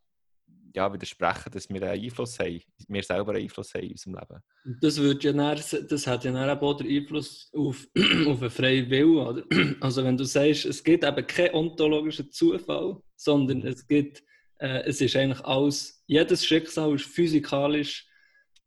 ja, 0.75 0.93
widersprechen, 0.93 1.51
dass 1.53 1.69
wir 1.69 1.83
einen 1.83 2.03
Einfluss 2.03 2.39
haben, 2.39 2.61
wir 2.89 3.03
selber 3.03 3.33
einen 3.33 3.43
Einfluss 3.43 3.75
haben 3.75 3.85
in 3.85 3.93
unserem 3.93 4.15
Leben. 4.15 4.81
Das, 4.81 5.01
wird 5.01 5.25
ja 5.25 5.33
dann, 5.33 5.61
das 5.89 6.07
hat 6.07 6.25
ja 6.25 6.33
dann 6.33 6.59
auch 6.59 6.77
den 6.77 6.89
Einfluss 6.89 7.51
auf, 7.55 7.87
auf 8.27 8.41
einen 8.41 8.51
freien 8.51 8.91
Willen. 8.91 9.17
Oder? 9.17 9.45
Also 9.81 10.05
wenn 10.05 10.17
du 10.17 10.25
sagst, 10.25 10.65
es 10.65 10.83
gibt 10.83 11.05
eben 11.05 11.27
keinen 11.27 11.55
ontologischen 11.55 12.31
Zufall, 12.31 13.01
sondern 13.17 13.63
es 13.67 13.87
gibt, 13.87 14.23
äh, 14.59 14.83
es 14.85 15.01
ist 15.01 15.17
eigentlich 15.17 15.45
alles, 15.45 16.03
jedes 16.07 16.45
Schicksal 16.45 16.95
ist 16.95 17.05
physikalisch 17.05 18.07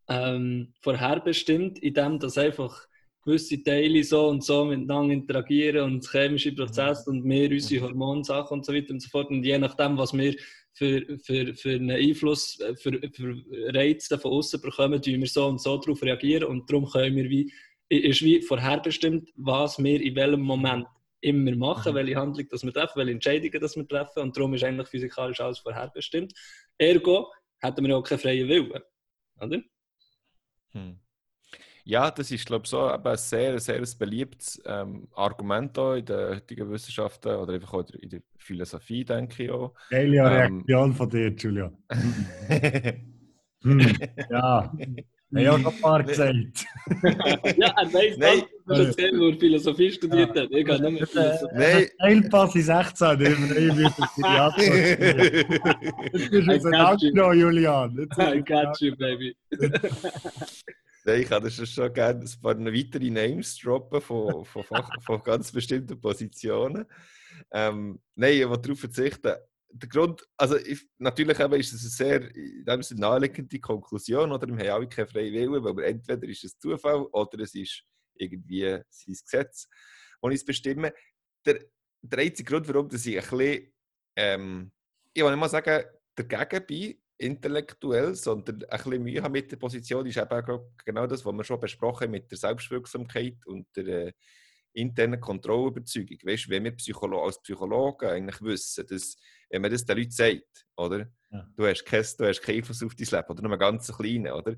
ähm, 0.08 0.74
vorherbestimmt, 0.82 1.80
indem 1.80 2.20
das 2.20 2.38
einfach 2.38 2.88
gewisse 3.26 3.62
Teile 3.64 4.04
so 4.04 4.28
und 4.28 4.44
so 4.44 4.66
miteinander 4.66 5.14
interagieren 5.14 5.84
und 5.86 6.08
chemische 6.08 6.54
Prozesse 6.54 7.10
und 7.10 7.28
wir 7.28 7.52
unsere 7.52 7.86
Hormonsachen 7.86 8.60
und 8.60 8.66
so 8.66 8.74
weiter 8.74 8.94
und 8.94 9.02
so 9.02 9.10
fort. 9.10 9.30
Und 9.30 9.44
je 9.44 9.58
nachdem, 9.58 9.98
was 9.98 10.14
wir 10.14 10.36
für, 10.74 11.18
für, 11.20 11.54
für 11.56 11.72
einen 11.72 11.92
Einfluss, 11.92 12.60
äh, 12.60 12.76
für, 12.76 13.00
für 13.12 13.36
Reize 13.74 14.20
von 14.20 14.32
außen 14.32 14.62
bekommen, 14.62 15.02
tun 15.02 15.20
wir 15.20 15.28
so 15.28 15.48
und 15.48 15.60
so 15.60 15.78
darauf 15.78 16.02
reagieren 16.04 16.44
und 16.44 16.70
darum 16.70 16.88
können 16.88 17.16
wir 17.16 17.30
wie, 17.30 17.52
ist 17.90 18.22
wie 18.22 18.42
vorherbestimmt, 18.42 19.30
was 19.36 19.82
wir 19.82 20.02
in 20.02 20.16
welchem 20.16 20.42
Moment 20.42 20.86
immer 21.22 21.56
machen, 21.56 21.94
mhm. 21.94 21.96
welche 21.96 22.16
Handlung 22.16 22.48
das 22.50 22.64
wir 22.64 22.74
treffen, 22.74 22.98
welche 22.98 23.12
Entscheidungen 23.12 23.60
das 23.60 23.76
wir 23.76 23.88
treffen 23.88 24.22
und 24.22 24.38
darum 24.38 24.54
ist 24.54 24.64
eigentlich 24.64 24.90
physikalisch 24.90 25.40
alles 25.40 25.60
vorherbestimmt. 25.60 26.34
Ergo 26.78 27.32
hätten 27.60 27.88
wir 27.88 27.98
auch 27.98 28.04
keinen 28.04 28.20
freien 28.20 28.48
Willen, 28.48 28.72
oder? 29.40 29.62
Hm. 30.72 31.00
Ja, 31.88 32.10
das 32.10 32.32
ist, 32.32 32.48
glaube 32.48 32.64
ich, 32.64 32.72
so 32.72 32.88
ein 32.88 33.18
sehr, 33.18 33.60
sehr 33.60 33.84
beliebtes 34.00 34.60
ähm, 34.66 35.08
Argument 35.14 35.78
in 35.78 36.04
der 36.04 36.30
heutigen 36.32 36.72
Wissenschaften 36.72 37.36
oder 37.36 37.54
einfach 37.54 37.74
auch 37.76 37.88
in 38.02 38.10
der 38.10 38.22
Philosophie, 38.38 39.06
denke 39.06 39.44
ich 39.44 39.52
auch. 39.52 39.72
Geile 39.92 40.18
ähm, 40.18 40.24
Reaktion 40.26 40.94
von 40.94 41.10
dir, 41.12 41.30
Julia. 41.30 41.72
hm, 43.62 43.98
ja. 44.32 44.74
Ich 45.38 45.48
habe 45.48 45.62
noch 45.62 45.76
ein 45.76 45.82
paar 45.82 46.04
gesagt. 46.04 46.66
ja, 47.58 47.74
er 47.78 47.94
weiß 47.94 48.18
Nein. 48.18 48.44
dass 48.66 48.96
er 48.96 49.12
wo 49.20 49.30
er 49.30 49.38
Philosophie 49.38 49.92
studiert 49.92 50.36
hat. 50.36 50.50
Ich 50.50 50.66
kann 50.66 50.82
nicht 50.82 50.92
mehr 50.92 51.08
Philosophie. 51.08 51.56
Nein. 51.56 51.88
Teilpass 52.00 52.56
in 52.56 52.62
16, 52.64 53.12
ich 53.12 53.20
will 53.20 53.74
nicht 53.74 53.98
Jetzt 56.14 56.32
bist 56.32 56.48
du 56.48 56.52
uns 56.52 56.66
ein 56.66 57.40
Julian. 57.40 58.08
I 58.18 58.42
got 58.42 58.82
you, 58.82 58.96
baby. 58.96 59.36
Nein, 61.08 61.22
ich 61.22 61.30
hätte 61.30 61.52
schon 61.52 61.94
gerne 61.94 62.22
ein 62.22 62.42
paar 62.42 62.58
weitere 62.58 63.12
Names 63.12 63.60
droppen 63.60 64.02
von, 64.02 64.44
von, 64.44 64.64
von 65.02 65.24
ganz 65.24 65.52
bestimmten 65.52 66.02
Positionen. 66.02 66.84
Ähm, 67.52 68.02
nein, 68.16 68.34
ich 68.34 68.50
will 68.50 68.58
darauf 68.58 68.80
verzichten. 68.80 69.36
Der 69.70 69.90
Grund, 69.90 70.28
also 70.36 70.58
ich, 70.58 70.88
natürlich 70.98 71.40
eben 71.40 71.60
ist 71.60 71.74
es 71.74 72.02
eine 72.02 72.22
sehr 72.24 72.66
eine 72.66 73.00
naheliegende 73.00 73.60
Konklusion, 73.60 74.32
oder 74.32 74.48
wir 74.48 74.58
haben 74.58 74.82
alle 74.82 74.90
keinen 74.90 75.08
freien 75.08 75.34
Willen, 75.34 75.64
weil 75.64 75.84
entweder 75.84 76.28
ist 76.28 76.44
es 76.44 76.58
Zufall 76.58 77.04
oder 77.12 77.40
es 77.44 77.54
ist 77.54 77.84
irgendwie 78.16 78.64
sein 78.90 79.16
Gesetz, 79.24 79.68
das 80.22 80.32
ich 80.32 80.40
es 80.40 80.46
bestimme. 80.46 80.92
Der, 81.46 81.60
der 82.02 82.20
einzige 82.20 82.52
Grund, 82.52 82.68
warum 82.68 82.90
dass 82.90 83.06
ich 83.06 83.16
ein 83.16 83.38
bisschen, 83.38 83.74
ähm, 84.16 84.72
ich 85.14 85.22
will 85.22 85.30
nicht 85.30 85.40
mal 85.40 85.50
sagen, 85.50 85.86
dagegen 86.16 86.66
bin, 86.66 87.05
intellektuell, 87.18 88.16
sondern 88.16 88.64
ein 88.64 88.78
bisschen 88.78 89.04
Mühe 89.04 89.24
haben 89.24 89.32
mit 89.32 89.52
der 89.52 89.58
Position, 89.58 90.06
ist 90.06 90.18
eben 90.18 90.60
genau 90.84 91.08
das, 91.08 91.26
was 91.26 91.34
wir 91.34 91.44
schon 91.44 91.60
besprochen 91.60 92.06
haben 92.06 92.12
mit 92.12 92.30
der 92.30 92.38
Selbstwirksamkeit 92.38 93.38
und 93.46 93.68
der 93.76 93.88
äh, 93.88 94.12
internen 94.74 95.20
Kontrollüberzeugung. 95.20 96.18
Weißt, 96.24 96.50
wenn 96.50 96.66
wir 96.66 96.72
Psycholo 96.72 97.24
als 97.24 97.42
Psychologen 97.42 98.10
eigentlich 98.10 98.42
wissen, 98.42 98.86
dass, 98.88 99.16
wenn 99.50 99.62
man 99.62 99.72
das 99.72 99.86
den 99.86 99.98
Leuten 99.98 100.12
sagt, 100.12 100.66
oder? 100.76 101.08
Ja. 101.32 101.48
Du, 101.56 101.66
hast 101.66 101.86
kein, 101.86 102.06
du 102.18 102.28
hast 102.28 102.42
keinen 102.42 102.58
Einfluss 102.58 102.84
auf 102.84 102.96
dein 102.96 103.08
Leben, 103.08 103.30
oder 103.30 103.42
nur 103.42 103.52
einen 103.52 103.60
ganz 103.60 103.92
kleinen, 103.96 104.34
oder? 104.34 104.56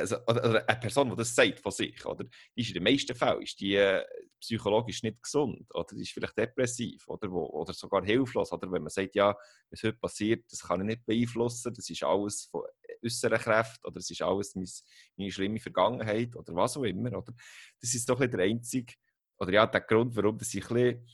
Also, 0.00 0.16
oder 0.26 0.68
eine 0.68 0.80
Person, 0.80 1.10
die 1.10 1.16
das 1.16 1.34
sagt 1.34 1.60
von 1.60 1.72
sich, 1.72 2.04
oder? 2.06 2.24
Die 2.56 2.60
ist 2.62 2.68
in 2.68 2.74
den 2.74 2.84
meisten 2.84 3.14
Fällen 3.14 3.42
ist 3.42 3.60
die, 3.60 3.74
äh, 3.74 4.02
psychologisch 4.42 5.02
nicht 5.02 5.22
gesund 5.22 5.66
oder 5.72 5.96
ist 5.96 6.12
vielleicht 6.12 6.36
depressiv 6.36 7.08
oder, 7.08 7.30
wo, 7.30 7.46
oder 7.46 7.72
sogar 7.72 8.04
hilflos. 8.04 8.52
Oder 8.52 8.70
wenn 8.70 8.82
man 8.82 8.90
sagt, 8.90 9.14
ja, 9.14 9.34
was 9.70 9.82
heute 9.82 9.98
passiert, 9.98 10.44
das 10.50 10.60
kann 10.60 10.80
ich 10.80 10.86
nicht 10.86 11.06
beeinflussen, 11.06 11.72
das 11.72 11.88
ist 11.88 12.02
alles 12.02 12.48
von 12.50 12.62
äußeren 13.04 13.38
Kräften 13.38 13.86
oder 13.86 13.94
das 13.94 14.10
ist 14.10 14.22
alles 14.22 14.54
meine, 14.54 14.68
meine 15.16 15.30
schlimme 15.30 15.60
Vergangenheit 15.60 16.34
oder 16.36 16.54
was 16.54 16.76
auch 16.76 16.84
immer. 16.84 17.16
Oder? 17.16 17.32
Das 17.80 17.94
ist 17.94 18.08
doch 18.08 18.18
der 18.18 18.40
einzige, 18.40 18.94
oder 19.38 19.52
ja, 19.52 19.66
der 19.66 19.80
Grund, 19.80 20.14
warum 20.16 20.36
das 20.36 20.52
ich 20.54 20.68
ein 20.70 21.06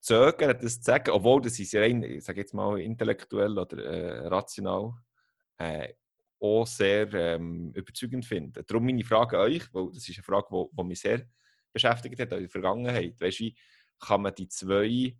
zögern, 0.00 0.58
das 0.60 0.80
zu 0.80 0.84
sagen, 0.84 1.10
obwohl 1.10 1.42
das 1.42 1.58
ist 1.58 1.74
rein, 1.74 2.02
ich 2.02 2.24
sage 2.24 2.40
jetzt 2.40 2.54
mal, 2.54 2.80
intellektuell 2.80 3.58
oder 3.58 3.84
äh, 3.84 4.26
rational 4.28 4.94
äh, 5.58 5.92
auch 6.40 6.66
sehr 6.66 7.12
ähm, 7.14 7.72
überzeugend 7.74 8.24
finde. 8.24 8.62
Darum 8.64 8.86
meine 8.86 9.04
Frage 9.04 9.38
an 9.38 9.44
euch, 9.44 9.72
weil 9.72 9.88
das 9.92 10.08
ist 10.08 10.18
eine 10.18 10.24
Frage, 10.24 10.46
die 10.50 10.84
mich 10.84 11.00
sehr 11.00 11.26
beschäftigt 11.72 12.18
hat 12.20 12.32
in 12.32 12.40
der 12.40 12.50
Vergangenheit. 12.50 13.20
Weißt, 13.20 13.40
wie 13.40 13.56
kann 13.98 14.22
man 14.22 14.34
die 14.34 14.48
zwei 14.48 15.16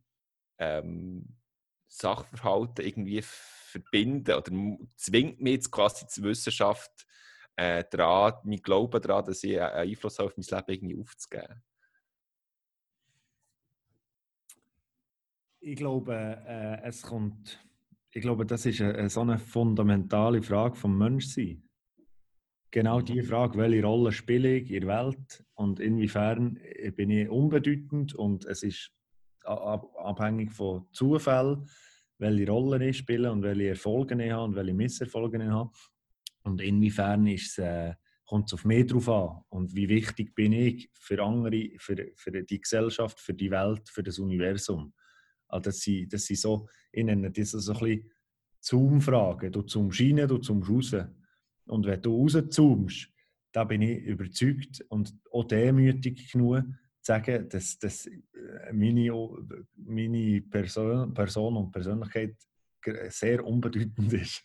ähm, 0.58 1.36
Sachverhalte 1.88 2.82
irgendwie 2.82 3.22
verbinden 3.22 4.34
oder 4.34 4.52
zwingt 4.96 5.40
mich 5.40 5.54
jetzt 5.54 5.70
quasi 5.70 6.06
die 6.06 6.22
Wissenschaft 6.22 7.06
äh, 7.56 7.84
daran, 7.90 8.34
mein 8.44 8.62
Glauben 8.62 9.00
daran, 9.00 9.24
dass 9.24 9.42
ich 9.42 9.60
einen 9.60 9.90
Einfluss 9.90 10.20
auf 10.20 10.36
mein 10.36 10.46
Leben 10.46 10.64
irgendwie 10.68 11.00
aufzugeben? 11.00 11.62
Ich 15.60 15.76
glaube, 15.76 16.14
äh, 16.46 16.82
es 16.82 17.02
kommt, 17.02 17.58
ich 18.12 18.22
glaube, 18.22 18.46
das 18.46 18.66
ist 18.66 18.80
eine, 18.80 19.08
so 19.08 19.20
eine 19.20 19.38
fundamentale 19.38 20.42
Frage 20.42 20.76
vom 20.76 20.96
Menschsein. 20.96 21.62
Genau 22.70 23.00
die 23.00 23.22
Frage, 23.22 23.58
welche 23.58 23.82
Rolle 23.82 24.12
spiele 24.12 24.56
ich 24.56 24.70
in 24.70 24.86
der 24.86 25.04
Welt 25.04 25.44
und 25.54 25.80
inwiefern 25.80 26.58
bin 26.96 27.10
ich 27.10 27.28
unbedeutend 27.28 28.14
und 28.14 28.44
es 28.44 28.62
ist 28.62 28.92
abhängig 29.44 30.52
von 30.52 30.86
Zufällen, 30.92 31.66
welche 32.18 32.50
Rolle 32.50 32.88
ich 32.88 32.98
spiele 32.98 33.32
und 33.32 33.42
welche 33.42 33.68
Erfolge 33.68 34.22
ich 34.22 34.30
habe 34.30 34.44
und 34.44 34.54
welche 34.56 34.74
Misserfolge 34.74 35.42
ich 35.42 35.50
habe. 35.50 35.72
Und 36.42 36.60
inwiefern 36.60 37.26
ist 37.26 37.58
es, 37.58 37.58
äh, 37.58 37.94
kommt 38.26 38.48
es 38.48 38.54
auf 38.54 38.64
mich 38.64 38.86
drauf 38.86 39.08
an 39.08 39.42
und 39.48 39.74
wie 39.74 39.88
wichtig 39.88 40.34
bin 40.34 40.52
ich 40.52 40.90
für 40.92 41.22
andere, 41.22 41.70
für, 41.78 41.96
für 42.14 42.42
die 42.42 42.60
Gesellschaft, 42.60 43.18
für 43.18 43.34
die 43.34 43.50
Welt, 43.50 43.88
für 43.88 44.02
das 44.02 44.18
Universum. 44.18 44.92
Also 45.48 45.62
das, 45.62 45.80
sind, 45.80 46.12
das 46.12 46.26
sind 46.26 46.38
so, 46.38 46.68
ich 46.92 47.04
nenne 47.04 47.30
das 47.30 47.50
so 47.50 47.72
ein 47.72 47.78
bisschen 47.78 48.10
Zoom-Fragen. 48.60 49.52
Du 49.52 49.62
zoomst 49.62 50.00
rein, 50.00 50.28
du 50.28 50.38
zoomst 50.38 50.70
raus. 50.70 51.06
Und 51.66 51.86
wenn 51.86 52.02
du 52.02 52.22
rauszoomst, 52.22 53.08
da 53.52 53.64
bin 53.64 53.82
ich 53.82 54.02
überzeugt 54.04 54.84
und 54.88 55.14
auch 55.32 55.44
demütig 55.44 56.30
genug, 56.30 56.62
zu 57.00 57.12
sagen, 57.12 57.48
dass, 57.48 57.78
dass 57.78 58.06
äh, 58.06 58.72
meine, 58.72 59.10
meine 59.76 60.42
Person, 60.42 61.14
Person 61.14 61.56
und 61.56 61.72
Persönlichkeit 61.72 62.36
sehr 63.08 63.44
unbedeutend 63.44 64.12
ist, 64.12 64.42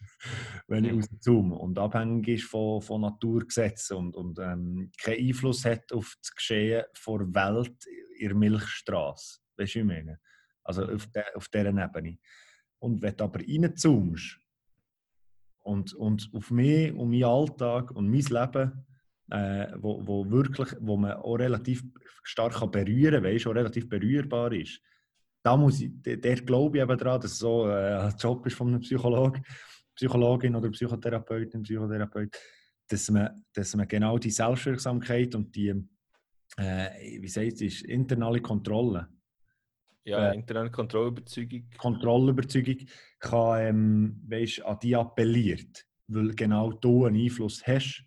wenn 0.68 0.86
ich 0.86 0.94
rauszoome 0.94 1.56
und 1.56 1.78
abhängig 1.78 2.28
ist 2.28 2.46
von, 2.46 2.82
von 2.82 3.02
Naturgesetzen 3.02 3.98
und, 3.98 4.16
und 4.16 4.40
ähm, 4.40 4.92
keinen 4.98 5.28
Einfluss 5.28 5.66
hat 5.66 5.92
auf 5.92 6.16
das 6.20 6.34
Geschehen 6.34 6.84
der 7.08 7.34
Welt 7.34 7.86
in 8.18 8.28
der 8.28 8.36
Milchstraße. 8.36 9.40
Weißt 9.58 9.76
du, 9.76 9.80
was 9.80 9.82
ich 9.82 9.84
meine? 9.84 10.20
Also 10.64 10.84
auf, 10.84 11.08
de, 11.08 11.24
auf 11.36 11.48
dieser 11.50 11.70
Ebene. 11.70 12.18
Und 12.80 13.02
wenn 13.02 13.16
du 13.16 13.24
aber 13.24 13.40
reinzoomst 13.40 14.40
und, 15.62 15.94
und 15.94 16.30
auf 16.34 16.52
mich 16.52 16.94
und 16.94 17.10
meinen 17.10 17.24
Alltag 17.24 17.92
und 17.92 18.10
mein 18.10 18.22
Leben, 18.22 18.86
äh, 19.30 19.68
wo, 19.78 20.06
wo, 20.06 20.30
wirklich, 20.30 20.76
wo 20.80 20.98
man 20.98 21.14
auch 21.14 21.36
relativ 21.36 21.84
stark 22.24 22.54
kann 22.54 22.72
berühren 22.72 23.24
kann, 23.24 23.52
auch 23.52 23.56
relativ 23.56 23.88
berührbar 23.88 24.52
ist, 24.54 24.82
da 25.44 25.58
muss 25.58 25.82
ich, 25.82 25.92
der, 26.02 26.18
der 26.18 26.36
glaube 26.36 26.78
ich 26.78 26.84
eben 26.84 26.98
daran, 26.98 27.20
dass 27.20 27.32
es 27.32 27.40
so 27.40 27.68
äh, 27.68 27.96
ein 27.96 28.16
Job 28.18 28.46
ist 28.46 28.56
von 28.56 28.70
einem 28.70 28.80
Psychologen, 28.80 29.44
Psychologin 29.96 30.56
oder 30.56 30.70
Psychotherapeutin, 30.70 31.64
Psychotherapeut, 31.64 32.38
dass 32.88 33.10
man, 33.12 33.44
dass 33.54 33.76
man 33.76 33.88
genau 33.88 34.18
die 34.18 34.32
Selbstwirksamkeit 34.32 35.36
und 35.36 35.56
die, 35.56 35.74
äh, 36.58 37.22
wie 37.22 37.28
sagt 37.28 37.62
es, 37.62 37.82
internale 37.82 38.42
Kontrolle, 38.42 39.08
ja, 40.06 40.32
äh, 40.32 40.36
interne 40.36 40.72
Kontrollüberzeugung. 40.72 41.70
Kontrollüberzeugung 41.78 42.86
kann, 43.20 43.62
ähm, 43.62 44.22
weißt, 44.28 44.64
an 44.64 44.80
die 44.82 44.96
appelliert, 44.96 45.86
weil 46.08 46.34
genau 46.36 46.72
du 46.72 47.06
einen 47.06 47.22
Einfluss 47.22 47.66
hast 47.66 48.04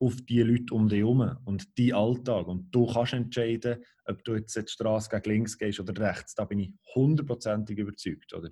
auf 0.00 0.16
die 0.22 0.42
Leute 0.42 0.74
um 0.74 0.88
dich 0.88 1.00
herum 1.00 1.36
und 1.44 1.76
die 1.76 1.92
Alltag. 1.92 2.46
Und 2.46 2.70
du 2.70 2.86
kannst 2.86 3.14
entscheiden, 3.14 3.84
ob 4.04 4.22
du 4.24 4.36
jetzt 4.36 4.56
die 4.56 4.66
Straße 4.66 5.10
gegen 5.10 5.30
links 5.30 5.58
gehst 5.58 5.80
oder 5.80 5.96
rechts. 6.00 6.34
Da 6.34 6.44
bin 6.44 6.60
ich 6.60 6.72
hundertprozentig 6.94 7.78
überzeugt. 7.78 8.32
Oder? 8.32 8.50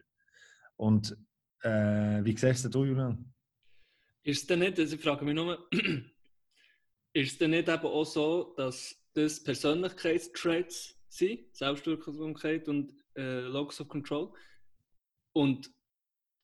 Und 0.77 1.17
äh, 1.63 2.25
wie 2.25 2.37
siehst 2.37 2.73
du, 2.75 2.85
Julian? 2.85 3.33
Ist 4.25 4.43
es 4.43 4.47
denn 4.47 4.59
nicht, 4.59 4.79
also 4.79 4.97
ich 4.97 5.03
frage 5.03 5.25
mich 5.25 5.35
nur, 5.35 5.69
ist 7.13 7.33
es 7.33 7.39
denn 7.39 7.51
nicht 7.51 7.69
eben 7.69 7.87
auch 7.87 8.05
so, 8.05 8.55
dass 8.57 8.97
das 9.15 9.43
Persönlichkeitstraits 9.43 10.96
sind, 11.09 11.55
Selbstwirksamkeit 11.55 12.69
und 12.69 12.93
äh, 13.17 13.41
Locus 13.41 13.81
of 13.81 13.89
Control. 13.89 14.33
Und 15.33 15.71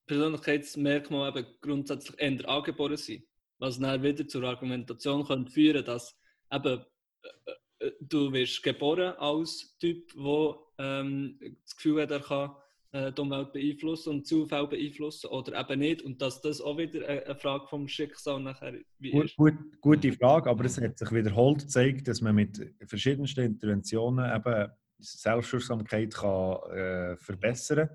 Persönlichkeitsmerkmale 0.07 1.39
eben 1.39 1.47
grundsätzlich 1.61 2.19
eher 2.19 2.47
angeboren 2.49 2.97
sind. 2.97 3.25
Was 3.59 3.79
dann 3.79 4.03
wieder 4.03 4.27
zur 4.27 4.43
Argumentation 4.43 5.25
könnte 5.25 5.51
führen 5.51 5.85
dass 5.85 6.17
eben 6.51 6.85
äh, 7.21 7.85
äh, 7.85 7.91
du 8.01 8.31
wirst 8.31 8.63
geboren 8.63 9.15
als 9.17 9.77
Typ, 9.79 10.11
der 10.13 10.59
ähm, 10.79 11.39
das 11.63 11.75
Gefühl 11.75 12.01
hat, 12.01 12.11
er 12.11 12.19
kann 12.19 12.55
äh, 12.93 13.11
die 13.11 13.21
Umwelt 13.21 13.51
beeinflussen 13.51 14.09
und 14.09 14.27
Zufall 14.27 14.67
beeinflussen 14.67 15.27
oder 15.27 15.59
eben 15.59 15.79
nicht. 15.79 16.03
Und 16.03 16.21
dass 16.21 16.41
das 16.41 16.61
auch 16.61 16.77
wieder 16.77 17.07
eine 17.07 17.35
Frage 17.35 17.67
vom 17.67 17.87
Schicksal 17.87 18.39
nachher 18.39 18.73
gut, 19.11 19.35
gut, 19.35 19.53
Gute 19.81 20.13
Frage, 20.13 20.49
aber 20.49 20.65
es 20.65 20.79
hat 20.79 20.97
sich 20.99 21.11
wiederholt 21.11 21.59
gezeigt, 21.59 22.07
dass 22.07 22.21
man 22.21 22.35
mit 22.35 22.73
verschiedensten 22.85 23.45
Interventionen 23.45 24.33
eben 24.33 24.71
Selbstwirksamkeit 24.99 26.13
kann, 26.13 26.57
äh, 26.71 27.17
verbessern 27.17 27.89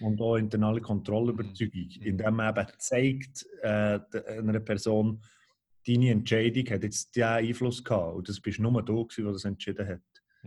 und 0.00 0.20
auch 0.20 0.36
internale 0.36 0.80
Kontrollüberzeugung, 0.80 1.88
mhm. 1.98 2.06
indem 2.06 2.36
man 2.36 2.56
eben 2.56 2.68
zeigt 2.78 3.46
äh, 3.62 3.98
einer 4.26 4.60
Person, 4.60 5.22
deine 5.86 6.10
Entscheidung 6.10 6.68
hat 6.68 6.82
jetzt 6.82 7.16
diesen 7.16 7.28
Einfluss 7.28 7.82
gehabt 7.82 8.14
und 8.14 8.28
das 8.28 8.40
bist 8.40 8.58
nur 8.60 8.82
du, 8.82 9.08
der 9.16 9.32
das 9.32 9.44
entschieden 9.44 9.88
hat. 9.88 10.02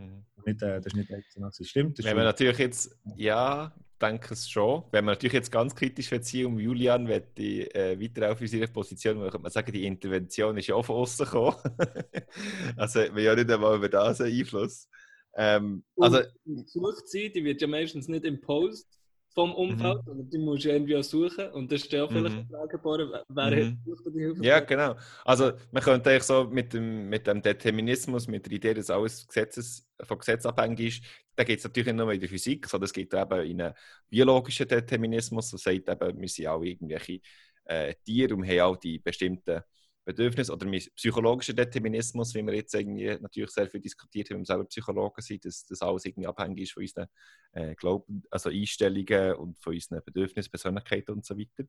Mhm. 0.06 0.24
Nicht, 0.44 0.62
äh, 0.62 0.80
das 0.80 0.86
ist 0.86 0.96
nicht 0.96 1.10
das 1.36 1.68
stimmt. 1.68 1.98
Das 1.98 2.06
Wenn 2.06 2.16
man 2.16 2.24
natürlich 2.24 2.58
jetzt, 2.58 2.96
ja, 3.16 3.72
denke 4.00 4.34
es 4.34 4.50
schon. 4.50 4.82
Wenn 4.90 5.04
man 5.04 5.14
natürlich 5.14 5.34
jetzt 5.34 5.52
ganz 5.52 5.74
kritisch 5.74 6.10
ziehen 6.22 6.46
um 6.46 6.58
Julian 6.58 7.04
möchte 7.04 7.42
ich 7.42 7.74
äh, 7.74 8.00
weiter 8.00 8.32
auf 8.32 8.40
unsere 8.40 8.66
Position, 8.68 9.20
könnte 9.20 9.38
man 9.38 9.52
sagen, 9.52 9.72
die 9.72 9.86
Intervention 9.86 10.56
ist 10.58 10.66
ja 10.66 10.74
auch 10.74 10.84
von 10.84 10.96
außen 10.96 11.24
gekommen. 11.24 11.56
also 12.76 13.00
hat 13.00 13.14
man 13.14 13.22
ja 13.22 13.34
nicht 13.34 13.50
einmal 13.50 13.76
über 13.76 13.88
das 13.88 14.20
einen 14.20 14.38
Einfluss. 14.38 14.88
Ähm, 15.34 15.84
also, 15.96 16.20
die 16.44 16.64
Suchzeit, 16.66 17.34
die 17.34 17.44
wird 17.44 17.60
ja 17.60 17.66
meistens 17.66 18.08
nicht 18.08 18.24
im 18.24 18.40
Post 18.40 18.88
vom 19.34 19.54
Umfeld, 19.54 20.06
mhm. 20.06 20.28
die 20.28 20.38
musst 20.38 20.64
du 20.64 20.70
irgendwie 20.70 20.96
auch 20.96 21.02
suchen. 21.02 21.48
Und 21.50 21.72
das 21.72 21.82
ist 21.82 21.92
ja 21.92 22.04
auch 22.04 22.10
vielleicht 22.10 22.36
mhm. 22.36 22.48
fragbar, 22.48 23.24
wer 23.28 23.50
mhm. 23.50 23.78
die 23.84 24.20
Hilfe? 24.20 24.44
Ja, 24.44 24.60
genau. 24.60 24.96
Also 25.24 25.52
man 25.70 25.82
könnte 25.82 26.10
eigentlich 26.10 26.22
so 26.24 26.44
mit 26.44 26.72
dem, 26.72 27.08
mit 27.08 27.26
dem 27.26 27.40
Determinismus, 27.40 28.28
mit 28.28 28.46
der 28.46 28.52
Idee, 28.52 28.74
dass 28.74 28.90
alles 28.90 29.26
Gesetzes, 29.26 29.88
von 30.02 30.18
Gesetz 30.18 30.44
abhängig 30.44 30.80
ist, 30.80 31.04
da 31.34 31.44
geht 31.44 31.58
es 31.58 31.64
natürlich 31.64 31.86
nicht 31.86 31.96
nur 31.96 32.12
in 32.12 32.20
der 32.20 32.28
Physik, 32.28 32.68
sondern 32.68 32.86
es 32.86 32.92
geht 32.92 33.14
eben 33.14 33.40
in 33.44 33.62
einen 33.62 33.74
biologischen 34.08 34.68
Determinismus, 34.68 35.50
das 35.50 35.62
sagt 35.62 35.88
eben, 35.88 36.20
wir 36.20 36.28
sind 36.28 36.46
auch 36.48 36.62
irgendwelche 36.62 37.20
äh, 37.64 37.94
Tiere 38.04 38.34
und 38.34 38.46
haben 38.46 38.60
auch 38.60 38.76
die 38.76 38.98
bestimmten 38.98 39.62
Bedürfnis 40.04 40.50
oder 40.50 40.66
psychologischer 40.96 41.52
Determinismus, 41.52 42.34
wie 42.34 42.42
wir 42.42 42.54
jetzt 42.54 42.74
irgendwie 42.74 43.16
natürlich 43.20 43.50
sehr 43.50 43.68
viel 43.68 43.80
diskutiert 43.80 44.28
haben, 44.28 44.36
wenn 44.36 44.40
wir 44.42 44.46
selber 44.46 44.64
Psychologen 44.64 45.22
sind, 45.22 45.44
dass 45.44 45.64
das 45.64 45.82
alles 45.82 46.04
irgendwie 46.04 46.26
abhängig 46.26 46.62
ist 46.62 46.72
von 46.72 46.82
unseren 46.82 47.06
äh, 47.52 47.74
Glauben, 47.74 48.22
also 48.30 48.50
Einstellungen 48.50 49.34
und 49.34 49.58
von 49.58 49.74
unseren 49.74 50.02
Bedürfnissen, 50.04 50.50
Persönlichkeiten 50.50 51.12
und 51.12 51.24
so 51.24 51.38
weiter. 51.38 51.68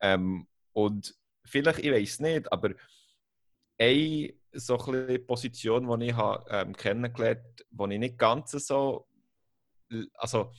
Ähm, 0.00 0.46
und 0.72 1.14
vielleicht, 1.44 1.80
ich 1.80 1.90
weiß 1.90 2.20
nicht, 2.20 2.52
aber 2.52 2.74
eine 3.78 4.32
so 4.52 4.78
eine 4.78 5.18
Position, 5.18 6.00
die 6.00 6.06
ich 6.06 6.14
habe, 6.14 6.44
ähm, 6.50 6.74
kennengelernt 6.74 7.66
habe, 7.76 7.88
die 7.88 7.94
ich 7.94 8.00
nicht 8.00 8.18
ganz 8.18 8.52
so, 8.52 9.06
also 10.14 10.52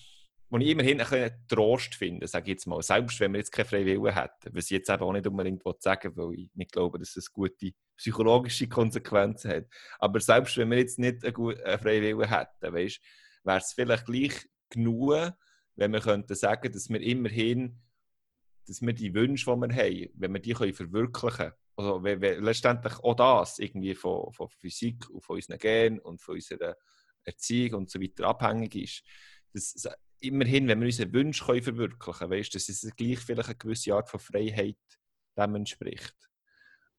wo 0.50 0.58
ich 0.58 0.68
immerhin 0.68 1.02
ein 1.02 1.46
Trost 1.48 1.96
finde, 1.96 2.28
sage 2.28 2.46
ich 2.46 2.50
jetzt 2.56 2.68
mal. 2.68 2.82
Selbst 2.82 3.20
wenn 3.20 3.34
wir 3.34 3.40
jetzt 3.40 3.52
keine 3.52 3.68
Freiwillen 3.68 4.14
hätten. 4.14 4.56
Was 4.56 4.66
ich 4.66 4.72
jetzt 4.72 4.90
eben 4.90 5.04
auch 5.04 5.12
nicht 5.12 5.28
unbedingt 5.28 5.62
sagen 5.80 6.16
will, 6.16 6.28
weil 6.28 6.40
ich 6.40 6.50
nicht 6.56 6.72
glaube, 6.72 7.00
dass 7.00 7.16
es 7.18 7.32
gute 7.32 7.72
psychologische 7.98 8.68
Konsequenzen 8.70 9.52
hat. 9.52 9.66
Aber 10.00 10.20
selbst 10.20 10.56
wenn 10.58 10.72
wir 10.72 10.78
jetzt 10.78 11.00
nicht 11.00 11.26
eine 11.26 11.78
Freiwillen 11.78 12.30
hätten, 12.30 12.74
weißt, 12.74 13.00
wäre 13.44 13.58
es 13.58 13.74
vielleicht 13.74 14.06
gleich 14.06 14.48
genug, 14.70 15.34
wenn 15.76 15.92
wir 15.92 16.00
könnten 16.00 16.36
sagen, 16.36 16.72
dass 16.72 16.90
wir 16.90 17.02
immerhin, 17.02 17.80
dass 18.66 18.82
wir 18.82 18.94
die 18.94 19.14
Wünsche, 19.14 19.46
die 19.46 19.62
wir 19.62 19.76
haben, 19.76 20.10
wenn 20.16 20.34
wir 20.34 20.40
die 20.40 20.54
können 20.54 20.74
verwirklichen 20.74 21.38
können, 21.38 21.54
also 21.76 22.04
wenn, 22.04 22.22
wenn, 22.22 22.44
letztendlich 22.44 22.96
auch 23.04 23.16
das 23.16 23.60
irgendwie 23.60 23.94
von, 23.94 24.34
von 24.34 24.50
Physik 24.50 25.10
und 25.12 25.24
von 25.24 25.36
unseren 25.36 25.60
Genen 25.60 26.00
und 26.00 26.22
von 26.22 26.36
unserer 26.36 26.76
Erziehung 27.24 27.82
und 27.82 27.92
so 27.92 28.02
weiter 28.02 28.28
abhängig 28.28 28.76
ist, 28.76 29.04
dass 29.54 29.88
immerhin, 30.20 30.68
wenn 30.68 30.80
wir 30.80 30.88
unsere 30.88 31.12
Wünsche 31.14 31.46
können 31.46 31.64
verwirklichen 31.64 32.30
können, 32.30 32.46
dass 32.54 32.70
es 32.70 32.96
gleich 32.96 33.20
vielleicht 33.20 33.50
eine 33.50 33.58
gewisse 33.58 33.94
Art 33.94 34.10
von 34.10 34.20
Freiheit 34.20 34.78
dem 35.38 35.56
entspricht. 35.56 36.16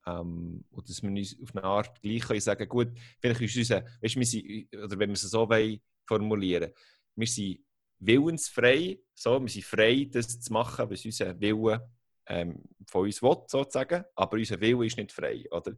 Ähm, 0.06 0.64
und 0.70 0.88
dass 0.88 1.02
wir 1.02 1.10
uns 1.10 1.36
auf 1.42 1.54
eine 1.54 1.64
Art 1.64 2.00
gleich 2.00 2.22
können 2.22 2.40
sagen 2.40 2.68
gut, 2.68 2.88
vielleicht 3.20 3.40
ist 3.40 3.56
unser, 3.56 3.84
weißt, 4.00 4.16
wir 4.16 4.26
sind, 4.26 4.74
oder 4.74 4.98
wenn 4.98 5.10
wir 5.10 5.14
es 5.14 5.22
so 5.22 5.48
wollen, 5.48 5.80
formulieren, 6.06 6.72
wir 7.16 7.26
sind 7.26 7.60
willensfrei, 7.98 8.98
so, 9.14 9.40
wir 9.40 9.48
sind 9.48 9.64
frei, 9.64 10.08
das 10.10 10.40
zu 10.40 10.52
machen, 10.52 10.88
was 10.88 11.04
unser 11.04 11.38
Wille 11.40 11.90
ähm, 12.26 12.62
von 12.86 13.04
uns 13.06 13.22
will, 13.22 13.36
sozusagen, 13.46 14.04
aber 14.14 14.36
unser 14.36 14.60
Wille 14.60 14.86
ist 14.86 14.96
nicht 14.96 15.12
frei, 15.12 15.44
oder? 15.50 15.72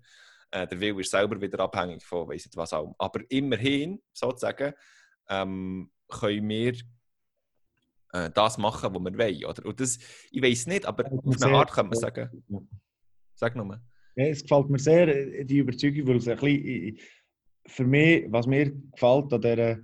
Äh, 0.51 0.67
der 0.67 0.81
Wille 0.81 1.01
ist 1.01 1.11
selber 1.11 1.41
wieder 1.41 1.61
abhängig 1.61 2.05
von 2.05 2.29
weiss 2.29 2.45
nicht 2.45 2.57
was 2.57 2.73
auch. 2.73 2.95
Aber 2.99 3.21
immerhin, 3.31 4.03
sozusagen, 4.13 4.75
ähm, 5.29 5.91
können 6.09 6.49
wir 6.49 6.75
äh, 8.13 8.31
das 8.31 8.59
machen, 8.59 8.95
was 8.95 9.03
wir 9.03 9.19
wollen. 9.19 9.45
Oder? 9.45 9.67
Und 9.67 9.81
das, 9.81 9.99
ich 10.31 10.43
weiß 10.43 10.67
nicht, 10.67 10.87
aber 10.87 11.11
auf 11.13 11.43
eine 11.43 11.57
Art 11.57 11.73
kann 11.73 11.89
man 11.89 11.99
sagen. 11.99 12.45
Sag 13.35 13.57
nochmal. 13.57 13.81
Ja, 14.17 14.27
es 14.27 14.43
gefällt 14.43 14.69
mir 14.69 14.79
sehr, 14.79 15.09
äh, 15.09 15.45
die 15.45 15.59
Überzeugung, 15.59 16.07
weil 16.09 16.17
es 16.17 16.29
ein 16.29 16.39
bisschen, 16.39 16.99
für 17.67 17.85
mich, 17.85 18.25
was 18.29 18.47
mir 18.47 18.73
gefällt 18.93 19.33
an 19.33 19.41
dieser, 19.41 19.79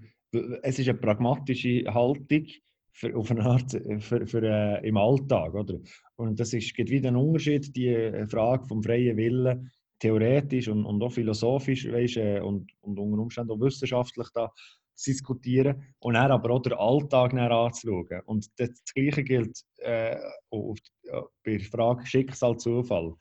es 0.62 0.78
ist 0.78 0.88
eine 0.88 0.98
pragmatische 0.98 1.84
Haltung 1.92 2.46
für, 2.92 3.14
auf 3.14 3.30
eine 3.30 3.44
Art 3.44 3.74
äh, 3.74 4.00
für, 4.00 4.26
für, 4.26 4.42
äh, 4.42 4.88
im 4.88 4.96
Alltag. 4.96 5.54
Oder? 5.54 5.78
Und 6.16 6.40
das 6.40 6.52
ist, 6.52 6.74
gibt 6.74 6.90
wieder 6.90 7.08
einen 7.08 7.18
Unterschied, 7.18 7.74
die 7.76 7.88
äh, 7.88 8.26
Frage 8.26 8.66
vom 8.66 8.82
freien 8.82 9.16
Willen, 9.16 9.70
theoretisch 9.98 10.68
und, 10.68 10.84
und 10.84 11.02
auch 11.02 11.12
philosophisch 11.12 11.90
weißt, 11.90 12.42
und, 12.42 12.70
und 12.80 12.98
unter 12.98 13.22
Umständen 13.22 13.52
auch 13.52 13.60
wissenschaftlich 13.60 14.28
da 14.34 14.52
zu 14.96 15.10
diskutieren 15.10 15.94
und 16.00 16.14
dann 16.14 16.30
aber 16.30 16.50
auch 16.50 16.62
den 16.62 16.72
Alltag 16.72 17.34
anzuschauen. 17.34 18.22
Und 18.26 18.46
das, 18.56 18.70
Gleiche 18.94 19.22
gilt 19.22 19.62
äh, 19.78 20.16
auf, 20.50 20.78
äh, 21.04 21.20
bei 21.44 21.58
der 21.58 21.66
Frage 21.66 22.06
Schicksal, 22.06 22.56
Zufall. 22.56 23.14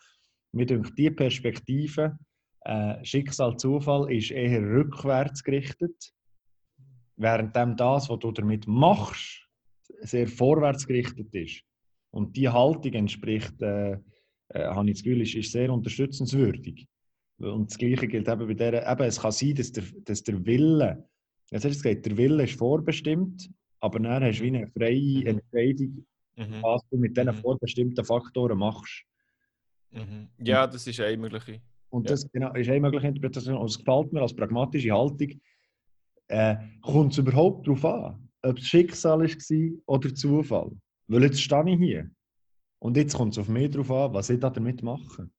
Mir 0.54 0.66
denkt, 0.66 0.98
die 0.98 1.12
Perspektive, 1.12 2.18
äh, 2.62 3.04
Schicksal, 3.04 3.58
Zufall, 3.58 4.12
ist 4.12 4.32
eher 4.32 4.62
rückwärts 4.62 5.44
gerichtet, 5.44 6.14
während 7.18 7.56
das, 7.56 8.10
was 8.10 8.20
du 8.20 8.32
damit 8.32 8.68
machst, 8.68 9.46
sehr 10.02 10.28
vorwärts 10.28 10.88
gerichtet 10.88 11.34
ist. 11.34 11.62
Und 12.12 12.36
die 12.38 12.48
Haltung 12.48 12.94
entspricht, 12.94 13.62
äh, 13.62 13.98
äh, 14.50 14.66
habe 14.66 14.90
ich 14.90 14.96
das 14.96 15.04
Gefühl, 15.04 15.22
ist, 15.22 15.36
ist 15.36 15.52
sehr 15.52 15.72
unterstützenswürdig. 15.72 16.88
Und 17.40 17.70
das 17.70 17.78
Gleiche 17.78 18.08
gilt 18.08 18.30
eben 18.30 18.48
bei 18.48 18.54
der, 18.54 18.90
eben, 18.90 19.04
es 19.04 19.20
kann 19.20 19.32
sein, 19.32 19.56
dass 19.56 19.72
der, 19.72 19.84
dass 20.06 20.24
der 20.24 20.46
Wille 20.46 21.10
Jetzt 21.52 21.66
hast 21.66 21.80
du 21.80 21.84
gesagt, 21.84 22.06
der 22.06 22.18
Wille 22.18 22.44
ist 22.44 22.58
vorbestimmt, 22.58 23.50
aber 23.80 24.00
dann 24.00 24.24
hast 24.24 24.40
du 24.40 24.44
wie 24.44 24.48
eine 24.48 24.68
freie 24.68 25.22
mhm. 25.22 25.28
Entscheidung, 25.28 26.06
mhm. 26.36 26.62
was 26.62 26.82
du 26.90 26.98
mit 26.98 27.16
diesen 27.16 27.36
mhm. 27.36 27.40
vorbestimmten 27.40 28.04
Faktoren 28.04 28.58
machst. 28.58 29.06
Mhm. 29.92 30.28
Ja, 30.40 30.68
das 30.68 30.88
ist 30.88 31.00
eine 31.00 31.18
mögliche. 31.18 31.62
Und 31.90 32.10
das 32.10 32.30
genau, 32.32 32.54
ist 32.54 32.68
eine 32.68 32.82
mögliche 32.82 33.08
Interpretation. 33.08 33.58
Und 33.58 33.68
es 33.68 33.78
gefällt 33.78 34.12
mir 34.12 34.22
als 34.22 34.36
pragmatische 34.36 34.92
Haltung, 34.92 35.40
äh, 36.28 36.56
kommt 36.82 37.14
es 37.14 37.20
überhaupt 37.20 37.68
darauf 37.68 37.86
an, 37.86 38.30
ob 38.42 38.58
es 38.58 38.68
Schicksal 38.68 39.22
war 39.22 39.72
oder 39.86 40.14
Zufall. 40.14 40.72
Weil 41.08 41.24
jetzt 41.24 41.42
stehe 41.42 41.70
ich 41.70 41.80
hier. 41.80 42.10
Und 42.80 42.98
jetzt 42.98 43.16
kommt 43.16 43.34
es 43.34 43.40
auf 43.40 43.48
mich 43.48 43.72
darauf 43.72 43.92
an, 43.92 44.14
was 44.14 44.30
ich 44.30 44.40
damit 44.40 44.84
mache. 44.84 45.30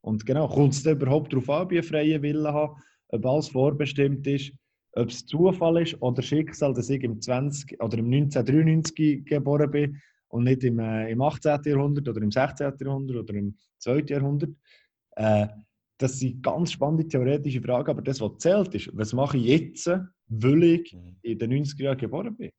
Und 0.00 0.24
genau, 0.24 0.48
kommt 0.48 0.72
es 0.72 0.86
überhaupt 0.86 1.32
darauf 1.32 1.50
an, 1.50 1.62
ob 1.62 1.72
ich 1.72 1.78
einen 1.78 1.88
freien 1.88 2.22
Willen 2.22 2.46
habe, 2.46 2.76
ob 3.08 3.26
alles 3.26 3.48
vorbestimmt 3.48 4.26
ist, 4.26 4.52
ob 4.92 5.08
es 5.08 5.24
Zufall 5.26 5.82
ist 5.82 6.00
oder 6.02 6.22
Schicksal, 6.22 6.74
dass 6.74 6.90
ich 6.90 7.02
im 7.02 7.20
20 7.20 7.80
oder 7.82 7.98
im 7.98 8.06
1993 8.06 9.24
geboren 9.24 9.70
bin 9.70 10.00
und 10.28 10.44
nicht 10.44 10.64
im, 10.64 10.78
äh, 10.78 11.10
im 11.10 11.20
18. 11.20 11.60
Jahrhundert 11.64 12.08
oder 12.08 12.20
im 12.22 12.30
16. 12.30 12.72
Jahrhundert 12.80 13.16
oder 13.16 13.34
im 13.34 13.56
2. 13.78 14.04
Jahrhundert. 14.08 14.50
Äh, 15.16 15.46
das 15.98 16.18
sind 16.18 16.42
ganz 16.42 16.72
spannende 16.72 17.06
theoretische 17.06 17.60
Fragen, 17.60 17.90
aber 17.90 18.02
das, 18.02 18.20
was 18.20 18.38
zählt, 18.38 18.74
ist, 18.74 18.90
was 18.94 19.12
mache 19.12 19.36
ich 19.36 19.44
jetzt, 19.44 19.90
weil 20.28 20.62
ich 20.64 20.94
mhm. 20.94 21.16
in 21.22 21.38
den 21.38 21.52
90er 21.52 21.82
Jahren 21.82 21.98
geboren 21.98 22.36
bin? 22.36 22.50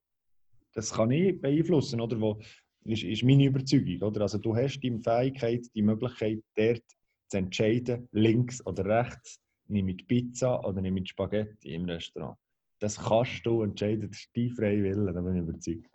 Das 0.74 0.94
kann 0.94 1.12
ich 1.12 1.40
beeinflussen, 1.42 2.00
oder? 2.00 2.20
Wo, 2.22 2.40
ist, 2.86 3.04
ist 3.04 3.24
meine 3.24 3.46
Überzeugung. 3.46 4.02
Oder? 4.02 4.22
Also 4.22 4.38
du 4.38 4.56
hast 4.56 4.80
die 4.80 5.00
Fähigkeit, 5.04 5.66
die 5.76 5.82
Möglichkeit, 5.82 6.40
dort 6.56 6.84
zu 7.28 7.38
entscheiden, 7.38 8.08
links 8.12 8.66
oder 8.66 8.86
rechts, 8.86 9.40
nehme 9.72 9.92
ich 9.92 10.06
Pizza 10.08 10.64
oder 10.66 10.82
nehme 10.82 11.00
ich 11.02 11.10
Spaghetti 11.10 11.74
im 11.74 11.86
Restaurant. 11.86 12.38
Das 12.80 12.98
kannst 12.98 13.46
du 13.46 13.62
entscheiden, 13.64 14.10
das 14.10 14.20
ist 14.20 14.30
dein 14.36 14.50
freier 14.50 14.84
Wille, 14.84 15.14
da 15.14 15.22
bin 15.22 15.36
ich 15.36 15.42
überzeugt. 15.42 15.90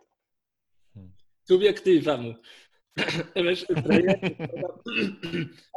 Hm. 0.93 1.13
Subjektiv 1.43 2.07
einmal. 2.07 2.39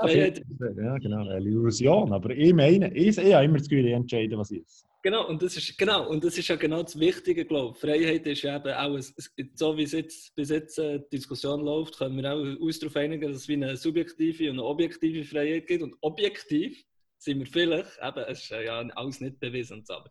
Freiheit. 0.01 0.42
ja, 0.76 0.98
genau, 0.98 1.28
eine 1.28 1.38
Illusion. 1.38 2.12
Aber 2.12 2.30
ich 2.30 2.55
meine, 2.55 2.94
ich, 2.94 3.18
ich 3.18 3.34
habe 3.34 3.44
immer 3.44 3.59
das 3.59 3.68
Gefühl, 3.68 3.86
ich 3.86 3.92
entscheide, 3.92 4.38
was 4.38 4.51
ich 4.51 4.62
ist. 4.62 4.86
Genau, 5.03 5.26
und 5.28 5.42
das 5.42 5.57
ist 5.57 5.78
genau, 5.78 6.09
und 6.11 6.22
das 6.22 6.36
ist 6.36 6.48
ja 6.48 6.57
genau 6.57 6.82
das 6.82 6.98
Wichtige, 6.98 7.46
glaube 7.46 7.74
ich. 7.74 7.80
Freiheit 7.80 8.26
ist 8.26 8.42
ja 8.42 8.57
eben 8.57 8.72
auch, 8.74 8.94
ein, 8.94 9.51
so 9.55 9.76
wie 9.76 9.84
es 9.84 9.92
jetzt, 9.92 10.34
bis 10.34 10.51
jetzt 10.51 10.78
äh, 10.78 10.98
die 10.98 11.16
Diskussion 11.16 11.62
läuft, 11.62 11.96
können 11.96 12.16
wir 12.16 12.32
auch 12.32 12.61
uns 12.61 12.78
darauf 12.78 12.96
einigen, 12.96 13.32
dass 13.32 13.42
es 13.42 13.48
wie 13.48 13.55
eine 13.55 13.76
subjektive 13.76 14.51
und 14.51 14.59
eine 14.59 14.64
objektive 14.64 15.24
Freiheit 15.24 15.66
gibt. 15.66 15.82
Und 15.82 15.96
objektiv 16.03 16.84
sind 17.22 17.38
wir 17.38 17.46
vielleicht, 17.46 17.98
eben, 18.02 18.24
es 18.28 18.42
ist 18.42 18.50
ja 18.50 18.80
alles 18.80 19.20
nicht 19.20 19.38
bewiesen, 19.38 19.84
aber 19.88 20.10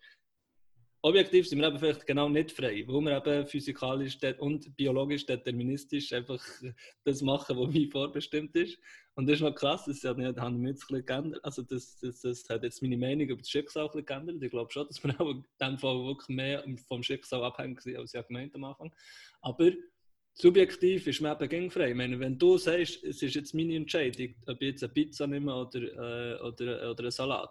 objektiv 1.01 1.47
sind 1.47 1.59
wir 1.59 1.67
eben 1.67 1.79
vielleicht 1.79 2.05
genau 2.05 2.29
nicht 2.29 2.51
frei, 2.51 2.83
wo 2.87 3.01
wir 3.01 3.17
eben 3.17 3.47
physikalisch 3.47 4.17
und 4.37 4.75
biologisch 4.75 5.25
deterministisch 5.25 6.13
einfach 6.13 6.43
das 7.03 7.21
machen, 7.21 7.57
was 7.57 7.73
wie 7.73 7.89
vorbestimmt 7.89 8.55
ist. 8.55 8.77
Und 9.15 9.27
das 9.27 9.35
ist 9.35 9.41
noch 9.41 9.55
krass, 9.55 9.85
das 9.85 10.03
hat, 10.03 10.17
wir 10.17 10.27
jetzt 10.27 10.39
ein 10.91 11.05
geändert. 11.05 11.43
Also 11.43 11.61
das, 11.63 11.97
das, 11.99 12.21
das 12.21 12.47
hat 12.49 12.63
jetzt 12.63 12.81
meine 12.81 12.97
Meinung 12.97 13.27
über 13.27 13.41
das 13.41 13.49
Schicksal 13.49 13.89
ein 13.93 14.05
geändert. 14.05 14.41
Ich 14.41 14.51
glaube 14.51 14.71
schon, 14.71 14.87
dass 14.87 15.03
wir 15.03 15.19
auch 15.19 15.31
in 15.31 15.43
dem 15.61 15.77
Fall 15.77 16.05
wirklich 16.05 16.29
mehr 16.29 16.63
vom 16.87 17.03
Schicksal 17.03 17.43
abhängig 17.43 17.81
sind, 17.81 17.97
als 17.97 18.13
ich 18.13 18.27
gemeint 18.27 18.55
am 18.55 18.65
Anfang. 18.65 18.93
Aber 19.41 19.71
subjektiv 20.41 21.07
ist 21.07 21.21
man 21.21 21.35
eben 21.35 21.49
gangfrei. 21.49 21.89
Ich 21.89 21.95
meine, 21.95 22.19
wenn 22.19 22.37
du 22.37 22.57
sagst, 22.57 23.03
es 23.03 23.21
ist 23.21 23.35
jetzt 23.35 23.53
meine 23.53 23.75
Entscheidung, 23.75 24.33
ob 24.47 24.61
ich 24.61 24.69
jetzt 24.69 24.83
eine 24.83 24.93
Pizza 24.93 25.27
nehme 25.27 25.53
oder, 25.53 25.81
äh, 25.81 26.41
oder, 26.41 26.91
oder 26.91 27.03
einen 27.03 27.11
Salat, 27.11 27.49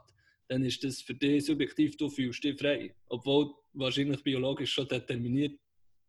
dann 0.49 0.65
ist 0.65 0.83
das 0.83 1.03
für 1.03 1.15
dich 1.15 1.45
subjektiv, 1.45 1.97
du 1.97 2.09
fühlst 2.09 2.43
dich 2.43 2.59
frei. 2.59 2.95
Obwohl 3.09 3.53
wahrscheinlich 3.75 4.23
biologisch 4.23 4.73
schon 4.73 4.89
determiniert 4.89 5.59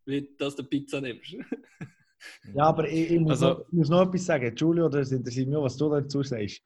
wird, 0.06 0.40
dass 0.40 0.56
du 0.56 0.64
Pizza 0.64 1.00
nimmst. 1.00 1.32
ja, 2.54 2.64
aber 2.64 2.88
ich, 2.88 3.10
ich, 3.10 3.20
muss 3.20 3.42
also, 3.42 3.48
noch, 3.48 3.60
ich, 3.60 3.72
muss 3.72 3.88
noch, 3.90 4.06
etwas 4.06 4.24
sagen. 4.24 4.56
Julio, 4.56 4.88
das 4.88 5.12
interessiert 5.12 5.48
mich, 5.48 5.58
was 5.58 5.76
du 5.76 5.90
dazu 5.90 6.22
sagst. 6.22 6.62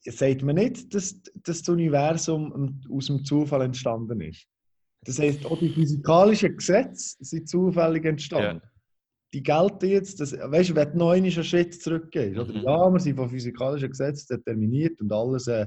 Sagt 0.00 0.42
man 0.42 0.56
nicht, 0.56 0.94
dass, 0.94 1.22
dass 1.42 1.62
das 1.62 1.68
Universum 1.68 2.82
aus 2.90 3.06
dem 3.06 3.24
Zufall 3.24 3.62
entstanden 3.62 4.20
ist? 4.20 4.46
Das 5.04 5.18
heißt, 5.18 5.44
auch 5.44 5.58
die 5.58 5.70
physikalischen 5.70 6.56
Gesetze 6.56 7.16
sind 7.20 7.48
zufällig 7.48 8.04
entstanden. 8.04 8.60
Ja 8.62 8.73
die 9.34 9.42
gelten 9.42 9.86
jetzt, 9.86 10.20
das, 10.20 10.32
weißt 10.32 10.70
du, 10.70 10.76
wenn 10.76 10.92
du 10.92 10.98
noch 10.98 11.10
einen 11.10 11.30
Schritt 11.30 11.82
zurückgehst, 11.82 12.38
oder? 12.38 12.52
Mhm. 12.52 12.62
Ja, 12.62 12.90
wir 12.90 13.00
sind 13.00 13.16
von 13.16 13.28
physikalischen 13.28 13.90
Gesetzen 13.90 14.36
determiniert 14.36 15.00
und 15.00 15.12
alles 15.12 15.48
äh, 15.48 15.66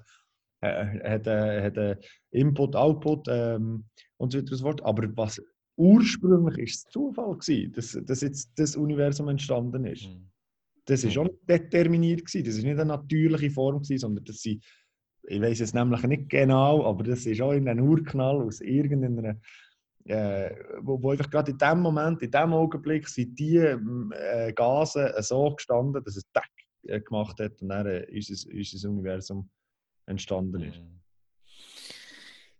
äh, 0.62 0.86
hat, 1.04 1.28
äh, 1.28 1.64
hat 1.64 1.78
äh, 1.78 1.98
Input, 2.32 2.76
Output 2.76 3.28
ähm, 3.30 3.86
und 4.18 4.32
so 4.32 4.40
weiter 4.40 4.86
Aber 4.86 5.08
was 5.18 5.42
ursprünglich 5.76 6.58
ist 6.60 6.78
es 6.78 6.92
Zufall 6.92 7.38
gewesen, 7.38 7.74
dass, 7.74 8.00
dass 8.06 8.22
jetzt 8.22 8.52
das 8.56 8.78
Universum 8.78 9.28
entstanden 9.28 9.86
ist. 9.86 10.08
Mhm. 10.08 10.32
Das 10.86 11.04
ist 11.04 11.16
mhm. 11.16 11.22
auch 11.22 11.26
nicht 11.26 11.50
determiniert 11.50 12.26
gewesen. 12.26 12.46
Das 12.46 12.56
ist 12.56 12.64
nicht 12.64 12.80
eine 12.80 12.86
natürliche 12.86 13.52
Form 13.52 13.82
gewesen, 13.84 14.00
sondern 14.00 14.24
das 14.24 14.38
sind, 14.38 14.64
ich 15.24 15.42
weiß 15.42 15.60
es 15.60 15.74
nämlich 15.74 16.02
nicht 16.04 16.30
genau, 16.30 16.86
aber 16.86 17.04
das 17.04 17.26
ist 17.26 17.42
auch 17.42 17.52
in 17.52 17.68
einem 17.68 17.86
Urknall 17.86 18.38
aus 18.38 18.62
irgendeiner 18.62 19.36
äh, 20.08 20.56
wo, 20.82 21.02
wo 21.02 21.12
einfach 21.12 21.30
gerade 21.30 21.52
in 21.52 21.58
dem 21.58 21.80
Moment, 21.80 22.22
in 22.22 22.32
dem 22.32 22.54
Augenblick 22.54 23.08
sind 23.08 23.38
die 23.38 23.58
äh, 23.58 24.54
Gase 24.54 25.14
so 25.20 25.54
gestanden, 25.56 26.04
dass 26.04 26.16
es 26.16 26.24
Deck 26.32 26.44
äh, 26.84 27.02
gemacht 27.02 27.40
hat 27.40 27.62
und 27.62 27.70
dann 27.70 27.86
äh, 27.88 28.06
unser, 28.14 28.50
unser 28.54 28.90
Universum 28.90 29.50
entstanden 30.06 30.62
ist. 30.62 30.80
Mhm. 30.80 30.98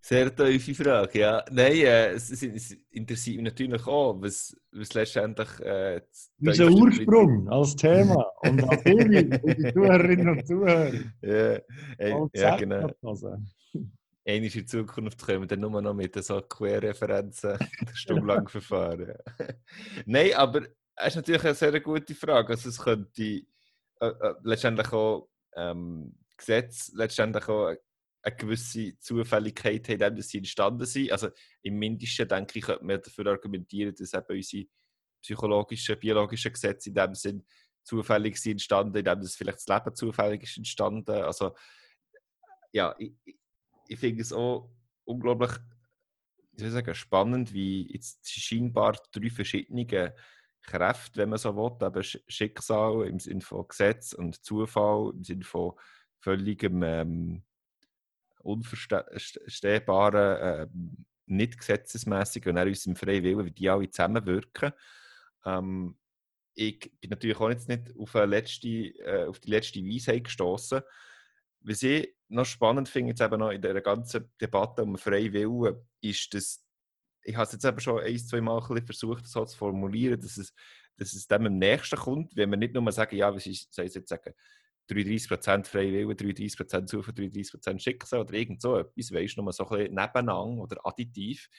Sehr 0.02 0.34
tiefe 0.34 0.74
Frage, 0.74 1.20
ja. 1.20 1.44
Nein, 1.52 1.74
äh, 1.74 2.12
es, 2.12 2.32
es, 2.32 2.78
interessiert 2.92 3.36
mich 3.38 3.46
natürlich 3.46 3.86
auch, 3.88 4.22
was, 4.22 4.56
was 4.72 4.94
letztendlich... 4.94 5.60
Äh, 5.60 6.00
Unser 6.40 6.70
Ursprung 6.72 7.50
als 7.50 7.76
Thema 7.76 8.26
und 8.42 8.64
als 8.64 8.84
die 8.84 9.74
Zuhörerinnen 9.74 10.30
und 10.30 10.48
Zuhörer. 10.48 10.94
Ja, 11.22 11.60
äh, 11.98 12.28
ja 12.36 12.56
genau. 12.56 12.90
Einmal 14.28 14.50
in 14.54 14.68
Zukunft 14.68 15.26
wir 15.26 15.46
dann 15.46 15.62
nur 15.62 15.82
noch 15.82 15.94
mit 15.94 16.22
so 16.22 16.42
Querreferenzen 16.42 17.58
stundenlang 17.94 18.50
verfahren. 18.50 19.14
Nein, 20.06 20.34
aber 20.34 20.64
es 20.98 21.08
ist 21.08 21.16
natürlich 21.16 21.46
eine 21.46 21.56
sehr 21.56 21.80
gute 21.80 22.14
Frage. 22.14 22.50
Also 22.50 22.68
es 22.68 22.78
könnte 22.78 23.24
äh, 23.24 23.46
äh, 24.02 24.34
letztendlich 24.44 24.92
auch 24.92 25.30
ähm, 25.56 26.14
Gesetz 26.36 26.92
letztendlich 26.94 27.48
auch 27.48 27.74
eine 28.22 28.36
gewisse 28.36 29.00
Zufälligkeit 29.00 29.88
haben, 29.88 30.18
dass 30.18 30.28
sie 30.28 30.40
entstanden 30.40 30.86
sind. 30.86 31.14
Also 31.14 31.30
im 31.62 31.80
Mindesten, 31.80 32.28
denke 32.28 32.60
ich, 32.60 32.66
könnte 32.66 32.84
man 32.84 33.02
dafür 33.02 33.28
argumentieren, 33.28 33.96
dass 33.96 34.14
eben 34.14 34.26
unsere 34.28 34.66
psychologischen, 35.24 36.00
biologischen 36.00 36.52
Gesetze 36.52 36.90
in 36.90 36.96
dem 36.96 37.16
Sinn 37.16 37.46
zufällig 37.84 38.38
sind 38.38 38.54
entstanden, 38.54 38.98
indem 38.98 39.22
das 39.22 39.36
vielleicht 39.36 39.60
das 39.60 39.68
Leben 39.68 39.96
zufällig 39.96 40.44
ist 40.44 40.58
entstanden. 40.58 41.12
Also 41.12 41.56
ja, 42.74 42.94
ich, 43.00 43.14
ich 43.90 44.00
finde 44.00 44.22
es 44.22 44.34
auch 44.34 44.70
unglaublich 45.06 45.52
ich 46.60 46.72
sagen, 46.72 46.96
spannend, 46.96 47.54
wie 47.54 47.92
jetzt 47.92 48.30
scheinbar 48.30 48.98
drei 49.12 49.30
verschiedene 49.30 50.14
Kräfte, 50.64 51.20
wenn 51.20 51.30
man 51.30 51.38
so 51.38 51.56
will, 51.56 51.86
aber 51.86 52.02
Schicksal 52.04 53.08
im 53.08 53.20
Sinne 53.20 53.42
von 53.42 53.68
Gesetz 53.68 54.14
und 54.14 54.44
Zufall 54.44 55.12
im 55.14 55.24
Sinne 55.24 55.44
von 55.44 55.74
völligem 56.20 56.82
ähm, 56.84 57.44
unverstehbaren, 58.40 60.70
ähm, 60.74 61.06
nicht 61.26 61.58
gesetzesmäßig 61.58 62.48
und 62.48 62.58
auch 62.58 62.66
unserem 62.66 62.96
freien 62.96 63.24
Willen, 63.24 63.46
wie 63.46 63.52
die 63.52 63.70
alle 63.70 63.90
zusammenwirken. 63.90 64.72
Ähm, 65.46 65.98
ich 66.54 66.92
bin 67.00 67.12
natürlich 67.12 67.40
auch 67.40 67.50
jetzt 67.50 67.70
nicht 67.70 67.96
auf, 67.98 68.14
letzte, 68.16 68.68
äh, 68.68 69.26
auf 69.28 69.40
die 69.40 69.52
letzte 69.52 69.84
Weisheit 69.84 70.24
gestoßen. 70.24 70.82
Was 71.62 71.84
ich 71.84 72.16
noch 72.30 72.46
spannend 72.46 72.90
finde, 72.90 73.10
jetzt 73.10 73.22
eben 73.22 73.40
noch 73.40 73.52
in 73.52 73.62
der 73.62 73.82
ganzen 73.82 74.32
Debatte 74.40 74.84
um 74.84 74.98
freien 74.98 75.34
Willen, 75.34 75.78
ist, 76.02 76.34
dass 76.34 76.64
ich 77.24 77.36
habe 77.36 77.46
es 77.46 77.52
jetzt 77.52 77.66
eben 77.66 77.80
schon 77.80 78.00
ein, 78.00 78.18
zwei 78.18 78.40
Mal 78.40 78.62
versucht, 78.62 79.28
so 79.28 79.44
zu 79.46 79.58
formulieren, 79.58 80.20
dass 80.20 80.38
es, 80.38 80.54
dass 80.96 81.14
es 81.14 81.28
dem 81.28 81.46
am 81.46 81.58
nächsten 81.58 81.98
kommt, 81.98 82.36
wenn 82.36 82.50
wir 82.50 82.58
nicht 82.58 82.74
nur 82.74 82.90
sagen, 82.92 83.18
ja, 83.18 83.34
was 83.34 83.46
ist, 83.46 83.74
soll 83.74 83.86
ich 83.86 83.94
jetzt 83.94 84.10
sagen, 84.10 84.34
33% 84.90 85.66
freie 85.66 85.92
Wille, 85.92 86.14
33% 86.14 86.86
Zufall, 86.86 87.14
33% 87.14 87.80
Schicksal 87.80 88.22
oder 88.22 88.34
irgend 88.34 88.62
so 88.62 88.78
etwas, 88.78 89.12
weißt 89.12 89.38
du, 89.38 89.42
nur 89.42 89.52
so 89.52 89.68
ein 89.68 89.78
bisschen 89.78 89.96
nebeneinander 89.96 90.64
oder 90.64 90.78
additiv, 90.86 91.50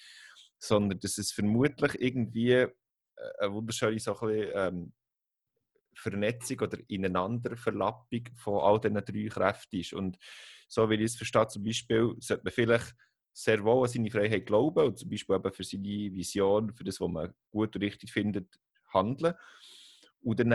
sondern 0.59 0.99
dass 1.01 1.19
es 1.19 1.33
vermutlich 1.33 2.01
irgendwie 2.01 2.53
äh, 2.53 2.71
eine 3.39 3.53
wunderschöne 3.53 3.99
so 3.99 4.19
ein 4.19 4.29
bisschen, 4.29 4.51
ähm, 4.55 4.93
Vernetzung 5.99 6.61
oder 6.61 6.79
Ineinanderverlappung 6.89 8.25
von 8.37 8.61
all 8.61 8.81
diesen 8.81 9.05
drei 9.05 9.29
Kräften 9.29 9.81
ist. 9.81 9.93
Und 9.93 10.19
so 10.69 10.89
wie 10.91 10.95
ich 10.95 11.03
es 11.03 11.17
verstehe, 11.17 11.49
zum 11.49 11.65
Beispiel, 11.65 12.15
sollte 12.19 12.45
man 12.45 12.53
vielleicht 12.53 12.95
sehr 13.33 13.63
wohl 13.63 13.85
an 13.85 13.89
seine 13.89 14.11
Freiheit 14.11 14.47
glauben 14.47 14.87
und 14.87 14.99
zum 14.99 15.09
Beispiel 15.09 15.37
eben 15.37 15.53
für 15.53 15.65
seine 15.65 15.85
Vision, 15.85 16.73
für 16.75 16.85
das, 16.85 17.01
was 17.01 17.09
man 17.09 17.35
gut 17.51 17.75
und 17.77 17.83
richtig 17.83 18.13
findet, 18.13 18.49
handeln. 18.93 19.35
Und 20.21 20.41
dann 20.41 20.53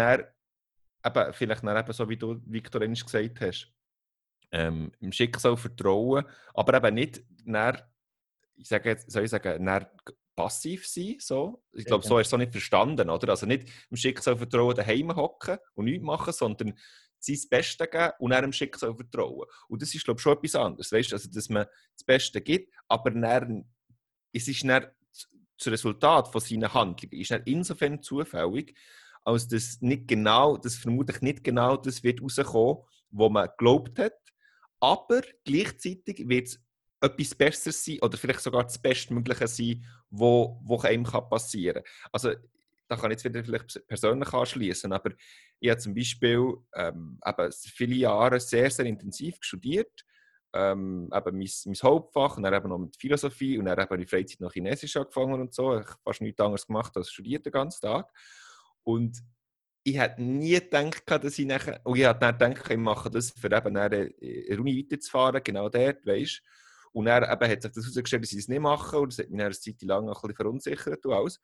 eben, 1.06 1.34
vielleicht 1.34 1.64
dann 1.64 1.78
eben 1.78 1.94
so, 1.94 2.10
wie 2.10 2.18
du, 2.18 2.42
Viktor, 2.46 2.82
gesagt 2.82 3.42
hast, 3.42 3.72
ähm, 4.52 4.92
im 5.00 5.12
Schicksal 5.12 5.58
vertrauen, 5.58 6.26
aber 6.54 6.78
eben 6.78 6.96
nicht 6.96 7.24
dann, 7.46 7.82
ich 8.56 8.68
sage 8.68 8.90
jetzt, 8.90 9.10
soll 9.10 9.24
ich 9.24 9.32
sagen, 9.32 9.66
dann 9.66 9.88
passiv 10.36 10.88
sein. 10.88 11.16
So. 11.20 11.64
Ich 11.74 11.86
glaube, 11.86 12.06
so 12.06 12.20
ist 12.20 12.28
es 12.28 12.34
auch 12.34 12.38
nicht 12.38 12.52
verstanden. 12.52 13.10
Oder? 13.10 13.30
Also 13.30 13.46
nicht 13.46 13.70
im 13.90 13.98
Schicksal 13.98 14.38
vertrauen, 14.38 14.76
daheim 14.76 15.16
hocken 15.16 15.58
und 15.76 15.86
nichts 15.86 16.04
machen, 16.04 16.34
sondern 16.34 16.78
sein 17.20 17.40
Bestes 17.50 17.90
geben 17.90 18.12
und 18.20 18.32
dann 18.32 18.44
dem 18.44 18.54
Schicksal 18.54 18.96
vertrauen. 18.96 19.48
Und 19.68 19.82
das 19.82 19.94
ist, 19.94 20.04
glaube 20.04 20.20
ich, 20.20 20.24
schon 20.24 20.38
etwas 20.38 20.56
anderes. 20.56 20.92
Weißt? 20.92 21.14
Also, 21.14 21.30
dass 21.32 21.50
man 21.50 21.66
das 21.96 22.04
Beste 22.06 22.42
gibt, 22.42 22.74
aber 22.88 23.12
dann, 23.12 23.66
es 24.32 24.48
ist 24.48 24.64
dann 24.64 24.88
das 25.58 25.72
Resultat 25.72 26.28
von 26.30 26.42
seinen 26.42 26.74
Handlungen 26.74 27.14
ist 27.14 27.32
dann 27.32 27.44
insofern 27.46 28.02
zufällig, 28.02 28.78
als 29.24 29.48
dass 29.48 29.82
nicht 29.82 30.08
genau, 30.08 30.58
dass 30.58 30.76
vermutlich 30.76 31.22
nicht 31.22 31.44
genau 31.44 31.78
das 31.78 32.04
wird 32.04 32.22
rauskommen, 32.22 32.84
was 33.12 33.32
man 33.32 33.48
geglaubt 33.48 34.00
hat, 34.00 34.14
aber 34.80 35.22
gleichzeitig 35.46 36.28
wird 36.28 36.48
es 36.48 36.60
etwas 37.04 37.36
Besseres 37.36 37.84
sein 37.84 38.00
oder 38.02 38.18
vielleicht 38.18 38.40
sogar 38.40 38.64
das 38.64 38.78
Bestmögliche 38.78 39.48
sein, 39.48 39.86
wo, 40.10 40.60
wo 40.64 40.80
einem 40.80 41.04
passieren 41.04 41.84
kann. 41.84 42.10
Also 42.12 42.34
da 42.88 42.96
kann 42.96 43.12
ich 43.12 43.16
jetzt 43.16 43.26
wieder 43.26 43.44
vielleicht 43.44 43.88
persönlich 43.88 44.34
anschließen, 44.34 44.92
aber 44.92 45.12
ich 45.60 45.70
habe 45.70 45.80
zum 45.80 45.94
Beispiel 45.94 46.54
ähm, 46.76 47.20
viele 47.58 47.96
Jahre 47.96 48.40
sehr, 48.40 48.70
sehr 48.70 48.86
intensiv 48.86 49.38
studiert, 49.42 50.06
ähm, 50.54 51.10
eben 51.14 51.38
mein, 51.38 51.50
mein 51.66 51.76
Hauptfach 51.82 52.38
und 52.38 52.44
dann 52.44 52.54
eben 52.54 52.70
noch 52.70 52.78
mit 52.78 52.96
Philosophie 52.98 53.58
und 53.58 53.66
dann 53.66 53.80
eben 53.80 53.94
in 53.94 54.00
der 54.00 54.08
Freizeit 54.08 54.40
noch 54.40 54.54
Chinesisch 54.54 54.96
angefangen 54.98 55.42
und 55.42 55.54
so. 55.54 55.78
Ich 55.78 55.86
habe 55.88 56.00
fast 56.04 56.22
nichts 56.22 56.40
anderes 56.40 56.68
gemacht 56.68 56.96
als 56.96 57.12
studiert 57.12 57.46
den 57.46 57.54
ganzen 57.54 57.82
Tag. 57.82 58.12
Und 58.84 59.24
ich 59.84 59.98
hätte 59.98 60.22
nie 60.22 60.54
gedacht, 60.54 61.04
dass 61.08 61.40
ich 61.40 61.46
nachher, 61.46 61.82
und 61.84 61.98
ich 61.98 62.06
hätte 62.06 62.34
gedacht, 62.34 62.70
ich 62.70 62.78
mache 62.78 63.10
das, 63.10 63.32
für 63.32 63.52
eben 63.52 63.76
eine 63.76 64.14
Uni 64.58 64.78
weiterzufahren, 64.78 65.44
genau 65.44 65.70
dort, 65.70 66.06
weißt 66.06 66.42
Und 66.94 67.06
dann 67.06 67.24
eben 67.24 67.52
hat 67.52 67.62
sich 67.62 67.72
das 67.72 67.84
herausgestellt, 67.84 68.24
dass 68.24 68.32
ich 68.32 68.40
es 68.40 68.48
nicht 68.48 68.62
mache 68.62 69.00
und 69.00 69.12
das 69.12 69.20
hat 69.20 69.30
mich 69.30 69.42
eine 69.42 69.52
Zeit 69.52 69.82
lang 69.82 70.08
ein 70.08 70.14
bisschen 70.14 70.36
verunsichert 70.36 71.06
und 71.06 71.14
alles. 71.14 71.40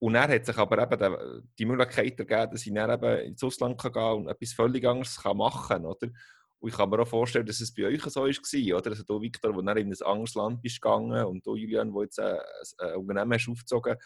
Und 0.00 0.16
er 0.16 0.28
hat 0.28 0.44
sich 0.44 0.58
aber 0.58 0.82
eben 0.82 1.42
die 1.58 1.64
Möglichkeit 1.64 2.18
ergeben, 2.18 2.52
dass 2.52 2.66
ich 2.66 2.72
eben 2.72 3.18
ins 3.20 3.42
Ausland 3.42 3.80
gehen 3.80 3.92
kann 3.92 4.16
und 4.16 4.28
etwas 4.28 4.52
völlig 4.52 4.84
anderes 4.86 5.18
machen 5.24 5.68
kann? 5.68 5.86
Und 5.86 6.70
ich 6.70 6.76
kann 6.76 6.90
mir 6.90 7.00
auch 7.00 7.08
vorstellen, 7.08 7.46
dass 7.46 7.60
es 7.60 7.72
bei 7.72 7.84
euch 7.84 8.02
so 8.02 8.22
war, 8.22 8.78
oder? 8.78 8.90
Also 8.90 9.04
du, 9.04 9.20
Victor, 9.20 9.54
wo 9.54 9.62
dann 9.62 9.76
in 9.76 9.92
ein 9.92 10.02
anderes 10.02 10.34
Land 10.34 10.60
bist 10.60 10.80
gegangen 10.80 11.24
und 11.24 11.46
du, 11.46 11.56
Julian, 11.56 11.92
wo 11.92 12.02
jetzt 12.02 12.18
ein, 12.18 12.38
ein 12.78 12.96
Unternehmen 12.96 13.34
hast 13.34 13.48
aufgezogen, 13.48 13.96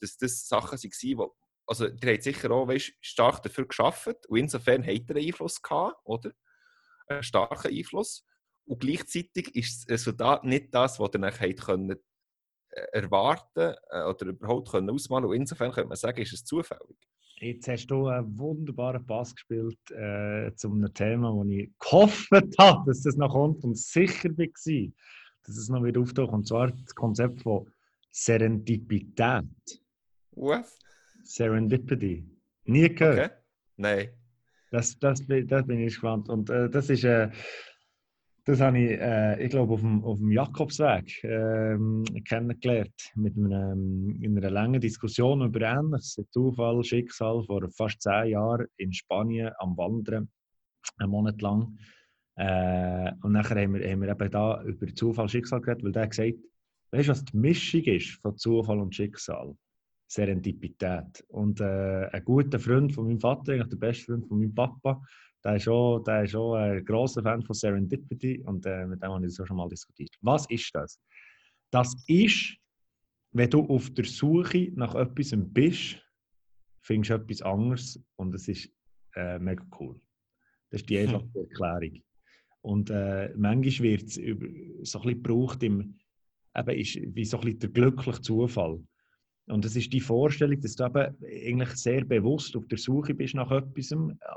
dass 0.00 0.16
das 0.16 0.46
Sachen 0.46 0.78
waren, 0.78 1.18
wo, 1.18 1.34
also 1.66 1.86
ihr 1.86 2.12
habt 2.12 2.22
sicher 2.22 2.50
auch 2.50 2.68
weißt, 2.68 2.92
stark 3.00 3.42
dafür 3.42 3.66
geschafft 3.66 4.26
und 4.26 4.38
insofern 4.38 4.82
habt 4.82 5.10
ihr 5.10 5.16
einen 5.16 5.26
Einfluss 5.26 5.60
gehabt, 5.62 5.96
oder? 6.04 6.32
Einen 7.08 7.22
starken 7.22 7.76
Einfluss. 7.76 8.24
Und 8.64 8.80
gleichzeitig 8.80 9.54
ist 9.54 9.84
das 9.84 9.94
Resultat 9.94 10.44
nicht 10.44 10.74
das, 10.74 10.98
was 11.00 11.10
ihr 11.14 11.20
nachher 11.20 11.54
können 11.54 11.96
äh, 12.70 12.80
erwarten 12.92 13.74
äh, 13.90 14.02
oder 14.04 14.26
überhaupt 14.26 14.70
können 14.70 14.90
ausmalen 14.90 15.26
Und 15.26 15.36
insofern 15.36 15.72
könnte 15.72 15.88
man 15.88 15.96
sagen, 15.96 16.20
ist 16.20 16.32
es 16.32 16.44
zufällig. 16.44 16.96
Jetzt 17.38 17.66
hast 17.66 17.88
du 17.88 18.06
einen 18.06 18.38
wunderbaren 18.38 19.04
Pass 19.04 19.34
gespielt 19.34 19.78
äh, 19.90 20.54
zu 20.54 20.70
einem 20.70 20.94
Thema, 20.94 21.34
wo 21.34 21.44
ich 21.44 21.70
gehofft 21.78 22.30
habe, 22.58 22.84
dass 22.86 23.02
das 23.02 23.16
noch 23.16 23.32
kommt 23.32 23.64
und 23.64 23.76
sicher 23.76 24.30
war, 24.30 24.92
dass 25.44 25.56
es 25.56 25.68
noch 25.68 25.82
wieder 25.82 26.00
auftaucht. 26.00 26.32
Und 26.32 26.46
zwar 26.46 26.70
das 26.70 26.94
Konzept 26.94 27.42
von 27.42 27.68
Serendipität. 28.10 29.44
Was? 30.30 30.78
Serendipity. 31.24 32.24
Nie 32.64 32.94
gehört? 32.94 33.18
Okay. 33.18 33.30
Nein. 33.76 34.08
Das, 34.70 34.96
das, 34.98 35.20
das 35.26 35.66
bin 35.66 35.80
ich 35.80 35.94
gespannt. 35.94 36.28
Und 36.28 36.48
äh, 36.48 36.70
das 36.70 36.90
ist... 36.90 37.04
Äh, 37.04 37.30
das 38.44 38.60
habe 38.60 38.78
ich, 38.78 38.90
äh, 39.00 39.44
ich 39.44 39.50
glaube, 39.50 39.74
auf 39.74 39.80
dem, 39.80 40.02
auf 40.04 40.18
dem 40.18 40.32
Jakobsweg 40.32 41.22
ähm, 41.24 42.04
kennengelernt. 42.24 43.12
Mit 43.14 43.36
einem, 43.36 44.18
in 44.20 44.36
einer 44.36 44.50
langen 44.50 44.80
Diskussion 44.80 45.42
über 45.42 45.60
Ähnliches. 45.60 46.20
Zufall, 46.30 46.82
Schicksal, 46.82 47.42
vor 47.44 47.68
fast 47.70 48.02
zehn 48.02 48.30
Jahren 48.30 48.66
in 48.76 48.92
Spanien 48.92 49.52
am 49.58 49.76
Wandern, 49.76 50.28
einen 50.98 51.10
Monat 51.10 51.40
lang. 51.40 51.78
Äh, 52.36 53.12
und 53.22 53.32
nachher 53.32 53.62
haben 53.62 53.74
wir, 53.74 53.88
haben 53.88 54.02
wir 54.02 54.08
eben 54.08 54.30
da 54.30 54.62
über 54.64 54.86
Zufall, 54.94 55.28
Schicksal 55.28 55.60
geredet, 55.60 55.84
weil 55.84 55.92
der 55.92 56.08
gesagt 56.08 56.34
weißt 56.92 57.08
du, 57.08 57.12
was 57.12 57.24
die 57.24 57.36
Mischung 57.36 57.82
ist 57.82 58.20
von 58.20 58.36
Zufall 58.36 58.78
und 58.80 58.94
Schicksal? 58.94 59.54
Serendipität. 60.08 61.24
Und 61.28 61.60
äh, 61.60 62.06
ein 62.12 62.24
guter 62.24 62.58
Freund 62.58 62.92
von 62.92 63.06
meinem 63.06 63.20
Vater, 63.20 63.52
eigentlich 63.52 63.68
der 63.68 63.76
beste 63.76 64.04
Freund 64.06 64.26
von 64.26 64.38
meinem 64.40 64.54
Papa, 64.54 65.00
der 65.44 65.56
ist 65.56 65.64
schon, 65.64 66.04
der 66.04 66.24
ist 66.24 66.30
schon 66.30 66.56
ein 66.56 66.84
großer 66.84 67.22
Fan 67.22 67.42
von 67.42 67.54
Serendipity 67.54 68.42
und 68.44 68.64
äh, 68.66 68.86
mit 68.86 69.02
dem 69.02 69.10
habe 69.10 69.26
ich 69.26 69.36
das 69.36 69.46
schon 69.46 69.56
mal 69.56 69.68
diskutiert. 69.68 70.10
Was 70.20 70.48
ist 70.50 70.74
das? 70.74 71.00
Das 71.70 71.94
ist, 72.06 72.56
wenn 73.32 73.50
du 73.50 73.66
auf 73.66 73.90
der 73.90 74.04
Suche 74.04 74.70
nach 74.74 74.94
etwas 74.94 75.32
bist, 75.36 75.98
findest 76.82 77.10
du 77.10 77.14
etwas 77.14 77.42
anderes 77.42 78.00
und 78.16 78.34
es 78.34 78.48
ist 78.48 78.70
äh, 79.14 79.38
mega 79.38 79.64
cool. 79.80 80.00
Das 80.70 80.80
ist 80.80 80.90
die 80.90 80.98
einfache 80.98 81.28
Erklärung. 81.34 82.02
Und 82.62 82.90
äh, 82.90 83.32
manchmal 83.36 83.90
wird 83.90 84.02
es 84.04 84.14
so 84.14 84.20
ein 84.20 85.04
bisschen 85.04 85.22
gebraucht 85.22 85.62
im, 85.62 85.98
eben 86.56 86.78
ist 86.78 86.94
wie 87.14 87.24
so 87.24 87.38
ein 87.38 87.44
bisschen 87.44 87.58
der 87.60 87.68
glückliche 87.70 88.20
Zufall. 88.20 88.80
Und 89.46 89.64
das 89.64 89.74
ist 89.74 89.92
die 89.92 90.00
Vorstellung, 90.00 90.60
dass 90.60 90.76
du 90.76 90.84
eben 90.84 91.16
eigentlich 91.24 91.70
sehr 91.70 92.04
bewusst 92.04 92.56
auf 92.56 92.66
der 92.68 92.78
Suche 92.78 93.12
bist 93.12 93.34
nach 93.34 93.50
etwas, 93.50 93.92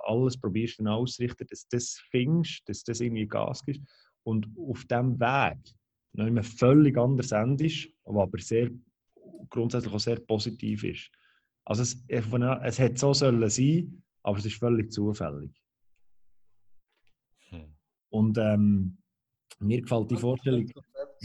alles 0.06 0.38
probierst 0.38 0.80
dann 0.80 0.88
auszurichten, 0.88 1.46
dass 1.48 1.68
du 1.68 1.78
das 1.78 2.02
findest, 2.10 2.68
dass 2.68 2.84
das 2.84 3.02
irgendwie 3.02 3.28
Gas 3.28 3.64
gibt. 3.64 3.88
Und 4.24 4.48
auf 4.58 4.84
diesem 4.86 5.20
Weg 5.20 5.60
noch 6.14 6.26
immer 6.26 6.44
völlig 6.44 6.98
anders 6.98 7.32
endest, 7.32 7.90
aber 8.04 8.28
sehr, 8.40 8.72
grundsätzlich 9.50 9.94
auch 9.94 10.00
sehr 10.00 10.20
positiv 10.20 10.84
ist. 10.84 11.12
Also 11.66 11.84
es, 11.84 12.04
es 12.08 12.80
hätte 12.80 12.98
so 12.98 13.14
sollen 13.14 13.50
sein, 13.50 14.04
aber 14.24 14.38
es 14.38 14.46
ist 14.46 14.58
völlig 14.58 14.92
zufällig. 14.92 15.52
Hm. 17.50 17.76
Und 18.10 18.38
ähm, 18.38 18.98
mir 19.60 19.82
gefällt 19.82 20.12
die 20.12 20.18
Vorstellung. 20.18 20.72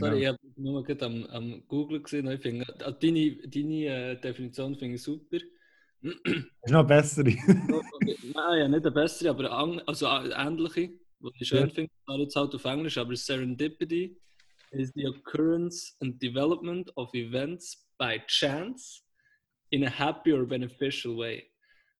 Sorry, 0.00 0.22
ja. 0.22 0.32
ich 0.32 0.38
habe 0.38 0.38
nur 0.56 0.82
gerade 0.82 1.06
am, 1.06 1.24
am 1.26 1.62
Google 1.68 2.02
gesehen. 2.02 2.30
Ich 2.30 2.40
finde, 2.40 2.66
also 2.84 2.98
deine, 2.98 3.36
deine 3.46 3.84
äh, 3.86 4.20
Definition 4.20 4.76
finde 4.76 4.96
ich 4.96 5.02
super. 5.02 5.38
Das 6.02 6.12
ist 6.24 6.72
noch 6.72 6.80
eine 6.80 6.84
bessere. 6.84 7.30
Nein, 8.34 8.58
ja, 8.58 8.68
nicht 8.68 8.86
eine 8.86 8.90
bessere, 8.90 9.30
aber 9.30 9.50
an, 9.50 9.80
also 9.86 10.06
ähnliche. 10.06 10.90
was 11.20 11.32
ich 11.38 11.48
schön 11.48 11.70
finde, 11.70 11.90
war 12.06 12.18
jetzt 12.18 12.36
halt 12.36 12.54
auf 12.54 12.64
Englisch, 12.64 12.98
aber 12.98 13.14
Serendipity 13.14 14.16
is 14.72 14.90
the 14.94 15.06
occurrence 15.06 15.96
and 16.00 16.20
development 16.22 16.90
of 16.96 17.12
events 17.14 17.86
by 17.98 18.20
chance 18.26 19.02
in 19.70 19.84
a 19.84 19.90
happy 19.90 20.32
or 20.32 20.46
beneficial 20.46 21.16
way. 21.16 21.46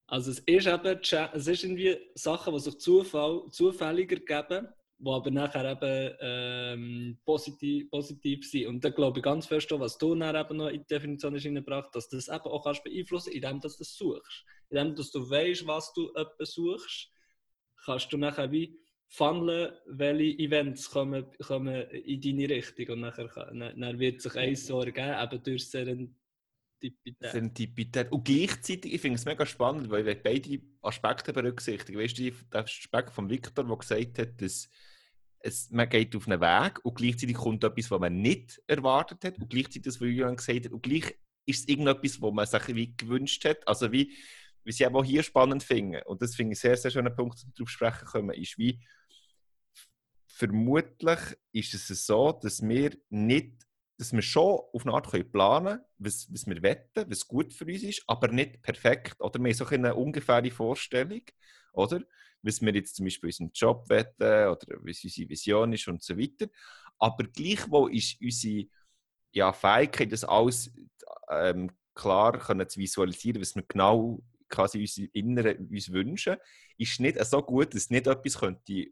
Also 0.07 0.33
es 0.33 0.39
ist 0.41 0.49
eben, 0.49 0.99
es 1.33 1.47
ist 1.47 1.65
irgendwie 1.65 1.97
Sachen, 2.15 2.55
die 2.55 2.61
sich 2.61 2.79
Zufall, 2.79 3.45
zufälliger 3.51 4.17
geben, 4.17 4.69
die 5.03 5.11
aber 5.11 5.31
nachher 5.31 5.71
eben 5.71 6.17
ähm, 6.21 7.19
positiv, 7.25 7.91
positiv 7.91 8.49
sind. 8.49 8.67
Und 8.67 8.85
da 8.85 8.91
glaube 8.91 9.21
ich 9.21 9.25
ganz 9.25 9.47
fest, 9.47 9.71
was 9.73 9.97
du 9.97 10.15
dann 10.15 10.37
eben 10.37 10.57
noch 10.59 10.69
in 10.69 10.81
die 10.81 10.87
Definition 10.87 11.35
hast 11.35 11.47
reingebracht 11.47 11.95
dass 11.95 12.09
du 12.09 12.17
das 12.17 12.29
eben 12.29 12.45
auch 12.45 12.65
kannst 12.65 12.85
beeinflussen 12.85 13.33
indem 13.33 13.61
du 13.61 13.69
das 13.69 13.79
suchst. 13.79 14.45
Indem 14.69 14.95
dass 14.95 15.11
du 15.11 15.29
weißt, 15.29 15.67
was 15.67 15.93
du 15.95 16.11
suchst, 16.41 17.11
kannst 17.85 18.13
du 18.13 18.19
nachher 18.19 18.53
wie 18.53 18.79
funneln, 19.09 19.73
welche 19.87 20.39
Events 20.39 20.91
kommen, 20.91 21.27
kommen 21.43 21.83
in 21.91 22.21
deine 22.21 22.49
Richtung. 22.49 22.95
Und 22.95 23.01
nachher, 23.01 23.29
dann 23.29 23.99
wird 23.99 24.21
sich 24.21 24.37
eins 24.37 24.67
so 24.67 24.81
ergeben, 24.81 25.17
eben 25.21 25.43
durch 25.43 25.69
Serendipität. 25.69 27.17
Serendipität. 27.21 28.13
Und 28.13 28.25
gleichzeitig, 28.25 28.95
ich 28.95 29.01
finde 29.01 29.17
es 29.17 29.25
mega 29.25 29.45
spannend, 29.47 29.91
weil 29.91 30.07
ich 30.07 30.23
beide 30.23 30.61
Aspekte 30.83 31.33
berücksichtigen. 31.33 31.99
Weißt 31.99 32.19
du, 32.19 32.31
der 32.53 32.65
Aspekt 32.65 33.11
von 33.11 33.29
Victor, 33.29 33.65
der 33.65 33.77
gesagt 33.77 34.19
hat, 34.19 34.41
dass 34.41 34.69
es, 35.41 35.70
man 35.70 35.88
geht 35.88 36.14
auf 36.14 36.28
einen 36.28 36.41
Weg 36.41 36.84
und 36.84 36.97
gleichzeitig 36.97 37.36
kommt 37.36 37.64
etwas, 37.64 37.91
was 37.91 38.01
man 38.01 38.20
nicht 38.20 38.62
erwartet 38.66 39.24
hat 39.24 39.38
und 39.38 39.51
gleichzeitig 39.51 39.82
das, 39.82 40.01
was 40.01 40.09
Julian 40.09 40.36
gesagt 40.36 40.66
hat, 40.66 40.72
und 40.72 40.82
gleich 40.82 41.16
ist 41.47 41.61
es 41.61 41.68
irgendetwas, 41.68 42.20
was 42.20 42.32
man 42.32 42.47
sich 42.47 42.74
wie 42.74 42.97
gewünscht 42.97 43.45
hat. 43.45 43.66
Also 43.66 43.91
wie, 43.91 44.16
wie 44.64 44.72
sie 44.72 44.86
auch 44.86 45.05
hier 45.05 45.22
spannend 45.22 45.62
finden, 45.62 46.03
und 46.05 46.20
das 46.22 46.34
finde 46.34 46.53
ich 46.53 46.61
sehr, 46.61 46.76
sehr 46.76 46.91
schöner 46.91 47.11
Punkt, 47.11 47.45
darauf 47.57 47.70
sprechen 47.70 48.07
können, 48.07 48.30
ist 48.30 48.59
wie, 48.59 48.80
vermutlich 50.26 51.18
ist 51.53 51.74
es 51.74 52.07
so, 52.07 52.32
dass 52.32 52.62
wir 52.62 52.97
nicht, 53.09 53.66
dass 53.99 54.12
wir 54.12 54.22
schon 54.22 54.61
auf 54.72 54.86
eine 54.86 54.95
Art 54.95 55.11
können 55.11 55.30
planen 55.30 55.66
können, 55.66 55.84
was, 55.99 56.32
was 56.32 56.47
wir 56.47 56.62
wetten, 56.62 57.11
was 57.11 57.26
gut 57.26 57.53
für 57.53 57.66
uns 57.66 57.82
ist, 57.82 58.03
aber 58.07 58.28
nicht 58.28 58.62
perfekt. 58.62 59.20
Oder 59.20 59.38
wir 59.38 59.51
haben 59.51 59.55
so 59.55 59.66
eine 59.66 59.95
ungefähre 59.95 60.51
Vorstellung, 60.51 61.22
oder? 61.72 62.01
Was 62.43 62.61
wir 62.61 62.74
jetzt 62.74 62.97
zum 62.97 63.05
Beispiel 63.07 63.28
unseren 63.28 63.51
Job 63.53 63.88
wetten 63.88 64.49
oder 64.49 64.66
was 64.80 65.05
unsere 65.05 65.28
Vision 65.28 65.72
ist 65.72 65.88
und 65.88 66.03
so 66.03 66.18
weiter. 66.18 66.47
Aber 66.99 67.24
gleichwohl 67.24 67.95
ist 67.95 68.20
unsere 68.20 68.66
ja, 69.32 69.53
Fähigkeit, 69.53 70.12
das 70.12 70.24
alles 70.24 70.72
ähm, 71.30 71.70
klar 71.95 72.38
können 72.38 72.68
zu 72.68 72.80
visualisieren, 72.80 73.41
was 73.41 73.55
wir 73.55 73.62
genau 73.66 74.22
quasi 74.49 74.80
uns 74.80 74.99
Inneren 75.12 75.68
uns 75.68 75.93
wünschen, 75.93 76.36
ist 76.76 77.01
nicht 77.01 77.24
so 77.24 77.41
gut, 77.43 77.74
dass 77.74 77.91
nicht 77.91 78.07
etwas 78.07 78.38
könnte 78.38 78.88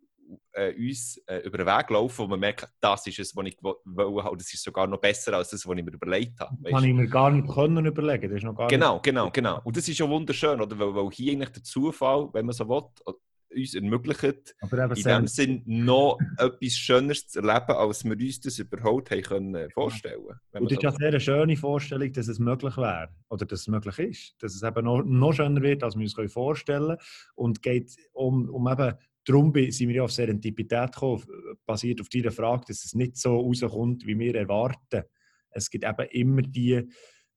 äh, 0.52 0.74
uns 0.74 1.20
äh, 1.26 1.38
über 1.38 1.58
den 1.58 1.66
Weg 1.66 1.90
laufen, 1.90 2.18
wo 2.18 2.26
man 2.26 2.40
merkt, 2.40 2.68
das 2.80 3.06
ist 3.06 3.18
es, 3.18 3.34
was 3.34 3.46
ich 3.46 3.56
wollte, 3.62 4.36
das 4.36 4.54
ist 4.54 4.62
sogar 4.62 4.86
noch 4.86 5.00
besser 5.00 5.34
als 5.34 5.50
das, 5.50 5.66
was 5.66 5.76
ich 5.76 5.84
mir 5.84 5.92
überlegt 5.92 6.38
habe. 6.40 6.56
Das 6.60 6.72
kann 6.72 6.84
ich 6.84 6.94
mir 6.94 7.08
gar 7.08 7.30
nicht 7.30 7.48
können 7.48 7.84
überlegen. 7.84 8.28
Das 8.28 8.38
ist 8.38 8.44
noch 8.44 8.54
gar 8.54 8.68
genau, 8.68 8.94
nicht... 8.94 9.04
genau, 9.04 9.30
genau. 9.30 9.60
Und 9.64 9.76
das 9.76 9.88
ist 9.88 9.98
ja 9.98 10.08
wunderschön, 10.08 10.60
oder? 10.60 10.78
Weil, 10.78 10.94
weil 10.94 11.10
hier 11.10 11.32
eigentlich 11.32 11.50
der 11.50 11.64
Zufall, 11.64 12.28
wenn 12.32 12.46
man 12.46 12.54
so 12.54 12.68
will, 12.68 13.14
uns 13.54 13.74
ermöglicht, 13.74 14.54
in 14.62 15.02
dem 15.02 15.26
Sinn 15.26 15.62
noch 15.64 16.18
etwas 16.38 16.72
Schöneres 16.74 17.28
zu 17.28 17.40
erleben, 17.40 17.72
als 17.72 18.04
wir 18.04 18.12
uns 18.12 18.40
das 18.40 18.58
überhaupt 18.58 19.10
haben 19.10 19.22
können 19.22 19.70
vorstellen 19.70 20.24
können. 20.52 20.64
Und 20.64 20.70
das 20.70 20.78
ist 20.78 20.82
ja 20.82 20.92
sehr 20.92 21.08
eine 21.08 21.20
schöne 21.20 21.56
Vorstellung, 21.56 22.12
dass 22.12 22.28
es 22.28 22.38
möglich 22.38 22.76
wäre 22.76 23.08
oder 23.28 23.46
dass 23.46 23.60
es 23.60 23.68
möglich 23.68 23.98
ist. 23.98 24.34
Dass 24.42 24.54
es 24.54 24.62
eben 24.62 24.84
noch, 24.84 25.02
noch 25.02 25.32
schöner 25.32 25.62
wird, 25.62 25.82
als 25.82 25.96
wir 25.96 26.02
uns 26.02 26.32
vorstellen 26.32 26.88
können. 26.88 26.98
Und 27.34 27.62
geht 27.62 27.96
um, 28.12 28.48
um 28.50 28.68
eben 28.68 28.94
darum 29.24 29.52
sind 29.54 29.88
wir 29.88 29.96
ja 29.96 30.02
auf 30.02 30.12
Serendipität 30.12 30.92
gekommen, 30.92 31.24
basiert 31.66 32.00
auf 32.00 32.08
deiner 32.08 32.32
Frage, 32.32 32.64
dass 32.68 32.84
es 32.84 32.94
nicht 32.94 33.16
so 33.16 33.38
rauskommt, 33.38 34.06
wie 34.06 34.18
wir 34.18 34.34
erwarten. 34.34 35.04
Es 35.50 35.70
gibt 35.70 35.84
eben 35.84 36.08
immer 36.10 36.42
die, 36.42 36.88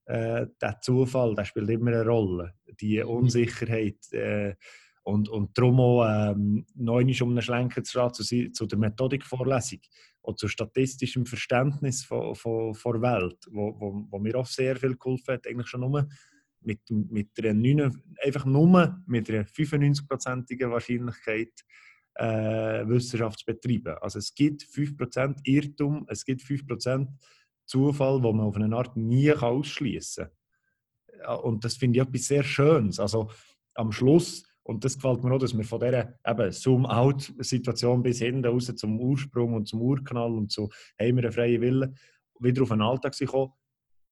äh, 0.06 0.48
der 0.62 0.80
Zufall, 0.82 1.36
der 1.36 1.46
spielt 1.46 1.70
immer 1.70 1.92
eine 1.92 2.06
Rolle. 2.06 2.54
Die 2.80 3.02
mhm. 3.02 3.10
Unsicherheit 3.10 4.12
äh, 4.12 4.56
und, 5.12 5.30
und 5.30 5.58
darum 5.58 5.80
auch 5.80 6.06
ähm, 6.08 6.66
neu 6.76 7.04
um 7.22 7.30
einen 7.30 7.42
Schlenker 7.42 7.84
zu, 7.84 8.08
zu, 8.10 8.52
zu 8.52 8.66
der 8.66 8.78
Methodikvorlesung 8.80 9.80
und 10.22 10.40
zu 10.40 10.48
statistischem 10.48 11.26
Verständnis 11.26 12.04
von 12.06 12.34
der 12.36 13.02
Welt, 13.02 13.38
wo, 13.50 13.76
wo, 13.80 14.06
wo 14.10 14.20
mir 14.20 14.36
auch 14.36 14.46
sehr 14.46 14.76
viel 14.76 14.96
geholfen 14.96 15.34
hat, 15.34 15.48
eigentlich 15.48 15.68
schon 15.68 15.82
nur 15.82 16.08
mit, 16.62 16.80
mit 16.90 17.30
einer 17.40 17.54
9, 17.54 18.02
einfach 18.24 18.46
nur 18.46 19.02
mit 19.06 19.30
einer 19.30 19.44
95-prozentigen 19.44 20.72
Wahrscheinlichkeit 20.72 21.54
äh, 22.16 22.88
Wissenschaft 22.88 23.40
zu 23.40 23.46
betreiben. 23.46 23.96
Also 24.02 24.20
es 24.20 24.34
gibt 24.34 24.64
5% 24.64 25.40
Irrtum, 25.44 26.06
es 26.08 26.24
gibt 26.24 26.42
5% 26.42 27.08
Zufall, 27.66 28.22
wo 28.22 28.32
man 28.32 28.46
auf 28.46 28.56
eine 28.56 28.76
Art 28.76 28.96
nie 28.96 29.34
ausschließen 29.34 30.26
kann. 30.26 31.40
Und 31.40 31.66
das 31.66 31.78
finde 31.78 32.00
ich 32.00 32.08
etwas 32.08 32.26
sehr 32.26 32.44
Schönes. 32.44 33.00
Also 33.00 33.30
am 33.74 33.92
Schluss, 33.92 34.44
und 34.64 34.86
das 34.86 34.96
gefällt 34.96 35.24
mir 35.24 35.34
auch, 35.34 35.40
dass 35.40 35.58
wir 35.58 35.64
von 35.64 35.80
dieser 35.80 36.52
Zoom-out-Situation 36.52 38.04
bis 38.04 38.20
hinten 38.20 38.46
raus 38.46 38.72
zum 38.76 39.00
Ursprung 39.00 39.54
und 39.54 39.68
zum 39.68 39.82
Urknall 39.82 40.32
und 40.34 40.52
zu 40.52 40.70
haben 41.00 41.18
wir 41.18 41.24
einen 41.24 41.32
freien 41.32 41.62
Willen, 41.62 41.96
wieder 42.40 42.64
auf 42.64 42.70
den 42.70 42.82
Alltag 42.82 43.16
kommen. 43.28 43.52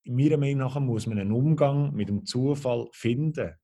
Meiner 0.05 0.37
Meinung 0.37 0.59
nach 0.59 0.79
muss 0.79 1.07
man 1.07 1.19
einen 1.19 1.31
Umgang 1.31 1.93
mit 1.93 2.09
dem 2.09 2.25
Zufall 2.25 2.87
finden 2.91 3.55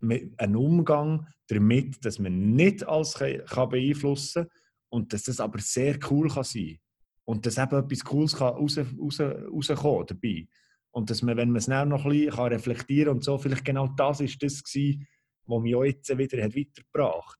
einen 0.00 0.56
Umgang 0.56 1.26
damit, 1.48 2.04
dass 2.04 2.18
man 2.18 2.54
nicht 2.54 2.86
alles 2.86 3.14
kann 3.14 3.68
beeinflussen 3.68 4.44
kann 4.44 4.52
und 4.90 5.12
dass 5.12 5.24
das 5.24 5.40
aber 5.40 5.58
sehr 5.58 5.98
cool 6.10 6.28
kann 6.28 6.44
sein 6.44 6.78
und 7.24 7.46
dass 7.46 7.58
eben 7.58 7.84
etwas 7.84 8.04
Cooles 8.04 8.36
kann 8.36 8.54
raus, 8.54 8.78
raus, 8.78 9.20
rauskommen 9.20 10.06
dabei. 10.06 10.46
Und 10.90 11.10
dass 11.10 11.22
man, 11.22 11.36
wenn 11.36 11.50
man 11.50 11.56
es 11.56 11.68
noch 11.68 11.76
ein 11.76 12.10
bisschen 12.10 12.30
kann 12.30 12.52
reflektieren 12.52 13.14
und 13.14 13.24
so, 13.24 13.38
vielleicht 13.38 13.64
genau 13.64 13.88
das 13.88 14.20
ist 14.20 14.42
das 14.42 14.62
gewesen, 14.62 15.06
was 15.48 15.62
mich 15.62 15.74
auch 15.74 15.84
jetzt 15.84 16.16
wieder 16.16 16.42
hat 16.42 16.56
weitergebracht 16.56 17.38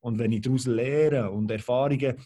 Und 0.00 0.18
wenn 0.18 0.32
ich 0.32 0.40
daraus 0.40 0.66
lehre 0.66 1.30
und 1.30 1.50
Erfahrungen, 1.50 2.16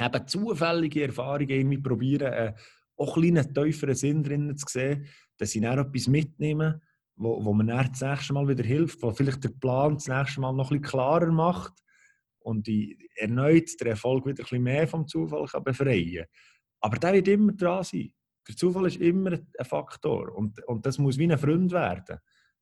eben 0.00 0.26
zufällige 0.26 1.04
Erfahrungen 1.04 1.50
irgendwie 1.50 1.78
probiere, 1.78 2.34
äh, 2.34 2.52
auch 2.96 3.16
ein 3.16 3.38
einen 3.38 3.54
tieferen 3.54 3.94
Sinn 3.94 4.22
drin 4.22 4.56
zu 4.56 4.66
sehen, 4.68 5.06
dass 5.36 5.54
ich 5.54 5.62
dann 5.62 5.78
etwas 5.78 6.06
mitnehme, 6.06 6.80
wo, 7.16 7.44
wo 7.44 7.52
man 7.52 7.68
dann 7.68 7.90
das 7.90 8.00
nächste 8.00 8.32
Mal 8.32 8.48
wieder 8.48 8.64
hilft, 8.64 9.02
wo 9.02 9.12
vielleicht 9.12 9.44
der 9.44 9.50
Plan 9.50 9.94
das 9.94 10.08
nächste 10.08 10.40
Mal 10.40 10.52
noch 10.52 10.70
bisschen 10.70 10.82
klarer 10.82 11.30
macht 11.30 11.72
und 12.40 12.66
die 12.66 13.08
erneut 13.16 13.70
der 13.80 13.88
Erfolg 13.88 14.26
wieder 14.26 14.44
ein 14.50 14.62
mehr 14.62 14.86
vom 14.86 15.06
Zufall 15.06 15.46
kann 15.46 15.64
befreien 15.64 16.26
Aber 16.80 16.98
der 16.98 17.14
wird 17.14 17.28
immer 17.28 17.52
dran 17.52 17.84
sein. 17.84 18.12
Der 18.46 18.56
Zufall 18.56 18.86
ist 18.86 18.96
immer 18.96 19.32
ein 19.32 19.64
Faktor 19.64 20.34
und, 20.34 20.62
und 20.64 20.84
das 20.84 20.98
muss 20.98 21.18
wie 21.18 21.30
ein 21.30 21.38
Freund 21.38 21.72
werden, 21.72 22.18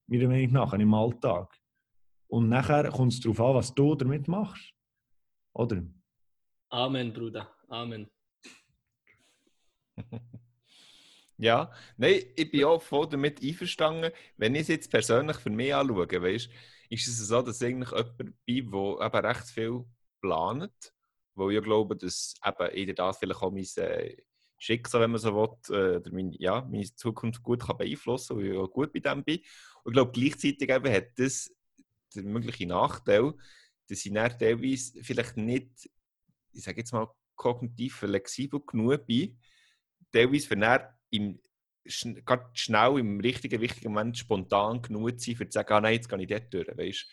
meiner 0.07 0.29
Meinung 0.29 0.53
nach, 0.53 0.73
im 0.75 0.95
Alltag. 0.95 1.53
Und 2.33 2.49
nachher 2.49 2.89
kommt 2.91 3.13
es 3.13 3.21
darauf 3.21 3.41
an, 3.41 3.55
was 3.57 3.75
du 3.75 3.95
damit 3.95 4.27
machst. 4.27 4.73
Oder? 5.53 5.83
Amen, 6.71 7.13
Bruder. 7.13 7.53
Amen. 7.69 8.11
Ja, 11.39 11.73
nein, 11.97 12.23
ich 12.37 12.53
bin 12.53 12.65
auch 12.65 12.81
voll 12.81 13.09
damit 13.09 13.43
einverstanden. 13.43 14.13
Wenn 14.37 14.55
ich 14.55 14.61
es 14.63 14.69
jetzt 14.69 14.91
persönlich 14.93 15.39
für 15.39 15.51
mich 15.51 15.75
anschaue, 15.75 16.07
weißt, 16.07 16.49
ist 16.89 17.09
es 17.09 17.19
so, 17.27 17.43
dass 17.43 17.61
eigentlich 17.63 17.91
jemand 17.91 18.17
bin, 18.17 18.71
der 18.71 19.07
eben 19.07 19.27
recht 19.27 19.47
viel 19.49 19.85
plant, 20.21 20.95
wo 21.35 21.51
ich 21.51 21.61
glaube, 21.61 21.97
dass 21.97 22.35
eben 22.47 22.77
jeder 22.77 22.93
das 22.93 23.19
vielleicht 23.19 23.43
auch 23.43 23.51
mein 23.51 23.67
äh, 23.77 24.17
Schicksal, 24.57 25.01
wenn 25.01 25.11
man 25.11 25.21
so 25.21 25.35
will, 25.35 25.77
äh, 25.77 26.11
meine, 26.13 26.31
ja, 26.39 26.61
meine 26.61 26.95
Zukunft 26.95 27.43
gut 27.43 27.67
kann 27.67 27.77
beeinflussen 27.77 28.37
kann, 28.37 28.45
weil 28.45 28.53
ich 28.53 28.59
auch 28.59 28.71
gut 28.71 28.93
bei 28.93 29.01
dem 29.01 29.25
bin. 29.25 29.41
Und 29.83 29.91
ich 29.91 29.95
glaube, 29.95 30.13
gleichzeitig 30.13 30.71
eben 30.71 30.93
hat 30.93 31.19
das 31.19 31.51
den 32.13 32.33
möglichen 32.33 32.69
Nachteil, 32.69 33.33
dass 33.89 34.05
ich 34.05 34.13
dann 34.13 34.39
teilweise 34.39 35.03
vielleicht 35.03 35.37
nicht, 35.37 35.91
ich 36.53 36.63
sage 36.63 36.79
jetzt 36.79 36.93
mal, 36.93 37.09
kognitiv 37.35 37.97
flexibel 37.97 38.61
genug 38.67 39.07
bin, 39.07 39.39
teilweise 40.13 40.47
für 40.47 40.57
dann 40.57 40.83
im, 41.11 41.41
schn 41.87 42.23
schnell 42.53 42.99
im 42.99 43.21
richtigen, 43.21 43.61
wichtigen 43.61 43.93
Moment 43.93 44.17
spontan 44.17 44.83
genug 44.83 45.21
sein, 45.21 45.37
um 45.41 45.51
zu 45.51 45.51
sagen, 45.51 45.73
ah, 45.73 45.81
nein, 45.81 45.95
jetzt 45.95 46.09
gehe 46.09 46.21
ich 46.21 46.29
dort 46.29 46.55
durch. 46.55 46.69
Weißt? 46.69 47.07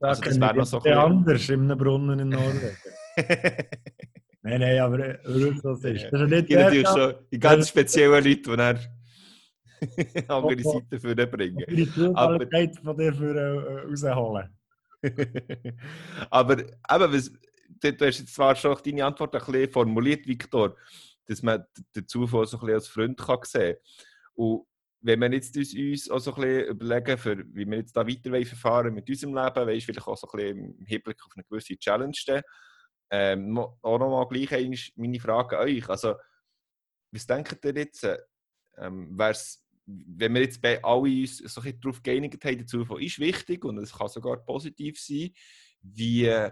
Da 0.00 0.08
also, 0.08 0.22
das 0.22 0.40
wäre 0.40 0.56
noch 0.56 0.66
so 0.66 0.82
ein 0.82 0.92
anders 0.92 1.48
in 1.48 1.62
einem 1.62 1.78
Brunnen 1.78 2.18
in 2.18 2.28
Norwegen. 2.28 2.76
nein, 4.42 4.60
nein, 4.60 4.78
aber 4.80 4.98
wirklich 4.98 5.60
so 5.62 5.72
ist. 5.72 5.84
Das 6.10 6.20
ist 6.20 6.30
nicht 6.30 6.50
natürlich 6.50 6.88
schon 6.88 7.14
die 7.32 7.38
ganz 7.38 7.68
speziellen 7.68 8.24
Leute, 8.24 8.42
die 8.42 8.56
dann 8.56 8.78
andere 10.28 10.62
Seiten 10.62 11.00
für 11.00 11.14
bringen. 11.14 11.64
Die 11.68 11.90
Zufälligkeit 11.90 12.76
von 12.76 12.96
dir 12.96 13.12
für, 13.12 13.34
äh, 13.34 13.86
rausholen. 13.86 14.56
aber 16.30 16.58
eben, 16.58 16.72
was, 16.88 17.30
du 17.80 18.06
hast 18.06 18.18
jetzt 18.18 18.34
zwar 18.34 18.56
schon 18.56 18.76
deine 18.84 19.04
Antwort 19.04 19.34
ein 19.34 19.44
bisschen 19.44 19.70
formuliert, 19.70 20.26
Viktor, 20.26 20.76
dass 21.26 21.42
man 21.42 21.64
den 21.94 22.06
Zufall 22.06 22.46
so 22.46 22.56
ein 22.56 22.60
bisschen 22.60 22.74
als 22.74 22.88
Freund 22.88 23.18
kann 23.18 23.38
sehen 23.42 23.74
kann. 23.74 23.82
Und 24.34 24.66
wenn 25.00 25.20
wir 25.20 25.32
jetzt 25.32 25.56
uns 25.56 26.10
auch 26.10 26.18
so 26.18 26.34
ein 26.34 26.42
bisschen 26.42 26.68
überlegen, 26.68 27.18
für, 27.18 27.54
wie 27.54 27.66
wir 27.66 27.78
jetzt 27.78 27.96
da 27.96 28.06
weiter 28.06 28.46
verfahren 28.46 28.94
mit 28.94 29.08
unserem 29.08 29.34
Leben, 29.34 29.66
weißt, 29.66 29.86
vielleicht 29.86 30.06
auch 30.06 30.16
so 30.16 30.28
ein 30.28 30.38
bisschen 30.38 30.76
im 30.78 30.86
Hinblick 30.86 31.22
auf 31.24 31.32
eine 31.36 31.44
gewisse 31.44 31.76
Challenge 31.76 32.14
stehen, 32.14 32.42
ähm, 33.10 33.58
auch 33.58 33.98
nochmal 33.98 34.26
gleich 34.26 34.92
meine 34.96 35.20
Frage 35.20 35.58
an 35.58 35.68
euch. 35.68 35.88
Also, 35.88 36.14
was 37.12 37.26
denkt 37.26 37.64
ihr 37.64 37.74
jetzt? 37.76 38.06
Ähm, 38.78 39.16
wenn 39.86 40.34
wir 40.34 40.42
jetzt 40.42 40.60
bei 40.60 40.82
alle 40.82 41.00
uns 41.00 41.38
so 41.38 41.60
darauf 41.60 42.02
geeinigt 42.02 42.44
haben, 42.44 42.58
der 42.58 42.66
Zufall 42.66 43.02
ist 43.02 43.18
wichtig 43.18 43.64
und 43.64 43.78
es 43.78 43.92
kann 43.92 44.08
sogar 44.08 44.38
positiv 44.38 44.98
sein, 44.98 45.30
wie, 45.80 46.50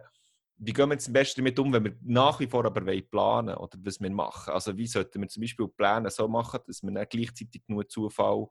wie 0.56 0.72
gehen 0.72 0.88
wir 0.88 0.94
jetzt 0.94 1.08
am 1.08 1.14
besten 1.14 1.40
damit 1.40 1.58
um, 1.58 1.72
wenn 1.72 1.84
wir 1.84 1.96
nach 2.02 2.38
wie 2.38 2.46
vor 2.46 2.64
aber 2.64 2.80
planen 3.02 3.56
oder 3.56 3.76
was 3.82 4.00
wir 4.00 4.10
machen? 4.10 4.52
Also 4.52 4.76
wie 4.76 4.86
sollten 4.86 5.20
wir 5.20 5.28
zum 5.28 5.40
Beispiel 5.40 5.68
Pläne 5.68 6.10
so 6.10 6.28
machen, 6.28 6.60
dass 6.66 6.82
wir 6.82 6.92
dann 6.92 7.06
gleichzeitig 7.08 7.62
nur 7.66 7.88
Zufall, 7.88 8.46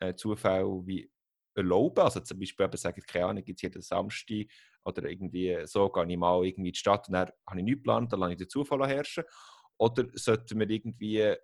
äh, 0.00 0.14
Zufall 0.14 0.66
wie 0.84 1.10
erlauben? 1.54 2.04
Also 2.04 2.20
zum 2.20 2.38
Beispiel 2.38 2.66
eben 2.66 2.76
sagen, 2.76 3.02
keine 3.06 3.26
Ahnung, 3.26 3.44
jetzt 3.46 3.62
jeden 3.62 3.80
Samstag 3.80 4.46
oder 4.84 5.08
irgendwie 5.08 5.58
so 5.64 5.88
gehe 5.88 6.06
ich 6.06 6.18
mal 6.18 6.44
irgendwie 6.44 6.68
in 6.68 6.74
die 6.74 6.78
Stadt 6.78 7.08
und 7.08 7.14
dann 7.14 7.30
habe 7.46 7.58
ich 7.58 7.64
nichts 7.64 7.78
geplant, 7.78 8.12
dann 8.12 8.20
lasse 8.20 8.32
ich 8.32 8.38
den 8.38 8.50
Zufall 8.50 8.86
herrschen. 8.86 9.24
Oder 9.78 10.06
sollten 10.14 10.58
wir 10.58 10.68
irgendwie 10.68 11.34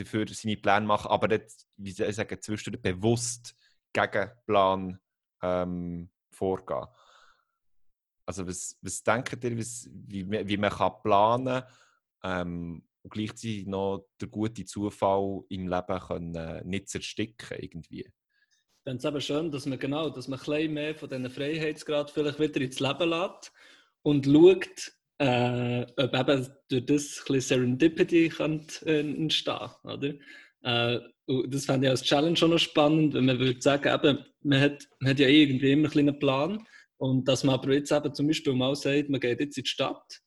dafür 0.00 0.26
seine 0.28 0.56
Pläne 0.56 0.86
machen, 0.86 1.10
aber 1.10 1.28
nicht, 1.28 1.66
wie 1.76 1.92
soll 1.92 2.08
ich 2.08 2.16
sagen, 2.16 2.40
zwischendurch 2.40 2.82
bewusst 2.82 3.54
gegen 3.92 4.30
Plan 4.46 4.98
ähm, 5.42 6.10
vorgehen. 6.30 6.86
Also 8.26 8.46
was, 8.46 8.78
was 8.80 9.02
denkt 9.02 9.42
ihr, 9.42 9.58
was, 9.58 9.88
wie, 9.92 10.30
wie 10.30 10.56
man 10.56 10.70
kann 10.70 10.92
planen 11.02 11.62
ähm, 12.22 12.86
und 13.02 13.10
gleichzeitig 13.12 13.66
noch 13.66 14.06
der 14.20 14.28
gute 14.28 14.64
Zufall 14.64 15.42
im 15.48 15.68
Leben 15.68 16.00
können, 16.00 16.34
äh, 16.34 16.62
nicht 16.64 16.88
zersticken 16.88 17.58
irgendwie? 17.58 18.02
Ich 18.02 18.84
finde 18.84 18.98
es 18.98 19.04
aber 19.04 19.20
schön, 19.20 19.50
dass 19.50 19.66
man 19.66 19.78
genau, 19.78 20.10
dass 20.10 20.28
man 20.28 20.38
ein 20.38 20.44
bisschen 20.44 20.74
mehr 20.74 20.94
von 20.94 21.08
diesen 21.08 21.30
Freiheitsgrad 21.30 22.10
vielleicht 22.10 22.38
wieder 22.38 22.60
ins 22.60 22.80
Leben 22.80 23.10
lässt 23.10 23.52
und 24.02 24.26
schaut, 24.26 24.92
äh, 25.20 25.86
ob 25.98 26.18
eben 26.18 26.48
durch 26.70 26.86
das 26.86 27.24
ein 27.28 27.40
Serendipity 27.40 28.30
kann, 28.30 28.66
äh, 28.86 29.00
entstehen 29.00 29.70
oder? 29.84 30.14
Äh, 30.62 31.00
das 31.48 31.66
fände 31.66 31.86
ich 31.86 31.90
als 31.90 32.02
Challenge 32.02 32.36
schon 32.36 32.50
noch 32.50 32.58
spannend, 32.58 33.14
wenn 33.14 33.26
man 33.26 33.38
würde 33.38 33.60
sagen, 33.60 33.94
eben, 33.94 34.24
man, 34.42 34.60
hat, 34.60 34.88
man 34.98 35.10
hat 35.10 35.20
ja 35.20 35.28
irgendwie 35.28 35.72
immer 35.72 35.94
einen 35.94 36.18
Plan 36.18 36.66
und 36.96 37.28
dass 37.28 37.44
man 37.44 37.54
aber 37.54 37.72
jetzt 37.74 37.92
eben 37.92 38.14
zum 38.14 38.26
Beispiel 38.26 38.54
mal 38.54 38.74
sagt, 38.74 39.10
man 39.10 39.20
geht 39.20 39.40
jetzt 39.40 39.58
in 39.58 39.64
die 39.64 39.68
Stadt 39.68 40.20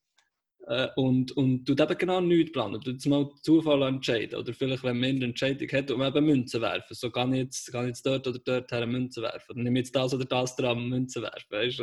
äh, 0.67 0.87
und, 0.95 1.31
und 1.31 1.65
tut 1.65 1.81
eben 1.81 1.97
genau 1.97 2.21
nichts 2.21 2.51
planen, 2.51 2.79
tut 2.79 2.93
jetzt 2.93 3.07
mal 3.07 3.29
Zufall 3.41 3.81
entscheiden 3.81 4.39
oder 4.39 4.53
vielleicht, 4.53 4.83
wenn 4.83 4.99
man 4.99 5.09
eine 5.09 5.25
Entscheidung 5.25 5.69
hat, 5.69 5.89
um 5.89 6.03
eben 6.03 6.25
Münzen 6.25 6.61
werfen, 6.61 6.93
so 6.93 7.09
kann 7.09 7.33
ich 7.33 7.39
jetzt, 7.39 7.71
kann 7.71 7.85
ich 7.85 7.89
jetzt 7.89 8.05
dort 8.05 8.27
oder 8.27 8.39
dort 8.45 8.71
her 8.71 8.85
Münzen 8.85 9.23
werfen 9.23 9.53
oder 9.53 9.63
nehme 9.63 9.79
jetzt 9.79 9.95
das 9.95 10.13
oder 10.13 10.25
das 10.25 10.55
dran 10.55 10.87
Münzen 10.87 11.23
werfen, 11.23 11.49
weißt? 11.49 11.81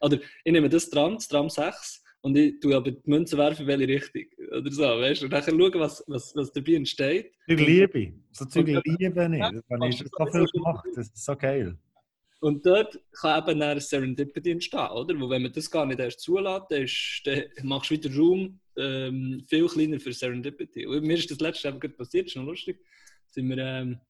Oder 0.00 0.18
ich 0.44 0.52
nehme 0.52 0.70
das 0.70 0.88
dran, 0.88 1.14
das 1.14 1.28
Tram 1.28 1.50
6 1.50 2.07
und 2.20 2.36
ich 2.36 2.58
tue 2.60 2.74
aber 2.74 2.90
die 2.90 3.10
Münze 3.10 3.38
werfen, 3.38 3.66
welche 3.66 3.88
Richtung. 3.88 4.24
Oder 4.50 4.72
so, 4.72 4.82
weißt 4.82 5.22
du? 5.22 5.26
Und 5.26 5.32
dann 5.32 5.42
schauen, 5.42 5.80
was, 5.80 6.04
was, 6.06 6.34
was 6.34 6.52
dabei 6.52 6.74
entsteht. 6.74 7.32
Ich 7.46 7.58
liebe. 7.58 8.12
So 8.32 8.44
Zeug 8.44 8.66
liebe 8.66 9.28
nicht. 9.28 9.42
Das 9.42 9.62
habe 9.70 9.88
ich 9.88 9.98
so 9.98 10.26
viel 10.26 10.46
gemacht. 10.46 10.86
Das 10.94 11.06
ist 11.06 11.24
so 11.24 11.36
geil. 11.36 11.78
Und 12.40 12.64
dort 12.64 12.98
kann 13.12 13.42
eben 13.48 13.62
ein 13.62 13.80
Serendipity 13.80 14.52
entstehen, 14.52 14.90
oder? 14.90 15.18
Wo 15.18 15.28
wenn 15.28 15.42
man 15.42 15.52
das 15.52 15.70
gar 15.70 15.86
nicht 15.86 15.98
erst 15.98 16.20
zulässt, 16.20 16.66
dann, 16.70 16.82
ist, 16.82 17.22
dann 17.24 17.66
machst 17.66 17.90
du 17.90 17.94
wieder 17.94 18.14
Raum 18.16 18.60
ähm, 18.76 19.44
viel 19.48 19.66
kleiner 19.66 19.98
für 19.98 20.12
Serendipity. 20.12 20.86
Und 20.86 21.02
mir 21.02 21.16
ist 21.16 21.30
das 21.30 21.40
letzte 21.40 21.70
Mal 21.70 21.80
passiert, 21.80 22.26
das 22.26 22.32
ist 22.32 22.36
noch 22.36 22.44
lustig. 22.44 22.78
Sind 23.26 23.48
wir, 23.48 23.58
ähm, 23.58 24.00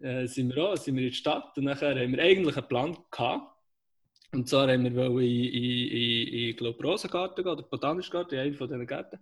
äh, 0.00 0.26
sind 0.26 0.54
wir 0.54 0.64
auch, 0.64 0.76
sind 0.76 0.96
wir 0.96 1.02
in 1.02 1.08
der 1.10 1.14
Stadt 1.14 1.56
und 1.58 1.64
nachher 1.64 1.98
haben 1.98 2.12
wir 2.12 2.22
eigentlich 2.22 2.56
einen 2.56 2.68
Plan 2.68 2.96
gehabt 3.10 3.57
und 4.32 4.48
zwar 4.48 4.70
haben 4.70 4.84
wir 4.84 5.06
in, 5.06 5.44
in, 5.44 5.88
in, 5.88 6.48
in 6.50 6.56
glaub, 6.56 6.82
Rosengarten 6.82 7.46
oder 7.46 7.62
Botanischen 7.62 8.12
Garten, 8.12 8.34
in 8.34 8.40
einen 8.40 8.54
von 8.54 8.68
diesen 8.68 8.86
Gärten. 8.86 9.18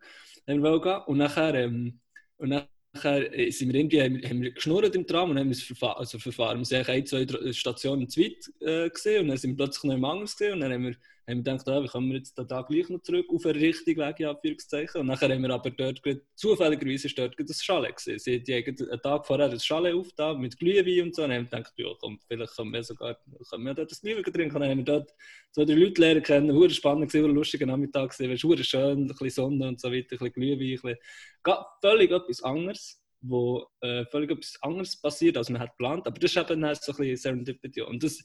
Haben 0.48 0.62
wir 0.62 0.80
gehen. 0.80 1.00
Und 1.06 1.18
nachher, 1.18 1.54
ähm, 1.54 2.00
und 2.38 2.48
nachher 2.48 3.38
äh, 3.38 3.50
sind 3.50 3.72
wir 3.72 3.80
irgendwie, 3.80 4.02
haben, 4.02 4.42
wir 4.42 4.50
geschnurrt 4.50 4.94
im 4.96 5.06
Tram 5.06 5.30
und 5.30 5.38
haben 5.38 5.48
uns 5.48 5.62
verfahren. 5.62 5.98
Also 5.98 6.18
verfahren. 6.18 6.68
Wir 6.68 6.78
haben 6.80 6.90
ein, 6.90 7.06
zwei 7.06 7.52
Stationen 7.52 8.08
zu 8.08 8.20
weit 8.20 8.50
äh, 8.60 8.90
gesehen 8.90 9.22
und 9.22 9.28
dann 9.28 9.36
sind 9.36 9.52
wir 9.52 9.64
plötzlich 9.64 9.84
noch 9.84 9.94
im 9.94 10.04
Angels 10.04 10.36
gesehen 10.36 10.54
und 10.54 10.60
dann 10.60 10.72
haben 10.72 10.84
wir 10.84 10.96
haben 11.28 11.44
wir 11.44 11.52
gedacht, 11.52 11.68
ah, 11.68 11.82
wie 11.82 11.88
kommen 11.88 12.10
wir 12.10 12.18
jetzt 12.18 12.34
da 12.36 12.62
gleich 12.62 12.88
noch 12.88 13.02
zurück 13.02 13.26
auf 13.28 13.42
den 13.42 13.56
richtigen 13.56 14.00
Weg, 14.00 14.20
in 14.20 14.26
Anführungszeichen. 14.26 15.00
Und 15.00 15.08
nachher 15.08 15.28
haben 15.28 15.42
wir 15.42 15.50
aber 15.50 15.70
dort, 15.70 16.00
zufälligerweise 16.36 17.08
dort 17.14 17.34
das 17.38 17.64
Chalet 17.64 17.96
gesehen. 17.96 18.18
Sie 18.18 18.36
hat 18.36 18.48
einen 18.48 19.02
Tag 19.02 19.26
vorher 19.26 19.48
das 19.48 19.64
Chalet 19.64 19.94
aufgetan 19.94 20.38
mit 20.38 20.56
Glühwein 20.56 21.06
und 21.06 21.16
so. 21.16 21.24
Und 21.24 21.32
haben 21.32 21.48
wir 21.50 21.58
gedacht, 21.58 21.72
ja, 21.76 21.88
komm, 22.00 22.20
vielleicht 22.28 22.56
können 22.56 22.72
wir 22.72 22.82
sogar 22.84 23.18
können 23.50 23.64
wir 23.64 23.74
dort 23.74 23.90
das 23.90 24.00
Glühwein 24.00 24.22
trinken. 24.22 24.54
Und 24.54 24.60
dann 24.60 24.70
haben 24.70 24.78
wir 24.78 24.84
dort 24.84 25.10
zwei, 25.50 25.64
drei 25.64 25.74
Leute 25.74 26.00
lernen 26.00 26.22
kennen. 26.22 26.60
Sehr 26.60 26.70
spannend 26.70 27.10
gewesen, 27.10 27.30
ein 27.30 27.34
lustiger 27.34 27.66
Nachmittag 27.66 28.16
gewesen. 28.16 28.36
Sehr 28.36 28.64
schön, 28.64 29.02
ein 29.02 29.06
bisschen 29.08 29.30
Sonne 29.30 29.68
und 29.68 29.80
so 29.80 29.90
weiter, 29.90 30.12
ein 30.12 30.18
bisschen 30.18 30.32
Glühwein. 30.32 30.60
Ein 30.60 30.96
bisschen... 31.42 31.66
Völlig 31.80 32.10
etwas 32.10 32.42
anderes 32.42 33.00
wo 33.28 33.66
äh, 33.80 34.04
völlig 34.06 34.30
etwas 34.30 34.56
anderes 34.62 35.00
passiert, 35.00 35.36
als 35.36 35.50
man 35.50 35.60
hat 35.60 35.70
geplant. 35.70 36.06
Aber 36.06 36.20
das 36.20 36.30
ist 36.30 36.36
eben 36.36 36.60
so 36.60 36.92
ein 36.92 36.96
bisschen 36.98 37.16
Serendipity. 37.16 37.82
Und 37.82 38.02
das, 38.04 38.22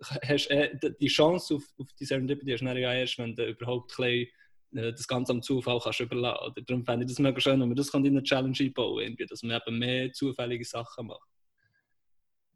hast, 0.00 0.50
äh, 0.50 0.78
die 1.00 1.08
Chance 1.08 1.56
auf, 1.56 1.64
auf 1.78 1.92
die 1.98 2.04
Serendipity 2.04 2.52
hast 2.52 2.60
du 2.60 2.80
ja 2.80 2.92
erst, 2.92 3.18
wenn 3.18 3.34
du 3.34 3.46
überhaupt 3.48 3.92
klein, 3.92 4.26
äh, 4.74 4.92
das 4.92 5.06
Ganze 5.06 5.32
am 5.32 5.42
Zufall 5.42 5.80
kannst 5.82 6.00
überlassen. 6.00 6.46
Oder? 6.46 6.62
Darum 6.62 6.84
fände 6.84 7.04
ich 7.04 7.12
das 7.12 7.18
mega 7.18 7.40
schön, 7.40 7.60
wenn 7.60 7.68
man 7.68 7.76
das 7.76 7.92
in 7.92 8.06
eine 8.06 8.22
Challenge 8.22 8.56
einbauen 8.58 9.16
kann, 9.16 9.26
dass 9.28 9.42
man 9.42 9.60
eben 9.60 9.78
mehr 9.78 10.12
zufällige 10.12 10.64
Sachen 10.64 11.06
macht. 11.06 11.28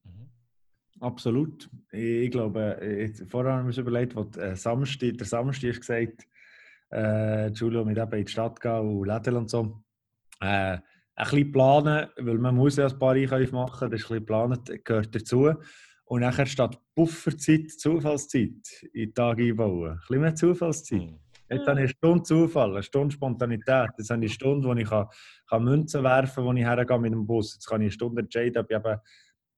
Mhm. 0.05 0.30
Absolut. 1.01 1.68
Ich 1.93 2.30
glaube, 2.30 2.78
jetzt, 2.82 3.24
vorher 3.30 3.53
haben 3.53 3.64
wir 3.64 3.68
uns 3.68 3.78
überlegt, 3.78 4.14
was 4.16 4.36
äh, 4.36 4.57
Samstag, 4.57 5.18
der 5.18 5.26
Samstag 5.26 5.70
hast 5.70 5.80
gesagt, 5.80 6.26
äh, 6.93 7.49
Julio, 7.51 7.84
mit 7.84 7.99
eben 7.99 8.12
in 8.12 8.24
die 8.24 8.32
Stadt 8.32 8.61
gehen 8.61 8.99
und 8.99 9.07
Läden 9.07 9.36
und 9.36 9.51
so. 9.51 9.82
Äh, 10.41 10.78
ein 11.20 11.30
bisschen 11.30 11.53
planen, 11.53 12.09
weil 12.16 12.38
man 12.38 12.57
muss 12.57 12.76
ja 12.76 12.86
ein 12.86 12.99
paar 12.99 13.14
Einkäufe 13.14 13.55
machen, 13.55 13.91
das 13.91 14.01
ist 14.01 14.07
ein 14.07 14.24
bisschen 14.24 14.26
planen, 14.26 14.59
gehört 14.84 15.14
dazu. 15.14 15.53
Und 16.11 16.23
nachher 16.23 16.47
statt 16.47 16.77
Bufferzeit 16.97 17.71
Zufallszeit 17.71 18.83
in 18.93 19.11
den 19.11 19.15
Tag 19.15 19.39
einbauen. 19.39 19.91
Ein 19.91 19.99
bisschen 20.01 20.21
mehr 20.21 20.35
Zufallszeit. 20.35 21.03
Mhm. 21.03 21.21
Jetzt 21.49 21.69
habe 21.69 21.79
ich 21.79 21.85
eine 21.85 21.89
Stunde 21.89 22.23
Zufall, 22.25 22.73
eine 22.73 22.83
Stunde 22.83 23.15
Spontanität. 23.15 23.91
Jetzt 23.97 24.11
habe 24.11 24.25
ich 24.25 24.29
eine 24.33 24.35
Stunde, 24.35 24.69
wo 24.69 24.73
ich 24.73 24.89
kann, 24.89 25.07
kann 25.49 25.63
Münzen 25.63 26.03
werfen 26.03 26.35
kann, 26.35 26.45
wo 26.47 26.53
ich 26.53 26.65
hergehe 26.65 26.99
mit 26.99 27.13
dem 27.13 27.25
Bus. 27.25 27.55
Jetzt 27.55 27.67
kann 27.67 27.81
ich 27.81 27.85
eine 27.85 27.93
Stunde 27.93 28.23
entscheiden, 28.23 28.59
ob 28.59 28.69
ich 28.69 28.77
eben 28.77 28.99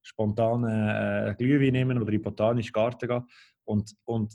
spontan 0.03 0.65
äh, 0.65 1.35
Glühwein 1.39 1.73
nehmen 1.73 1.97
oder 1.97 2.13
in 2.13 2.19
den 2.19 2.23
botanischen 2.23 2.73
Garten 2.73 3.09
gehen. 3.09 3.25
Und, 3.65 3.95
und 4.05 4.35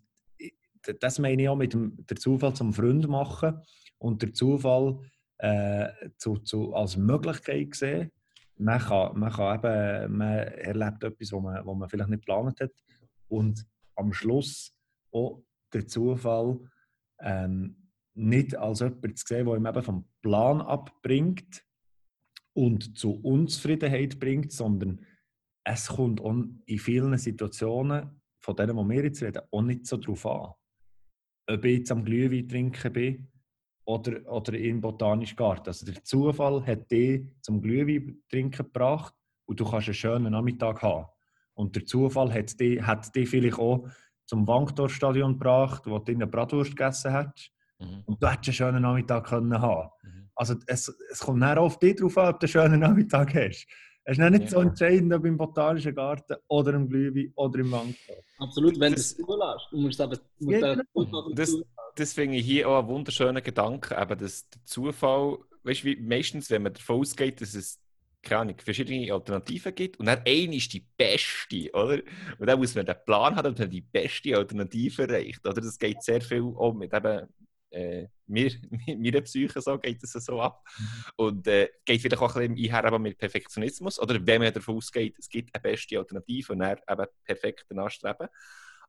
das 0.99 1.20
meine 1.20 1.43
ich 1.43 1.49
auch 1.49 1.55
mit 1.55 1.74
dem 1.74 2.03
der 2.03 2.18
Zufall 2.18 2.55
zum 2.55 2.74
Freund 2.74 3.07
machen 3.07 3.61
und 3.99 4.24
der 4.24 4.34
Zufall 4.34 5.01
äh, 5.38 5.89
zu, 6.18 6.38
zu, 6.39 6.74
als 6.74 6.97
Möglichkeit 6.97 7.76
sehen 7.76 8.11
man, 8.58 8.80
kann, 8.80 9.20
man, 9.20 9.32
kann 9.32 9.58
eben, 9.58 10.18
man 10.18 10.38
erlebt 10.38 11.03
etwas, 11.03 11.32
was 11.32 11.41
man, 11.41 11.66
was 11.66 11.78
man 11.78 11.89
vielleicht 11.89 12.10
nicht 12.10 12.26
geplant 12.26 12.60
hat. 12.60 12.72
Und 13.28 13.66
am 13.95 14.14
Schluss 14.14 14.76
auch 15.12 15.43
der 15.74 15.88
Zufall, 15.88 16.60
ähm, 17.20 17.89
nicht 18.14 18.55
als 18.55 18.80
jemand 18.80 19.18
zu 19.18 19.26
sehen, 19.28 19.45
der 19.45 19.55
ihm 19.55 19.66
eben 19.66 19.84
vom 19.84 20.10
Plan 20.22 20.62
abbringt 20.62 21.64
und 22.53 22.97
zu 22.97 23.14
Unzufriedenheit 23.22 24.20
bringt, 24.20 24.51
sondern 24.51 25.05
es 25.64 25.88
kommt 25.88 26.22
in 26.66 26.80
vielen 26.80 27.18
Situationen, 27.18 28.22
von 28.39 28.55
denen 28.55 28.89
wir 28.89 29.03
jetzt 29.03 29.22
reden, 29.22 29.43
auch 29.51 29.62
nicht 29.62 29.86
so 29.86 29.97
darauf 29.97 30.26
an. 30.26 30.53
Ob 31.49 31.66
ich 31.66 31.80
jetzt 31.80 31.91
am 31.91 32.03
Glühwein 32.03 32.47
trinken 32.47 32.93
bin 32.93 33.32
oder, 33.88 34.19
oder 34.29 34.53
im 34.53 34.81
Botanischen 34.81 35.38
Garten. 35.38 35.67
Also 35.67 35.85
der 35.85 36.03
Zufall 36.03 36.65
hat 36.65 36.91
dich 36.91 37.25
zum 37.41 37.61
Glühwein 37.61 38.21
trinken 38.29 38.65
gebracht 38.65 39.13
und 39.45 39.59
du 39.59 39.63
kannst 39.63 39.88
einen 39.88 39.93
schönen 39.93 40.31
Nachmittag 40.33 40.81
haben. 40.81 41.05
Und 41.53 41.73
der 41.73 41.85
Zufall 41.85 42.33
hat 42.33 42.59
dich, 42.59 42.81
hat 42.81 43.15
dich 43.15 43.29
vielleicht 43.29 43.57
auch 43.57 43.88
zum 44.25 44.45
Wankdorfstadion 44.45 45.33
gebracht, 45.33 45.83
wo 45.85 45.99
du 45.99 46.11
eine 46.11 46.27
Bratwurst 46.27 46.75
gegessen 46.75 47.13
hast. 47.13 47.51
Mhm. 47.79 48.03
Und 48.05 48.21
du 48.21 48.27
hättest 48.27 48.47
einen 48.47 48.71
schönen 48.71 48.81
Nachmittag 48.81 49.25
können 49.27 49.61
haben 49.61 49.89
mhm. 50.03 50.29
Also 50.35 50.55
es, 50.67 50.93
es 51.09 51.19
kommt 51.19 51.39
nicht 51.39 51.57
auf 51.57 51.79
dich 51.79 51.95
drauf 51.95 52.17
an, 52.17 52.33
ob 52.33 52.39
du 52.41 52.45
einen 52.45 52.51
schönen 52.51 52.79
Nachmittag 52.81 53.33
hast. 53.35 53.67
Es 54.03 54.17
ist 54.17 54.29
nicht 54.29 54.43
ja. 54.43 54.49
so 54.49 54.61
entscheidend, 54.61 55.13
ob 55.13 55.25
im 55.25 55.38
Botanischen 55.38 55.95
Garten 55.95 56.35
oder 56.47 56.73
im 56.73 56.89
Glühwein 56.89 57.31
oder 57.35 57.59
im 57.59 57.71
Wankdorf. 57.71 58.25
Absolut, 58.38 58.79
wenn 58.79 58.93
du 58.93 58.99
es 58.99 59.15
zulässt. 59.15 59.67
Du 59.71 59.77
musst 59.77 59.99
aber, 59.99 60.17
musst 60.39 60.61
ja, 60.61 60.75
das, 61.33 61.63
das 61.99 62.13
finde 62.13 62.37
ich 62.37 62.45
hier 62.45 62.69
auch 62.69 62.83
ein 62.83 62.87
wunderschöner 62.87 63.41
Gedanke, 63.41 63.95
eben, 63.99 64.17
dass 64.19 64.49
der 64.49 64.65
Zufall, 64.65 65.37
weißt 65.63 65.83
du, 65.83 65.95
meistens, 65.99 66.49
wenn 66.49 66.63
man 66.63 66.73
davon 66.73 66.99
ausgeht, 67.01 67.41
dass 67.41 67.53
es 67.53 67.79
keine 68.21 68.41
Ahnung, 68.41 68.55
verschiedene 68.59 69.13
Alternativen 69.13 69.73
gibt 69.73 69.99
und 69.99 70.05
dann 70.05 70.21
eine 70.25 70.55
ist 70.55 70.73
die 70.73 70.85
beste, 70.97 71.71
oder? 71.73 72.01
Und 72.37 72.47
dann 72.47 72.59
muss 72.59 72.75
man 72.75 72.85
den 72.85 72.95
Plan 73.05 73.35
haben, 73.35 73.51
dass 73.51 73.59
man 73.59 73.69
die 73.69 73.81
beste 73.81 74.35
Alternative 74.35 75.03
erreicht, 75.03 75.45
oder? 75.45 75.61
Das 75.61 75.77
geht 75.77 76.03
sehr 76.03 76.21
viel 76.21 76.41
auch 76.41 76.73
mit 76.73 76.93
eben, 76.93 77.27
äh, 77.71 78.07
mir, 78.25 78.51
meiner 78.97 79.21
Psyche 79.21 79.61
so 79.61 79.77
geht 79.77 80.03
es 80.03 80.11
so 80.11 80.41
ab. 80.41 80.61
Mhm. 80.77 80.85
Und 81.15 81.47
äh, 81.47 81.69
geht 81.85 82.01
vielleicht 82.01 82.21
auch 82.21 82.35
ein 82.35 82.55
bisschen 82.55 82.75
einher 82.75 82.99
mit 82.99 83.17
Perfektionismus, 83.17 83.99
oder 83.99 84.25
wenn 84.25 84.41
man 84.41 84.53
davon 84.53 84.75
ausgeht, 84.75 85.15
es 85.17 85.29
gibt 85.29 85.53
eine 85.53 85.61
beste 85.61 85.97
Alternative 85.97 86.53
und 86.53 86.59
dann 86.59 86.77
eben 86.89 87.05
perfekt 87.23 87.65
anstreben. 87.71 88.27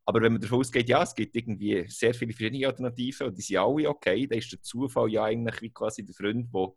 Aber 0.09 0.23
wenn 0.23 0.31
man 0.31 0.41
davon 0.41 0.61
ausgeht, 0.61 0.89
ja, 0.89 1.03
es 1.03 1.13
gibt 1.13 1.35
irgendwie 1.35 1.85
sehr 1.87 2.15
viele 2.15 2.33
verschiedene 2.33 2.65
Alternativen 2.65 3.27
und 3.27 3.37
die 3.37 3.43
sind 3.43 3.57
alle 3.57 3.87
okay, 3.87 4.25
dann 4.25 4.39
ist 4.39 4.51
der 4.51 4.59
Zufall 4.59 5.07
ja 5.11 5.25
eigentlich 5.25 5.61
wie 5.61 5.69
quasi 5.69 6.03
der 6.03 6.15
Freund, 6.15 6.47
der 6.51 6.67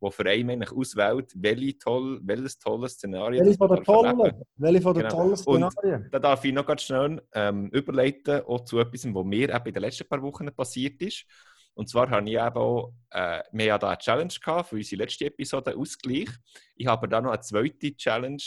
wo 0.00 0.10
für 0.10 0.24
einen 0.24 0.48
eigentlich 0.48 0.72
auswählt, 0.72 1.30
welche 1.36 1.76
toll, 1.76 2.18
welches 2.22 2.58
tolles 2.58 2.92
Szenario 2.92 3.44
welche 3.44 3.58
von 3.58 3.68
der 3.68 3.82
tollen, 3.82 4.42
welche 4.56 4.80
von 4.80 4.94
der 4.94 5.02
genau. 5.02 5.16
tollen 5.16 5.36
Szenarien. 5.36 6.04
Und 6.04 6.14
da 6.14 6.18
darf 6.18 6.42
ich 6.46 6.52
noch 6.54 6.64
ganz 6.64 6.82
schnell 6.82 7.20
ähm, 7.34 7.68
überleiten, 7.72 8.40
auch 8.46 8.64
zu 8.64 8.78
etwas, 8.78 9.04
was 9.04 9.24
mir 9.24 9.54
eben 9.54 9.66
in 9.66 9.74
den 9.74 9.82
letzten 9.82 10.08
paar 10.08 10.22
Wochen 10.22 10.46
passiert 10.54 11.02
ist. 11.02 11.26
Und 11.74 11.90
zwar 11.90 12.08
habe 12.08 12.26
ich 12.26 12.36
eben 12.36 12.56
auch, 12.56 12.94
äh, 13.10 13.42
wir 13.52 13.76
da 13.76 13.88
eine 13.88 13.98
Challenge 13.98 14.32
gehabt 14.42 14.70
für 14.70 14.76
unsere 14.76 15.02
letzte 15.02 15.26
Episode, 15.26 15.76
Ausgleich. 15.76 16.30
Ich 16.74 16.86
habe 16.86 17.06
da 17.06 17.20
noch 17.20 17.32
eine 17.32 17.40
zweite 17.40 17.94
Challenge 17.94 18.42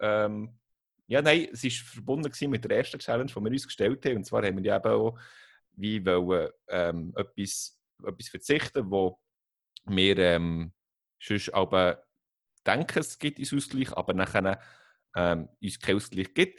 ähm, 0.00 0.58
ja, 1.06 1.22
nein, 1.22 1.48
es 1.52 1.62
war 1.64 1.70
verbunden 1.70 2.50
mit 2.50 2.64
der 2.64 2.78
ersten 2.78 2.98
Challenge, 2.98 3.30
die 3.30 3.34
wir 3.34 3.50
uns 3.50 3.66
gestellt 3.66 4.04
haben. 4.04 4.16
Und 4.16 4.24
zwar 4.24 4.44
haben 4.44 4.62
wir 4.62 4.76
eben 4.76 4.92
auch 4.92 5.18
wie 5.72 6.04
wollen, 6.04 6.50
ähm, 6.68 7.12
etwas, 7.16 7.78
etwas 8.04 8.28
verzichten, 8.28 8.90
wo 8.90 9.20
wir 9.84 10.18
ähm, 10.18 10.72
sonst 11.20 11.52
aber 11.54 12.04
denken, 12.66 12.98
es 12.98 13.18
gibt 13.18 13.38
uns 13.38 13.52
Ausgleich, 13.52 13.92
aber 13.92 14.14
nachher 14.14 14.60
ähm, 15.14 15.48
uns 15.62 15.78
keinen 15.78 15.96
Ausgleich 15.96 16.34
gibt. 16.34 16.58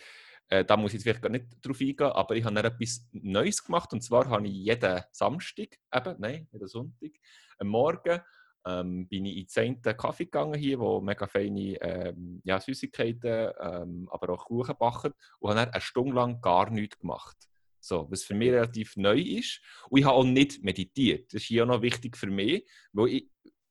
Äh, 0.49 0.63
da 0.63 0.77
muss 0.77 0.91
ich 0.91 0.95
jetzt 0.95 1.03
vielleicht 1.03 1.21
gar 1.21 1.29
nicht 1.29 1.45
drauf 1.61 1.81
eingehen, 1.81 2.07
aber 2.07 2.35
ich 2.35 2.45
habe 2.45 2.55
dann 2.55 2.65
etwas 2.65 3.05
Neues 3.11 3.63
gemacht. 3.63 3.91
Und 3.91 4.01
zwar 4.01 4.29
habe 4.29 4.47
ich 4.47 4.53
jeden 4.53 5.01
Samstag, 5.11 5.77
eben, 5.93 6.15
nein, 6.19 6.47
jeden 6.51 6.67
Sonntag, 6.67 7.11
am 7.59 7.67
Morgen 7.67 8.21
ähm, 8.67 9.07
bin 9.07 9.25
ich 9.25 9.37
in 9.37 9.43
den 9.43 9.81
10. 9.83 9.97
Kaffee 9.97 10.25
gegangen 10.25 10.59
hier, 10.59 10.79
wo 10.79 10.99
mega 10.99 11.27
feine 11.27 11.79
ähm, 11.81 12.41
ja, 12.43 12.59
Süßigkeiten, 12.59 13.51
ähm, 13.59 14.09
aber 14.11 14.33
auch 14.33 14.45
Kuchen 14.45 14.75
backen 14.77 15.13
und 15.39 15.51
habe 15.51 15.61
dann 15.61 15.69
eine 15.69 15.81
Stunde 15.81 16.15
lang 16.15 16.41
gar 16.41 16.69
nichts 16.69 16.99
gemacht. 16.99 17.37
So, 17.79 18.07
was 18.11 18.23
für 18.23 18.33
mich 18.33 18.51
relativ 18.51 18.97
neu 18.97 19.19
ist. 19.19 19.61
Und 19.89 19.99
ich 19.99 20.05
habe 20.05 20.15
auch 20.15 20.23
nicht 20.23 20.63
meditiert. 20.63 21.33
Das 21.33 21.41
ist 21.41 21.47
hier 21.47 21.63
auch 21.63 21.67
noch 21.67 21.81
wichtig 21.81 22.17
für 22.17 22.27
mich, 22.27 22.67
weil 22.91 23.09
ich, 23.09 23.29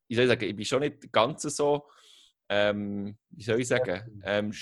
ich 0.08 0.16
soll 0.16 0.26
sagen, 0.26 0.44
ich 0.48 0.56
bin 0.56 0.64
schon 0.64 0.80
nicht 0.80 1.12
ganz 1.12 1.42
so, 1.42 1.86
ähm, 2.48 3.18
wie 3.30 3.42
soll 3.42 3.60
ich 3.60 3.68
sagen, 3.68 4.22
ähm, 4.24 4.52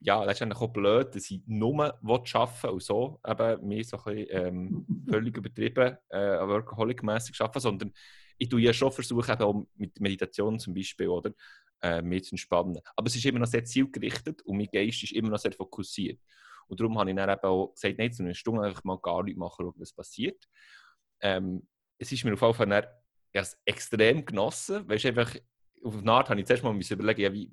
ja, 0.00 0.22
letztendlich 0.22 0.60
auch 0.60 0.72
blöd, 0.72 1.14
dass 1.14 1.30
ich 1.30 1.40
nur 1.46 1.98
arbeiten 2.02 2.68
und 2.68 2.82
so 2.82 3.20
eben 3.26 3.66
mir 3.66 3.84
so 3.84 3.96
ein 3.96 4.04
bisschen 4.04 4.26
ähm, 4.30 4.86
völlig 5.08 5.36
übertrieben 5.36 5.96
äh, 6.10 6.46
workaholic-mässig 6.46 7.40
arbeiten, 7.40 7.60
sondern 7.60 7.92
ich 8.38 8.48
tue 8.48 8.60
ja 8.60 8.72
schon 8.72 8.92
versuche, 8.92 9.32
eben 9.32 9.42
auch 9.42 9.66
mit 9.76 10.00
Meditation 10.00 10.58
zum 10.58 10.74
Beispiel, 10.74 11.08
oder, 11.08 11.32
äh, 11.82 12.02
mich 12.02 12.24
zu 12.24 12.32
entspannen. 12.32 12.78
Aber 12.96 13.06
es 13.06 13.16
ist 13.16 13.24
immer 13.24 13.38
noch 13.38 13.46
sehr 13.46 13.64
zielgerichtet 13.64 14.42
und 14.42 14.56
mein 14.56 14.68
Geist 14.72 15.02
ist 15.02 15.12
immer 15.12 15.30
noch 15.30 15.38
sehr 15.38 15.52
fokussiert. 15.52 16.20
Und 16.66 16.80
darum 16.80 16.98
habe 16.98 17.10
ich 17.10 17.16
dann 17.16 17.28
eben 17.28 17.42
auch 17.42 17.74
gesagt, 17.74 17.98
nein, 17.98 18.12
zu 18.12 18.22
einer 18.22 18.34
Stunde 18.34 18.62
einfach 18.62 18.84
mal 18.84 18.98
gar 18.98 19.22
nichts 19.22 19.38
machen, 19.38 19.72
was 19.76 19.92
passiert. 19.92 20.48
Ähm, 21.20 21.66
es 21.98 22.10
ist 22.10 22.24
mir 22.24 22.32
auf 22.32 22.40
jeden 22.40 22.54
Fall 22.54 22.84
dann, 23.32 23.50
extrem 23.64 24.24
genossen, 24.24 24.90
ich 24.90 25.06
einfach, 25.06 25.34
auf 25.82 25.98
eine 25.98 26.12
Art 26.12 26.30
habe 26.30 26.40
ich 26.40 26.46
zuerst 26.46 26.62
mal 26.62 26.74
überlegen, 26.74 27.20
ja, 27.20 27.32
wie, 27.32 27.52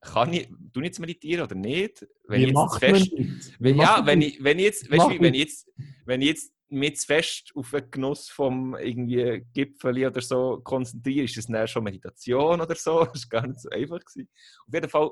kann 0.00 0.32
ich, 0.32 0.48
du 0.50 0.80
jetzt 0.80 1.00
meditieren 1.00 1.44
oder 1.44 1.54
nicht? 1.54 2.06
Wenn 2.26 2.40
Wie 2.40 2.44
ich 2.46 2.52
jetzt 2.52 2.78
fest, 2.78 3.56
wenn, 3.58 3.76
ja, 3.76 4.04
wenn 4.04 4.22
ich, 4.22 4.42
wenn 4.42 4.58
ich 4.58 4.64
jetzt, 4.64 4.90
weißt, 4.90 5.10
wie, 5.10 5.20
wenn 5.20 5.34
ich 5.34 5.40
jetzt, 5.40 5.70
wenn 6.04 6.22
ich 6.22 6.28
jetzt 6.28 6.52
mit 6.70 6.98
fest 6.98 7.52
auf 7.54 7.70
den 7.70 7.90
Genuss 7.90 8.28
vom 8.28 8.76
irgendwie 8.76 9.44
Gipfel 9.52 10.06
oder 10.06 10.20
so 10.20 10.60
konzentriere, 10.62 11.24
ist 11.24 11.36
das 11.36 11.46
dann 11.46 11.66
schon 11.66 11.84
Meditation 11.84 12.60
oder 12.60 12.74
so? 12.74 13.04
Das 13.12 13.30
war 13.30 13.40
gar 13.40 13.46
nicht 13.46 13.60
so 13.60 13.70
einfach. 13.70 14.00
Gewesen. 14.00 14.28
Auf 14.66 14.74
jeden 14.74 14.88
Fall 14.88 15.10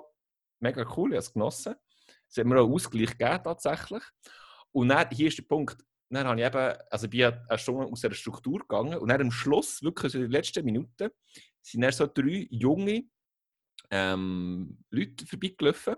mega 0.61 0.87
cool, 0.97 1.11
ich 1.11 1.17
habe 1.17 1.19
es 1.19 1.33
genossen. 1.33 1.75
Es 2.29 2.37
hat 2.37 2.47
mir 2.47 2.61
auch 2.61 2.71
Ausgleich 2.71 3.17
gegeben, 3.17 3.45
tatsächlich. 3.45 4.03
Und 4.73 4.89
dann, 4.89 5.09
hier 5.11 5.29
ist 5.29 5.39
der 5.39 5.45
Punkt, 5.45 5.83
dann 6.11 6.27
habe 6.27 6.41
ich 6.41 6.47
eben, 6.47 6.77
also 6.91 7.09
bin 7.09 7.25
eine 7.25 7.59
Stunde 7.59 7.87
aus 7.87 8.05
einer 8.05 8.15
Struktur 8.15 8.61
gegangen 8.61 8.99
und 8.99 9.09
dann 9.09 9.21
am 9.21 9.31
Schluss, 9.31 9.83
wirklich 9.83 10.15
in 10.15 10.23
den 10.23 10.31
letzten 10.31 10.65
Minuten, 10.65 11.11
sind 11.63 11.81
dann 11.81 11.93
so 11.93 12.07
drei 12.07 12.47
junge 12.51 13.05
ähm, 13.91 14.85
Leute 14.91 15.27
vorbeigelaufen 15.27 15.97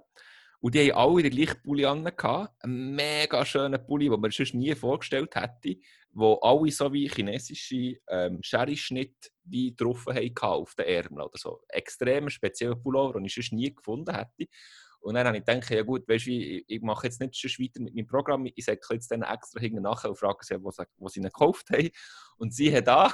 und 0.61 0.74
die 0.74 0.92
haben 0.92 0.98
alle 0.98 1.22
den 1.22 1.32
gleichen 1.32 1.62
Pulli 1.62 1.84
an. 1.84 2.06
Einen 2.06 2.94
mega 2.94 3.44
schönen 3.44 3.84
Pulli, 3.84 4.09
den 4.09 4.20
man 4.20 4.30
sonst 4.30 4.54
nie 4.54 4.74
vorgestellt 4.74 5.34
hätte, 5.36 5.80
wo 6.11 6.34
alle 6.34 6.70
so 6.72 6.92
wie 6.92 7.09
chinesische 7.09 7.98
ähm, 8.09 8.40
Sherry-Schnitt 8.42 9.30
wie 9.44 9.74
drauf 9.74 10.06
haben 10.06 10.34
auf 10.40 10.74
den 10.74 10.86
Ärmeln 10.86 11.26
oder 11.26 11.38
so. 11.38 11.61
Extrem 11.68 12.28
spezieller 12.28 12.74
Pullover, 12.74 13.14
den 13.14 13.26
ich 13.26 13.34
sonst 13.34 13.52
nie 13.52 13.72
gefunden 13.72 14.14
hätte. 14.14 14.50
Und 15.00 15.14
dann 15.14 15.28
habe 15.28 15.38
ich 15.38 15.44
gedacht, 15.44 15.70
ja 15.70 15.82
gut, 15.82 16.09
weißt 16.09 16.26
du, 16.26 16.30
ich, 16.30 16.64
ich 16.66 16.82
mache 16.82 17.06
jetzt 17.06 17.20
nicht 17.20 17.36
schon 17.36 17.64
weiter 17.64 17.80
mit 17.80 17.94
meinem 17.94 18.06
Programm, 18.06 18.46
ich 18.46 18.64
sage 18.64 18.80
jetzt 18.90 19.11
dann 19.12 19.22
extra 19.22 19.61
hinten 19.61 19.82
nachher 19.82 20.11
und 20.11 20.18
frage 20.18 20.38
sie, 20.42 20.61
wo, 20.62 20.72
wo 20.96 21.09
sie 21.09 21.20
ihn 21.20 21.24
gekauft 21.24 21.70
haben. 21.70 21.88
Und 22.36 22.52
sie 22.52 22.74
hat 22.74 22.88
da, 22.88 23.12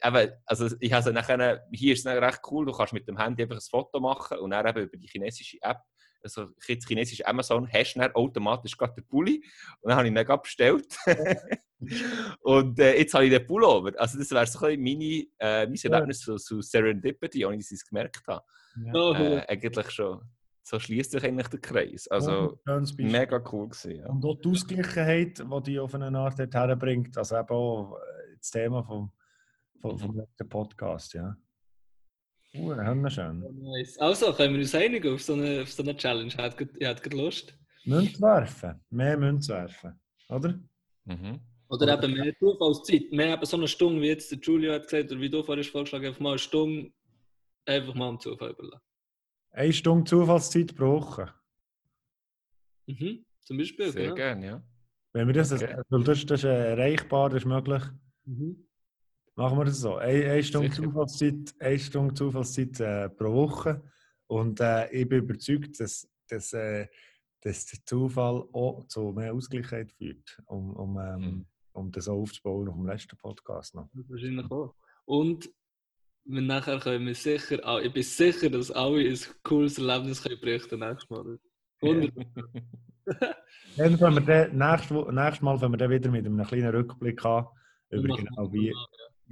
also 0.44 0.74
ich 0.80 0.92
habe 0.92 1.12
nachher, 1.12 1.64
hier 1.72 1.92
ist 1.92 2.04
es 2.04 2.12
recht 2.12 2.40
cool, 2.50 2.66
du 2.66 2.72
kannst 2.72 2.92
mit 2.92 3.06
dem 3.06 3.16
Handy 3.16 3.42
einfach 3.42 3.56
ein 3.56 3.60
Foto 3.60 4.00
machen 4.00 4.38
und 4.38 4.50
dann 4.50 4.66
eben 4.66 4.82
über 4.82 4.96
die 4.96 5.06
chinesische 5.06 5.58
App 5.60 5.82
also 6.24 6.48
jetzt 6.66 6.88
chinesisch 6.88 7.24
Amazon, 7.24 7.68
hast 7.70 7.94
du 7.94 8.00
automatisch 8.14 8.76
gerade 8.76 8.94
den 8.94 9.06
Pulli. 9.06 9.44
Und 9.80 9.90
dann 9.90 9.98
habe 9.98 10.08
ich 10.08 10.14
ihn 10.14 10.40
bestellt. 10.42 10.96
und 12.40 12.78
äh, 12.78 12.98
jetzt 12.98 13.14
habe 13.14 13.26
ich 13.26 13.30
den 13.30 13.46
Pullover. 13.46 13.92
Also 13.98 14.18
das 14.18 14.30
wäre 14.30 14.46
so 14.46 14.64
ein 14.66 14.82
meine, 14.82 15.26
äh, 15.38 15.66
mein 15.66 15.76
Erlebnis 15.76 16.20
zu, 16.20 16.36
zu 16.36 16.62
Serendipity, 16.62 17.44
ohne 17.44 17.58
dass 17.58 17.70
ich 17.70 17.78
es 17.80 17.86
gemerkt 17.86 18.22
habe. 18.26 18.44
Ja. 18.92 19.12
Äh, 19.12 19.46
eigentlich 19.48 19.90
schon. 19.90 20.20
So 20.62 20.78
schließt 20.78 21.10
sich 21.10 21.22
eigentlich 21.22 21.48
der 21.48 21.60
Kreis. 21.60 22.08
Also 22.08 22.58
ja, 22.66 22.80
mega 22.96 23.36
cool 23.52 23.68
gewesen. 23.68 23.96
Ja. 23.96 24.06
Und 24.08 24.24
auch 24.24 24.40
die 24.40 24.48
Ausgleichheit, 24.48 25.38
die 25.38 25.62
die 25.62 25.78
auf 25.78 25.94
eine 25.94 26.18
Art 26.18 26.38
herbringt, 26.38 27.18
also 27.18 27.36
eben 27.36 27.48
auch 27.50 27.98
äh, 27.98 28.36
das 28.38 28.50
Thema 28.50 28.82
vom, 28.82 29.12
vom, 29.78 29.98
vom 29.98 30.16
letzten 30.16 30.48
Podcast, 30.48 31.12
ja. 31.12 31.36
Uh, 32.56 32.76
haben 32.76 33.02
wir 33.02 33.10
schon. 33.10 33.40
Nice. 33.62 33.98
Also, 33.98 34.32
können 34.32 34.54
wir 34.54 34.60
uns 34.60 34.74
einigen 34.74 35.14
auf 35.14 35.22
so 35.22 35.34
eine, 35.34 35.62
auf 35.62 35.72
so 35.72 35.82
eine 35.82 35.96
Challenge? 35.96 36.28
Ich 36.28 36.86
hätte 36.86 37.16
Lust. 37.16 37.58
Münz 37.84 38.20
werfen. 38.20 38.80
Mehr 38.90 39.18
Münz 39.18 39.48
werfen. 39.48 40.00
Oder? 40.28 40.58
Mhm. 41.04 41.40
Oder 41.68 41.94
eben 41.94 42.14
mehr 42.14 42.32
Zufallszeit. 42.38 43.10
Mehr 43.10 43.34
eben 43.34 43.44
so 43.44 43.56
eine 43.56 43.68
Stunde, 43.68 44.00
wie 44.00 44.08
jetzt 44.08 44.30
der 44.30 44.38
Julio 44.38 44.72
hat 44.72 44.84
gesagt, 44.84 45.10
oder 45.10 45.20
wie 45.20 45.30
du 45.30 45.42
vorhin 45.42 45.64
vorgeschlagen 45.64 46.04
hast, 46.04 46.10
einfach 46.10 46.20
mal 46.20 46.30
eine 46.30 46.38
Stunde 46.38 46.92
einfach 47.66 47.94
mal 47.94 48.08
am 48.08 48.20
Zufall 48.20 48.50
überlassen. 48.50 48.84
Eine 49.50 49.72
Stunde 49.72 50.04
Zufallszeit 50.04 50.74
pro 50.76 51.00
Woche. 51.00 51.32
Mhm. 52.86 53.24
Zum 53.40 53.58
Beispiel. 53.58 53.90
Sehr 53.90 54.02
genau. 54.04 54.14
gerne, 54.14 54.46
ja. 54.46 54.62
Wenn 55.12 55.26
wir 55.28 55.34
das, 55.34 55.52
okay. 55.52 55.76
das, 55.88 56.26
das 56.26 56.40
ist 56.40 56.44
erreichbar, 56.44 57.30
das 57.30 57.42
ist 57.42 57.46
möglich. 57.46 57.82
Mhm. 58.24 58.66
Machen 59.36 59.58
wir 59.58 59.64
das 59.64 59.80
so. 59.80 59.96
Eine, 59.96 60.30
eine 60.30 60.42
Stunde 60.42 60.70
Zufallszeit, 60.70 61.54
eine 61.58 61.78
Stunde 61.78 62.14
Zufallszeit 62.14 62.80
äh, 62.80 63.08
pro 63.08 63.32
Woche. 63.32 63.82
Und 64.26 64.60
äh, 64.60 64.88
ich 64.90 65.08
bin 65.08 65.24
überzeugt, 65.24 65.80
dass, 65.80 66.08
dass, 66.28 66.52
äh, 66.52 66.86
dass 67.40 67.66
der 67.66 67.78
Zufall 67.84 68.44
auch 68.52 68.84
zu 68.86 69.12
mehr 69.12 69.34
Ausgleichheit 69.34 69.90
führt, 69.92 70.40
um, 70.46 70.74
um, 70.76 70.98
ähm, 70.98 71.20
mhm. 71.20 71.46
um 71.72 71.90
das 71.90 72.08
aufzubauen 72.08 72.68
auf 72.68 72.76
dem 72.76 72.86
letzten 72.86 73.16
Podcast 73.16 73.74
noch. 73.74 73.88
Wahrscheinlich 73.92 74.50
auch. 74.50 74.74
Und 75.04 75.50
wir 76.26 76.40
nachher 76.40 76.78
können 76.78 77.06
wir 77.06 77.14
sicher, 77.14 77.82
ich 77.82 77.92
bin 77.92 78.02
sicher, 78.02 78.48
dass 78.48 78.70
alle 78.70 79.00
ein 79.00 79.18
cooles 79.42 79.78
Erlebnis 79.78 80.22
können 80.22 80.40
berichten 80.40 80.78
nächstes 80.78 81.10
Mal. 81.10 81.38
Wunderbar. 81.80 82.24
dann 83.76 83.98
können 83.98 84.26
wir 84.26 84.48
dann, 84.48 84.56
nächstes, 84.56 84.90
nächstes 84.90 85.42
Mal 85.42 85.60
wenn 85.60 85.72
wir 85.72 85.76
dann 85.76 85.90
wieder 85.90 86.10
mit 86.10 86.24
einem 86.24 86.46
kleinen 86.46 86.74
Rückblick 86.74 87.22
haben, 87.22 87.48
über 87.90 88.16
genau 88.16 88.52
wie, 88.52 88.72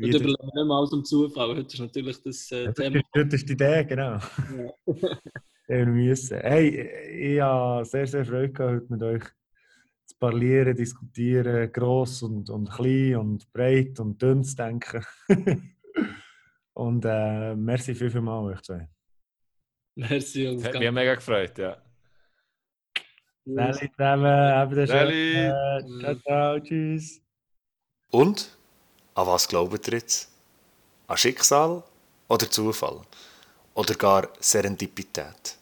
und 0.02 0.14
überlassen 0.14 0.50
wir 0.52 0.62
nicht 0.62 0.68
mal 0.68 0.78
alles 0.78 0.92
um 0.92 1.04
Zufall. 1.04 1.56
Heute 1.56 1.74
ist 1.74 1.80
natürlich 1.80 2.22
das 2.22 2.50
äh, 2.52 2.64
ja, 2.64 2.72
Thema. 2.72 3.00
Das 3.12 3.34
ist 3.34 3.48
die 3.48 3.52
Idee, 3.52 3.84
genau. 3.84 4.18
Ja. 4.18 5.18
wir 5.68 5.86
müssen. 5.86 6.38
Hey, 6.40 7.34
ich 7.34 7.40
habe 7.40 7.84
sehr, 7.84 8.06
sehr 8.06 8.24
Freude 8.24 8.52
gehabt, 8.52 8.72
heute 8.72 8.92
mit 8.92 9.02
euch 9.02 9.24
zu 10.06 10.16
parlieren, 10.18 10.76
diskutieren, 10.76 11.72
gross 11.72 12.22
und, 12.22 12.50
und 12.50 12.70
klein 12.70 13.16
und 13.16 13.52
breit 13.52 13.98
und 14.00 14.20
dünn 14.20 14.42
zu 14.42 14.56
denken. 14.56 15.04
und 16.74 17.04
äh, 17.04 17.54
merci 17.54 17.94
viel, 17.94 18.10
viel 18.10 18.20
mal 18.20 18.44
euch 18.44 18.60
zwei. 18.62 18.88
Merci, 19.94 20.44
Jungs. 20.44 20.64
Hat 20.64 20.78
mich 20.78 20.90
mega 20.90 21.14
gefreut, 21.14 21.58
ja. 21.58 21.76
Salut 23.44 23.90
zusammen, 23.96 24.24
habt 24.24 24.76
ihr 24.76 24.86
schön. 24.86 26.00
Ciao, 26.00 26.14
ciao, 26.14 26.60
tschüss. 26.60 27.20
Und? 28.10 28.56
An 29.14 29.26
was 29.26 29.46
glaubt 29.46 29.86
ihr 29.88 29.94
jetzt? 29.94 30.28
An 31.06 31.16
Schicksal 31.16 31.82
oder 32.28 32.50
Zufall? 32.50 33.00
Oder 33.74 33.94
gar 33.94 34.28
Serendipität? 34.40 35.56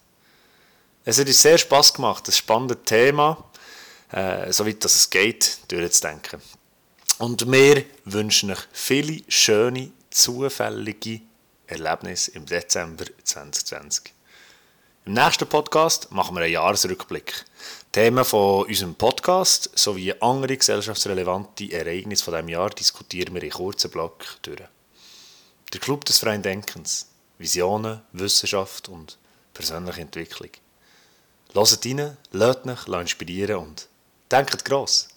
Es 1.04 1.18
hat 1.18 1.26
uns 1.26 1.42
sehr 1.42 1.58
Spass 1.58 1.92
gemacht, 1.92 2.28
ein 2.28 2.32
spannendes 2.32 2.78
Thema, 2.84 3.44
äh, 4.12 4.52
soweit 4.52 4.84
es 4.84 5.10
geht, 5.10 5.60
durchzudenken. 5.68 6.40
Und 7.18 7.50
wir 7.50 7.84
wünschen 8.04 8.50
euch 8.50 8.66
viele 8.72 9.22
schöne, 9.28 9.90
zufällige 10.10 11.20
Erlebnisse 11.66 12.32
im 12.32 12.46
Dezember 12.46 13.04
2020. 13.24 14.12
Im 15.06 15.14
nächsten 15.14 15.48
Podcast 15.48 16.10
machen 16.12 16.36
wir 16.36 16.42
einen 16.42 16.52
Jahresrückblick. 16.52 17.44
Themen 17.92 18.24
von 18.24 18.66
unserem 18.66 18.94
Podcast 18.94 19.68
sowie 19.74 20.14
andere 20.20 20.56
gesellschaftsrelevante 20.56 21.72
Ereignisse 21.72 22.24
von 22.24 22.34
diesem 22.34 22.48
Jahr 22.50 22.70
diskutieren 22.70 23.34
wir 23.34 23.42
in 23.42 23.50
kurzen 23.50 23.90
Block 23.90 24.24
durch. 24.42 24.62
Der 25.72 25.80
Club 25.80 26.04
des 26.04 26.18
freien 26.18 26.40
Denkens. 26.40 27.08
Visionen, 27.38 28.00
Wissenschaft 28.12 28.88
und 28.88 29.18
persönliche 29.52 30.02
Entwicklung. 30.02 30.50
Hört 31.52 31.84
rein, 31.84 32.16
lasst 32.30 32.68
euch 32.68 33.00
inspirieren 33.00 33.56
und 33.56 33.88
denkt 34.30 34.64
gross. 34.64 35.08